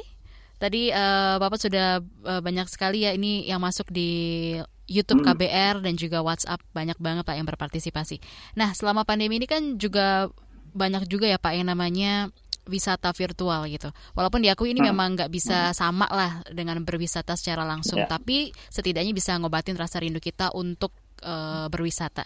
Tadi 0.63 0.95
uh, 0.95 1.35
Bapak 1.43 1.59
sudah 1.59 1.99
uh, 1.99 2.39
banyak 2.39 2.71
sekali 2.71 3.03
ya 3.03 3.11
ini 3.11 3.43
yang 3.43 3.59
masuk 3.59 3.91
di 3.91 4.55
YouTube 4.87 5.23
hmm. 5.23 5.27
KBR 5.31 5.75
dan 5.79 5.93
juga 5.95 6.19
WhatsApp 6.19 6.59
banyak 6.75 6.99
banget 6.99 7.23
Pak 7.23 7.35
yang 7.39 7.47
berpartisipasi. 7.47 8.19
Nah, 8.59 8.75
selama 8.75 9.07
pandemi 9.07 9.39
ini 9.39 9.47
kan 9.47 9.79
juga 9.79 10.27
banyak 10.73 11.07
juga 11.07 11.29
ya 11.29 11.39
Pak 11.39 11.53
yang 11.55 11.71
namanya 11.71 12.33
wisata 12.67 13.11
virtual 13.11 13.67
gitu. 13.67 13.91
Walaupun 14.15 14.43
diakui 14.43 14.71
ini 14.71 14.83
hmm. 14.83 14.89
memang 14.91 15.09
nggak 15.15 15.31
bisa 15.31 15.71
hmm. 15.71 15.75
sama 15.75 16.07
lah 16.11 16.43
dengan 16.51 16.79
berwisata 16.83 17.35
secara 17.35 17.67
langsung, 17.67 17.99
yeah. 18.03 18.09
tapi 18.11 18.51
setidaknya 18.71 19.11
bisa 19.11 19.35
ngobatin 19.39 19.75
rasa 19.75 19.99
rindu 19.99 20.23
kita 20.23 20.51
untuk 20.55 20.91
uh, 21.23 21.67
berwisata. 21.67 22.23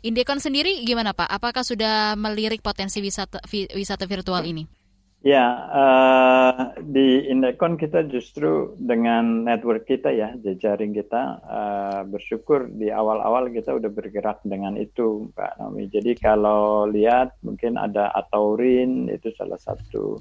Indekon 0.00 0.40
sendiri 0.40 0.80
gimana 0.86 1.12
Pak? 1.12 1.28
Apakah 1.28 1.60
sudah 1.60 2.16
melirik 2.16 2.64
potensi 2.64 3.04
wisata 3.04 3.44
wisata 3.52 4.08
virtual 4.08 4.48
ini? 4.48 4.79
Ya, 5.20 5.68
uh, 5.68 6.72
di 6.80 7.28
Indekon 7.28 7.76
kita 7.76 8.08
justru 8.08 8.72
dengan 8.80 9.44
network 9.44 9.84
kita 9.84 10.08
ya, 10.08 10.32
jejaring 10.40 10.96
kita 10.96 11.44
uh, 11.44 12.00
bersyukur 12.08 12.72
di 12.72 12.88
awal-awal 12.88 13.52
kita 13.52 13.76
udah 13.76 13.92
bergerak 13.92 14.40
dengan 14.48 14.80
itu, 14.80 15.28
Pak 15.36 15.60
Naomi. 15.60 15.92
Jadi 15.92 16.16
kalau 16.16 16.88
lihat 16.88 17.36
mungkin 17.44 17.76
ada 17.76 18.08
Ataurin 18.16 19.12
itu 19.12 19.28
salah 19.36 19.60
satu, 19.60 20.16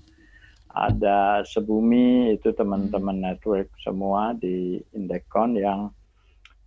ada 0.76 1.48
Sebumi 1.48 2.36
itu 2.36 2.52
teman-teman 2.52 3.24
network 3.24 3.72
semua 3.80 4.36
di 4.36 4.84
Indekon 4.92 5.56
yang 5.56 5.96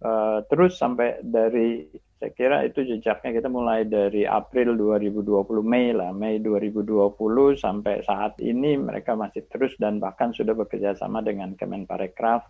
uh, 0.03 0.38
terus 0.50 0.76
sampai 0.76 1.22
dari 1.22 1.86
saya 2.22 2.32
kira 2.38 2.62
itu 2.62 2.86
jejaknya 2.86 3.42
kita 3.42 3.50
mulai 3.50 3.82
dari 3.82 4.22
April 4.22 4.78
2020 4.78 5.42
Mei 5.66 5.90
lah 5.90 6.14
Mei 6.14 6.38
2020 6.38 7.18
sampai 7.59 8.07
saat 8.07 8.38
ini 8.38 8.78
mereka 8.78 9.18
masih 9.18 9.42
terus 9.50 9.74
dan 9.74 9.98
bahkan 9.98 10.30
sudah 10.30 10.55
bekerja 10.55 10.94
sama 10.94 11.18
dengan 11.18 11.59
Kemenparekraf 11.59 12.46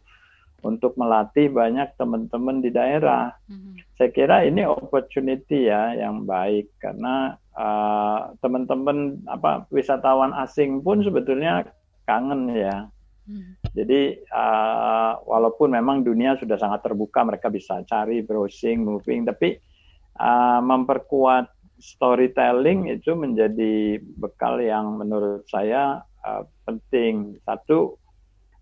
untuk 0.60 0.92
melatih 1.00 1.48
banyak 1.48 1.98
teman-teman 1.98 2.60
di 2.62 2.70
daerah. 2.70 3.34
Mm-hmm. 3.48 3.74
Saya 3.98 4.10
kira 4.12 4.36
ini 4.44 4.62
opportunity 4.68 5.72
ya 5.72 5.96
yang 5.96 6.28
baik 6.28 6.70
karena 6.76 7.40
uh, 7.56 8.30
teman-teman 8.44 9.24
apa 9.26 9.66
wisatawan 9.72 10.36
asing 10.36 10.84
pun 10.84 11.00
sebetulnya 11.00 11.64
kangen 12.06 12.52
ya 12.52 12.91
Hmm. 13.22 13.54
Jadi 13.70 14.18
uh, 14.34 15.22
walaupun 15.22 15.72
memang 15.72 16.02
dunia 16.02 16.34
sudah 16.36 16.58
sangat 16.58 16.82
terbuka, 16.82 17.22
mereka 17.22 17.48
bisa 17.48 17.80
cari, 17.86 18.20
browsing, 18.20 18.82
moving, 18.82 19.22
tapi 19.22 19.56
uh, 20.18 20.58
memperkuat 20.58 21.48
storytelling 21.82 22.90
itu 22.90 23.14
menjadi 23.14 23.98
bekal 24.18 24.62
yang 24.62 24.98
menurut 24.98 25.46
saya 25.46 26.02
uh, 26.26 26.42
penting. 26.66 27.38
Satu, 27.46 27.98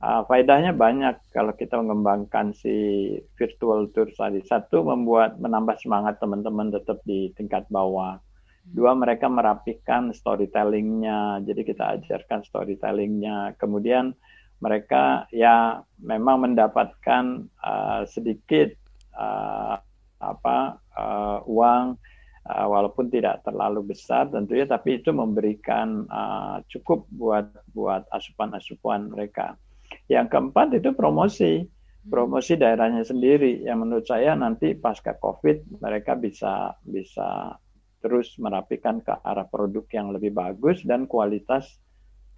uh, 0.01 0.23
faedahnya 0.29 0.77
banyak 0.77 1.33
kalau 1.33 1.53
kita 1.57 1.81
mengembangkan 1.81 2.53
si 2.53 3.17
virtual 3.37 3.89
tour 3.93 4.13
tadi. 4.13 4.45
Satu, 4.45 4.85
membuat 4.85 5.41
menambah 5.41 5.81
semangat 5.81 6.21
teman-teman 6.21 6.73
tetap 6.73 7.01
di 7.09 7.33
tingkat 7.37 7.65
bawah. 7.73 8.21
Dua, 8.61 8.93
mereka 8.93 9.27
merapikan 9.27 10.13
storytellingnya. 10.13 11.43
Jadi 11.49 11.61
kita 11.65 11.97
ajarkan 11.97 12.45
storytellingnya. 12.45 13.57
Kemudian 13.57 14.13
mereka 14.61 15.25
ya 15.33 15.81
memang 16.01 16.45
mendapatkan 16.49 17.49
uh, 17.65 18.05
sedikit 18.05 18.73
uh, 19.17 19.81
apa 20.21 20.77
uh, 20.97 21.41
uang 21.49 21.97
uh, 22.45 22.67
walaupun 22.69 23.09
tidak 23.09 23.41
terlalu 23.45 23.97
besar 23.97 24.29
tentunya 24.29 24.69
tapi 24.69 25.01
itu 25.01 25.11
memberikan 25.17 26.05
uh, 26.13 26.61
cukup 26.69 27.09
buat 27.09 27.49
buat 27.73 28.05
asupan-asupan 28.13 29.17
mereka. 29.17 29.57
Yang 30.07 30.37
keempat 30.37 30.77
itu 30.77 30.93
promosi. 30.95 31.67
Promosi 32.01 32.57
daerahnya 32.57 33.05
sendiri. 33.05 33.61
Yang 33.61 33.79
menurut 33.85 34.07
saya 34.09 34.33
nanti 34.33 34.73
pasca 34.73 35.21
Covid 35.21 35.81
mereka 35.85 36.17
bisa 36.17 36.73
bisa 36.81 37.57
terus 38.01 38.41
merapikan 38.41 39.05
ke 39.05 39.13
arah 39.21 39.45
produk 39.45 39.85
yang 39.93 40.09
lebih 40.09 40.33
bagus 40.33 40.81
dan 40.89 41.05
kualitas 41.05 41.77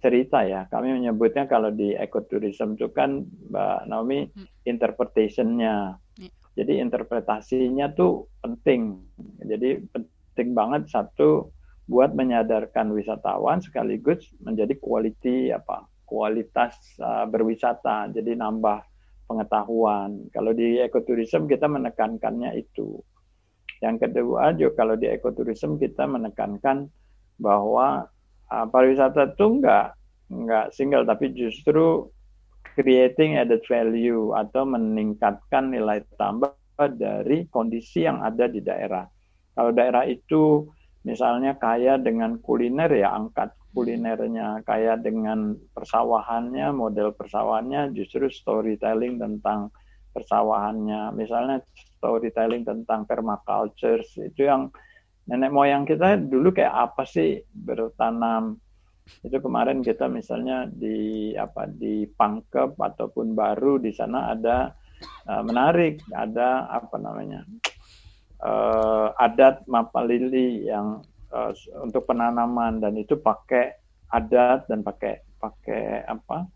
cerita 0.03 0.43
ya. 0.43 0.67
Kami 0.67 0.99
menyebutnya 0.99 1.47
kalau 1.47 1.71
di 1.71 1.95
ekoturism 1.95 2.75
itu 2.75 2.91
kan 2.91 3.23
Mbak 3.23 3.87
Naomi 3.87 4.27
hmm. 4.27 4.67
interpretationnya. 4.67 5.95
Ya. 6.19 6.29
Jadi 6.59 6.83
interpretasinya 6.83 7.95
tuh 7.95 8.27
penting. 8.43 8.99
Jadi 9.47 9.79
penting 9.95 10.51
banget 10.51 10.91
satu 10.91 11.55
buat 11.87 12.11
menyadarkan 12.11 12.91
wisatawan 12.91 13.63
sekaligus 13.63 14.31
menjadi 14.43 14.75
quality 14.79 15.55
apa 15.55 15.87
kualitas 16.03 16.75
uh, 16.99 17.23
berwisata. 17.23 18.11
Jadi 18.11 18.35
nambah 18.35 18.83
pengetahuan. 19.25 20.27
Kalau 20.35 20.51
di 20.51 20.83
ekoturism 20.83 21.47
kita 21.47 21.71
menekankannya 21.71 22.59
itu. 22.59 22.99
Yang 23.79 24.07
kedua 24.07 24.51
juga 24.55 24.83
kalau 24.83 24.95
di 24.99 25.07
ekoturism 25.07 25.79
kita 25.79 26.07
menekankan 26.07 26.87
bahwa 27.39 28.07
uh, 28.51 28.65
pariwisata 28.67 29.35
itu 29.35 29.45
enggak 29.59 29.95
enggak 30.33 30.65
single 30.73 31.05
tapi 31.05 31.31
justru 31.31 32.09
creating 32.73 33.37
added 33.37 33.61
value 33.69 34.33
atau 34.33 34.65
meningkatkan 34.65 35.69
nilai 35.69 36.01
tambah 36.17 36.57
dari 36.97 37.45
kondisi 37.53 38.09
yang 38.09 38.25
ada 38.25 38.49
di 38.49 38.59
daerah. 38.59 39.05
Kalau 39.53 39.69
daerah 39.69 40.09
itu 40.09 40.65
misalnya 41.05 41.53
kaya 41.53 42.01
dengan 42.01 42.41
kuliner 42.41 42.89
ya 42.89 43.13
angkat 43.13 43.53
kulinernya, 43.73 44.61
kaya 44.65 44.97
dengan 44.97 45.57
persawahannya, 45.73 46.73
model 46.73 47.13
persawahannya 47.17 47.93
justru 47.97 48.29
storytelling 48.29 49.17
tentang 49.17 49.73
persawahannya. 50.13 51.13
Misalnya 51.17 51.65
storytelling 51.97 52.65
tentang 52.65 53.09
permaculture 53.09 54.05
itu 54.21 54.45
yang 54.45 54.69
nenek 55.29 55.51
moyang 55.51 55.83
kita 55.87 56.19
dulu 56.19 56.51
kayak 56.51 56.91
apa 56.91 57.03
sih 57.07 57.39
bertanam? 57.51 58.59
Itu 59.19 59.43
kemarin 59.43 59.83
kita 59.83 60.07
misalnya 60.07 60.67
di 60.71 61.31
apa 61.35 61.67
di 61.67 62.07
Pangkep 62.07 62.79
ataupun 62.79 63.35
baru 63.35 63.75
di 63.75 63.91
sana 63.91 64.31
ada 64.31 64.71
uh, 65.27 65.43
menarik 65.43 65.99
ada 66.15 66.71
apa 66.71 66.95
namanya 66.95 67.43
uh, 68.39 69.11
adat 69.19 69.63
Mapalili 69.67 70.67
yang 70.67 71.03
uh, 71.35 71.51
untuk 71.83 72.07
penanaman 72.07 72.79
dan 72.79 72.95
itu 72.95 73.19
pakai 73.19 73.75
adat 74.11 74.71
dan 74.71 74.85
pakai 74.85 75.19
pakai 75.35 76.07
apa 76.07 76.47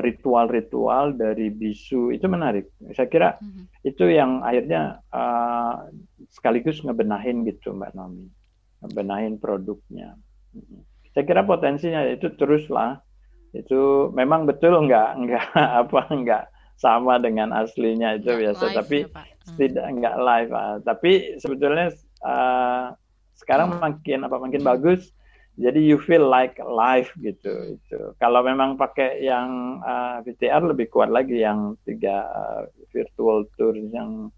ritual-ritual 0.00 1.12
uh, 1.12 1.16
dari 1.16 1.50
bisu 1.50 2.14
itu 2.14 2.26
menarik. 2.30 2.70
Saya 2.94 3.08
kira 3.08 3.28
mm-hmm. 3.38 3.64
itu 3.86 4.04
yang 4.08 4.40
akhirnya 4.44 5.02
uh, 5.10 5.86
sekaligus 6.30 6.80
ngebenahin 6.84 7.44
gitu 7.48 7.74
Mbak 7.74 7.92
Nomi, 7.96 8.26
ngebenahin 8.82 9.36
produknya. 9.38 10.14
Mm-hmm 10.54 10.92
saya 11.12 11.24
kira 11.28 11.42
potensinya 11.44 12.08
itu 12.08 12.32
teruslah 12.40 13.00
itu 13.52 14.08
memang 14.16 14.48
betul 14.48 14.80
nggak 14.88 15.08
nggak 15.28 15.46
apa 15.84 16.00
nggak 16.08 16.44
sama 16.80 17.20
dengan 17.20 17.52
aslinya 17.52 18.18
itu 18.18 18.32
biasa 18.32 18.74
tapi 18.74 19.06
ya, 19.06 19.12
hmm. 19.12 19.56
tidak 19.60 19.86
nggak 20.00 20.16
live 20.18 20.52
uh, 20.56 20.76
tapi 20.82 21.36
sebetulnya 21.38 21.92
uh, 22.24 22.96
sekarang 23.36 23.76
hmm. 23.76 23.80
makin 23.80 24.18
apa 24.24 24.36
makin 24.40 24.62
hmm. 24.64 24.70
bagus 24.72 25.12
jadi 25.52 25.76
you 25.78 25.98
feel 25.98 26.24
like 26.24 26.56
live 26.58 27.12
gitu 27.18 27.76
itu 27.76 27.98
kalau 28.16 28.40
memang 28.40 28.74
pakai 28.74 29.20
yang 29.20 29.48
uh, 29.78 30.20
VTR 30.20 30.64
lebih 30.64 30.88
kuat 30.88 31.08
lagi 31.08 31.38
yang 31.38 31.76
tiga 31.82 32.24
uh, 32.24 32.62
virtual 32.88 33.44
tour 33.54 33.76
yang 33.76 34.32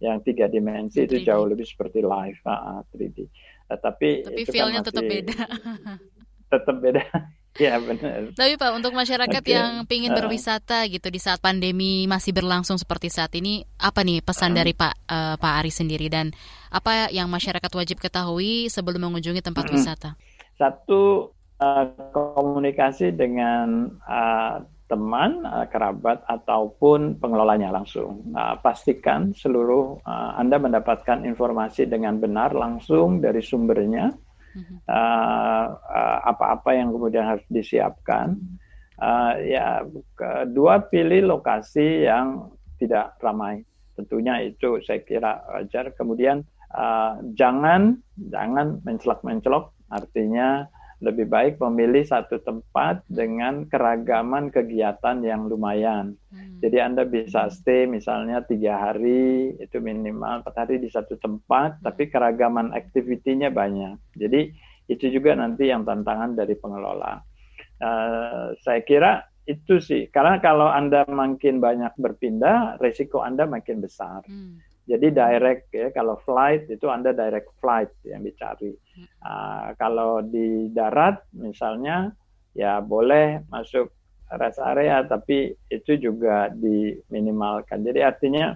yang 0.00 0.20
tiga 0.20 0.48
dimensi 0.48 1.00
itu 1.00 1.20
3D. 1.20 1.24
jauh 1.24 1.46
lebih 1.46 1.64
seperti 1.64 2.00
live 2.00 2.36
uh, 2.44 2.80
3D. 2.90 3.24
Uh, 3.68 3.78
tapi 3.78 4.20
Tapi 4.20 4.36
itu 4.36 4.50
kan 4.50 4.52
feel-nya 4.52 4.80
tetap 4.80 5.00
masih- 5.00 5.12
beda. 5.14 5.38
Tetap 6.52 6.76
beda. 6.78 7.02
ya 7.64 7.78
benar. 7.78 8.20
Tapi 8.30 8.52
Pak, 8.54 8.70
untuk 8.74 8.92
masyarakat 8.92 9.42
Oke. 9.42 9.54
yang 9.54 9.86
ingin 9.86 10.12
Uh. 10.12 10.18
berwisata 10.18 10.84
gitu 10.86 11.08
di 11.08 11.18
saat 11.18 11.40
pandemi 11.40 12.04
masih 12.04 12.30
berlangsung 12.30 12.76
seperti 12.76 13.08
saat 13.08 13.32
ini, 13.34 13.64
apa 13.78 14.02
nih 14.02 14.20
pesan 14.20 14.52
Hmm. 14.52 14.58
dari 14.60 14.72
Pak 14.74 14.94
eh, 15.06 15.34
Pak 15.38 15.52
Ari 15.62 15.72
sendiri 15.72 16.06
dan 16.06 16.30
apa 16.68 17.08
yang 17.10 17.26
masyarakat 17.26 17.70
wajib 17.72 17.98
ketahui 17.98 18.66
sebelum 18.68 19.08
mengunjungi 19.08 19.40
tempat 19.40 19.66
Hmm. 19.66 19.74
wisata? 19.78 20.10
Satu 20.54 21.34
uh, 21.58 21.86
komunikasi 22.14 23.10
dengan 23.10 23.90
uh, 24.06 24.62
teman, 24.86 25.42
uh, 25.42 25.66
kerabat 25.66 26.22
ataupun 26.30 27.18
pengelolanya 27.18 27.74
langsung. 27.74 28.22
Uh, 28.36 28.54
pastikan 28.62 29.34
seluruh 29.34 29.98
uh, 30.06 30.38
Anda 30.38 30.62
mendapatkan 30.62 31.26
informasi 31.26 31.90
dengan 31.90 32.22
benar 32.22 32.54
langsung 32.54 33.18
dari 33.18 33.42
sumbernya. 33.42 34.14
Uh, 34.54 35.66
uh, 35.74 36.18
apa-apa 36.30 36.78
yang 36.78 36.94
kemudian 36.94 37.26
harus 37.26 37.42
disiapkan. 37.50 38.38
Uh, 38.94 39.34
ya, 39.42 39.82
kedua 40.14 40.86
pilih 40.86 41.26
lokasi 41.26 42.06
yang 42.06 42.54
tidak 42.78 43.18
ramai. 43.18 43.66
Tentunya 43.98 44.46
itu 44.46 44.78
saya 44.86 45.02
kira 45.02 45.42
wajar. 45.50 45.90
Kemudian 45.98 46.46
uh, 46.70 47.18
jangan 47.34 47.98
jangan 48.30 48.78
mencelok-mencelok. 48.86 49.73
Artinya 49.90 50.68
lebih 51.04 51.28
baik 51.28 51.54
memilih 51.60 52.06
satu 52.06 52.40
tempat 52.40 53.04
dengan 53.10 53.68
keragaman 53.68 54.48
kegiatan 54.48 55.20
yang 55.20 55.50
lumayan. 55.50 56.16
Jadi 56.64 56.80
Anda 56.80 57.04
bisa 57.04 57.52
stay 57.52 57.84
misalnya 57.84 58.40
tiga 58.46 58.80
hari, 58.80 59.52
itu 59.60 59.76
minimal 59.84 60.40
empat 60.40 60.54
hari 60.64 60.80
di 60.80 60.88
satu 60.88 61.20
tempat, 61.20 61.84
tapi 61.84 62.08
keragaman 62.08 62.72
aktivitinya 62.72 63.52
banyak. 63.52 64.00
Jadi 64.16 64.48
itu 64.88 65.12
juga 65.12 65.36
nanti 65.36 65.68
yang 65.68 65.84
tantangan 65.84 66.32
dari 66.32 66.56
pengelola. 66.56 67.20
Eh, 67.84 68.56
saya 68.64 68.80
kira 68.80 69.28
itu 69.44 69.76
sih, 69.76 70.08
karena 70.08 70.40
kalau 70.40 70.72
Anda 70.72 71.04
makin 71.04 71.60
banyak 71.60 72.00
berpindah, 72.00 72.80
resiko 72.80 73.20
Anda 73.20 73.44
makin 73.44 73.84
besar. 73.84 74.24
Jadi 74.84 75.16
direct 75.16 75.72
ya, 75.72 75.88
kalau 75.96 76.20
flight 76.28 76.68
itu 76.68 76.92
Anda 76.92 77.16
direct 77.16 77.48
flight 77.56 77.88
yang 78.04 78.20
dicari. 78.20 78.76
Ah, 79.24 79.72
kalau 79.80 80.20
di 80.20 80.68
darat 80.68 81.24
misalnya 81.32 82.12
ya 82.52 82.84
boleh 82.84 83.48
masuk 83.48 83.88
rest 84.36 84.60
area 84.60 85.00
tapi 85.08 85.56
itu 85.72 85.96
juga 85.96 86.52
diminimalkan. 86.52 87.80
Jadi 87.80 88.04
artinya 88.04 88.52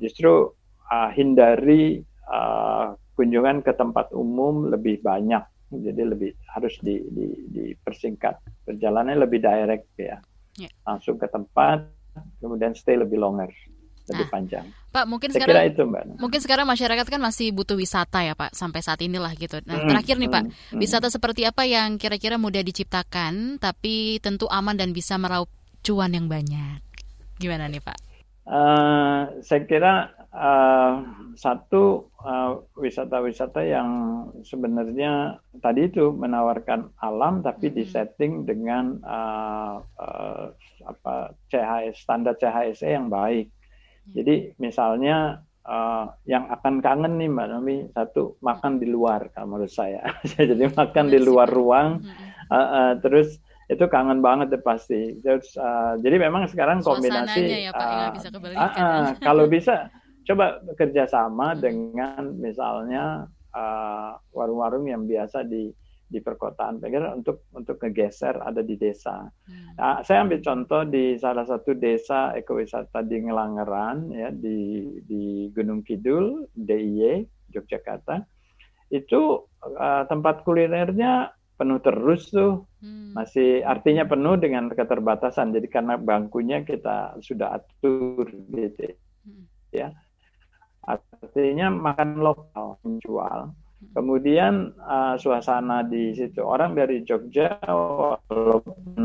justru 0.00 0.48
ah, 0.88 1.12
hindari 1.12 2.00
ah, 2.32 2.96
kunjungan 3.12 3.60
ke 3.60 3.76
tempat 3.76 4.08
umum 4.16 4.72
lebih 4.72 5.04
banyak. 5.04 5.44
Jadi 5.68 6.00
lebih 6.00 6.32
harus 6.48 6.80
di, 6.80 6.96
di, 7.12 7.28
dipersingkat. 7.52 8.40
Perjalanannya 8.64 9.20
lebih 9.20 9.44
direct 9.44 9.92
ya. 10.00 10.16
Ya. 10.56 10.72
Langsung 10.88 11.20
ke 11.20 11.28
tempat 11.28 11.84
kemudian 12.40 12.74
stay 12.74 12.98
lebih 12.98 13.20
longer, 13.20 13.52
lebih 14.08 14.26
panjang. 14.28 14.64
Pak, 14.88 15.04
mungkin 15.04 15.28
Saya 15.30 15.44
sekarang 15.44 15.64
itu 15.68 15.82
Mbak. 15.84 16.02
mungkin 16.16 16.40
sekarang 16.40 16.66
masyarakat 16.66 17.06
kan 17.06 17.20
masih 17.20 17.52
butuh 17.52 17.76
wisata 17.76 18.24
ya 18.24 18.32
Pak 18.32 18.56
sampai 18.56 18.80
saat 18.80 19.00
inilah 19.04 19.32
gitu. 19.36 19.60
Nah, 19.68 19.84
Hmm, 19.84 19.88
terakhir 19.92 20.16
nih 20.16 20.30
Pak, 20.32 20.44
hmm, 20.48 20.52
hmm. 20.74 20.80
wisata 20.80 21.08
seperti 21.12 21.44
apa 21.44 21.68
yang 21.68 22.00
kira-kira 22.00 22.40
mudah 22.40 22.64
diciptakan 22.64 23.60
tapi 23.60 24.16
tentu 24.18 24.48
aman 24.48 24.74
dan 24.74 24.90
bisa 24.90 25.20
meraup 25.20 25.52
cuan 25.80 26.16
yang 26.16 26.26
banyak? 26.26 26.80
Gimana 27.36 27.68
nih 27.68 27.84
Pak? 27.84 27.98
Eh, 28.48 29.20
saya 29.44 29.62
kira 29.68 30.08
eh, 30.32 30.92
satu 31.36 32.08
eh, 32.24 32.52
wisata-wisata 32.80 33.60
yang 33.60 33.88
sebenarnya 34.40 35.36
tadi 35.60 35.84
itu 35.84 36.16
menawarkan 36.16 36.96
alam 36.96 37.44
tapi 37.44 37.68
disetting 37.68 38.48
dengan 38.48 38.96
eh, 39.04 39.74
eh, 40.00 40.44
apa 40.88 41.14
CHS 41.52 42.00
standar 42.00 42.40
CHSE 42.40 42.88
yang 42.88 43.12
baik. 43.12 43.52
Jadi 44.14 44.34
misalnya 44.60 45.42
eh, 45.66 46.04
yang 46.28 46.48
akan 46.48 46.80
kangen 46.80 47.20
nih 47.20 47.28
Mbak 47.28 47.48
Nomi 47.52 47.76
satu 47.92 48.36
makan 48.40 48.80
di 48.80 48.86
luar 48.88 49.28
kalau 49.32 49.56
menurut 49.56 49.72
saya. 49.72 50.04
Jadi 50.38 50.68
makan 50.72 51.06
di 51.10 51.18
luar 51.20 51.48
ruang 51.48 52.04
eh, 52.48 52.56
eh, 52.56 52.92
terus 53.04 53.40
itu 53.68 53.84
kangen 53.88 54.24
banget 54.24 54.48
deh 54.48 54.62
pasti. 54.64 55.20
Terus 55.20 55.52
eh, 55.60 55.92
jadi 56.00 56.16
memang 56.16 56.48
sekarang 56.48 56.80
kombinasi 56.80 57.68
ya 57.68 57.72
Pak 57.76 57.84
eh, 57.84 58.08
bisa 58.16 58.28
kebalikan. 58.32 58.68
ah, 58.80 59.12
kalau 59.28 59.44
bisa 59.44 59.92
coba 60.28 60.60
kerjasama 60.76 61.56
dengan 61.56 62.36
misalnya 62.36 63.24
uh, 63.56 64.12
warung-warung 64.28 64.84
yang 64.84 65.08
biasa 65.08 65.40
di 65.48 65.72
di 66.08 66.24
perkotaan, 66.24 66.80
kira 66.80 67.12
untuk 67.12 67.44
untuk 67.52 67.76
ngegeser 67.76 68.40
ada 68.40 68.64
di 68.64 68.80
desa. 68.80 69.28
Nah, 69.76 70.00
saya 70.00 70.24
ambil 70.24 70.40
contoh 70.40 70.82
di 70.88 71.20
salah 71.20 71.44
satu 71.44 71.76
desa 71.76 72.32
ekowisata 72.32 73.04
di 73.04 73.28
Ngelangeran 73.28 74.08
ya 74.10 74.32
di 74.32 74.88
di 75.04 75.52
Gunung 75.52 75.84
Kidul 75.84 76.48
DIY 76.56 77.28
Yogyakarta. 77.52 78.24
Itu 78.88 79.52
uh, 79.60 80.08
tempat 80.08 80.48
kulinernya 80.48 81.36
penuh 81.60 81.80
terus 81.84 82.32
tuh. 82.32 82.64
Masih 83.12 83.60
artinya 83.68 84.08
penuh 84.08 84.40
dengan 84.40 84.72
keterbatasan. 84.72 85.52
Jadi 85.52 85.68
karena 85.68 86.00
bangkunya 86.00 86.64
kita 86.64 87.20
sudah 87.20 87.60
atur 87.60 88.32
gitu 88.32 88.96
ya. 89.76 89.92
Artinya 90.88 91.68
makan 91.68 92.24
lokal 92.24 92.80
menjual 92.80 93.52
kemudian 93.94 94.74
uh, 94.82 95.14
suasana 95.18 95.86
di 95.86 96.14
situ 96.14 96.42
orang 96.42 96.74
dari 96.74 97.06
Jogja 97.06 97.58
walaupun 97.66 99.02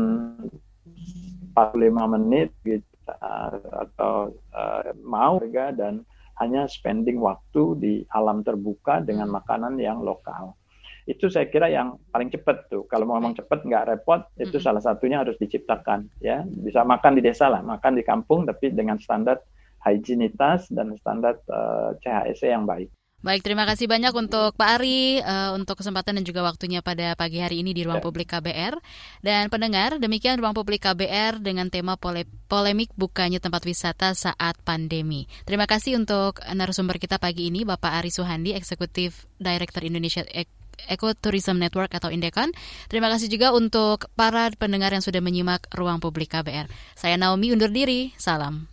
45 1.54 2.14
menit 2.18 2.50
gitu 2.66 2.86
uh, 3.08 3.54
atau 3.86 4.34
uh, 4.50 4.90
mau 5.02 5.38
harga 5.38 5.70
dan 5.74 6.02
hanya 6.42 6.66
spending 6.66 7.22
waktu 7.22 7.62
di 7.78 7.94
alam 8.10 8.42
terbuka 8.42 8.98
dengan 8.98 9.30
makanan 9.30 9.78
yang 9.78 10.02
lokal 10.02 10.58
itu 11.04 11.28
saya 11.28 11.52
kira 11.52 11.68
yang 11.68 12.00
paling 12.08 12.32
cepat 12.32 12.64
tuh. 12.72 12.88
Kalau 12.88 13.04
mau 13.04 13.20
ngomong 13.20 13.36
cepat 13.36 13.68
nggak 13.68 13.86
repot, 13.92 14.24
itu 14.40 14.56
salah 14.56 14.80
satunya 14.80 15.20
harus 15.20 15.36
diciptakan 15.36 16.08
ya. 16.24 16.40
Bisa 16.48 16.80
makan 16.80 17.20
di 17.20 17.22
desa 17.24 17.52
lah, 17.52 17.60
makan 17.60 18.00
di 18.00 18.02
kampung 18.04 18.48
tapi 18.48 18.72
dengan 18.72 18.96
standar 18.96 19.36
higienitas 19.84 20.72
dan 20.72 20.96
standar 20.96 21.36
uh, 21.52 21.92
CHSE 22.00 22.48
yang 22.48 22.64
baik. 22.64 22.88
Baik, 23.24 23.40
terima 23.40 23.64
kasih 23.64 23.88
banyak 23.88 24.12
untuk 24.12 24.52
Pak 24.52 24.68
Ari 24.76 25.16
eh, 25.16 25.50
untuk 25.56 25.80
kesempatan 25.80 26.20
dan 26.20 26.24
juga 26.28 26.44
waktunya 26.44 26.84
pada 26.84 27.16
pagi 27.16 27.40
hari 27.40 27.64
ini 27.64 27.72
di 27.72 27.80
Ruang 27.80 28.04
Publik 28.04 28.36
KBR. 28.36 28.76
Dan 29.24 29.48
pendengar, 29.48 29.96
demikian 29.96 30.36
Ruang 30.36 30.52
Publik 30.52 30.84
KBR 30.84 31.40
dengan 31.40 31.72
tema 31.72 31.96
pole- 31.96 32.28
polemik 32.52 32.92
bukanya 33.00 33.40
tempat 33.40 33.64
wisata 33.64 34.12
saat 34.12 34.60
pandemi. 34.60 35.24
Terima 35.48 35.64
kasih 35.64 35.96
untuk 35.96 36.36
narasumber 36.52 37.00
kita 37.00 37.16
pagi 37.16 37.48
ini, 37.48 37.64
Bapak 37.64 38.04
Ari 38.04 38.12
Suhandi, 38.12 38.52
Eksekutif 38.52 39.24
Director 39.40 39.88
Indonesia 39.88 40.20
Ek- 40.28 40.52
Ecotourism 40.92 41.56
Network 41.56 41.96
atau 41.96 42.12
Indekon. 42.12 42.52
Terima 42.92 43.08
kasih 43.08 43.32
juga 43.32 43.56
untuk 43.56 44.04
para 44.20 44.52
pendengar 44.52 44.92
yang 44.92 45.00
sudah 45.00 45.24
menyimak 45.24 45.64
Ruang 45.72 45.96
Publik 45.96 46.28
KBR. 46.28 46.68
Saya 46.92 47.16
Naomi 47.16 47.56
undur 47.56 47.72
diri, 47.72 48.12
salam. 48.20 48.68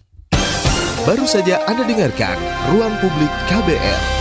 Baru 1.08 1.24
saja 1.24 1.64
Anda 1.72 1.88
dengarkan 1.88 2.36
Ruang 2.76 3.00
Publik 3.00 3.32
KBR. 3.48 4.21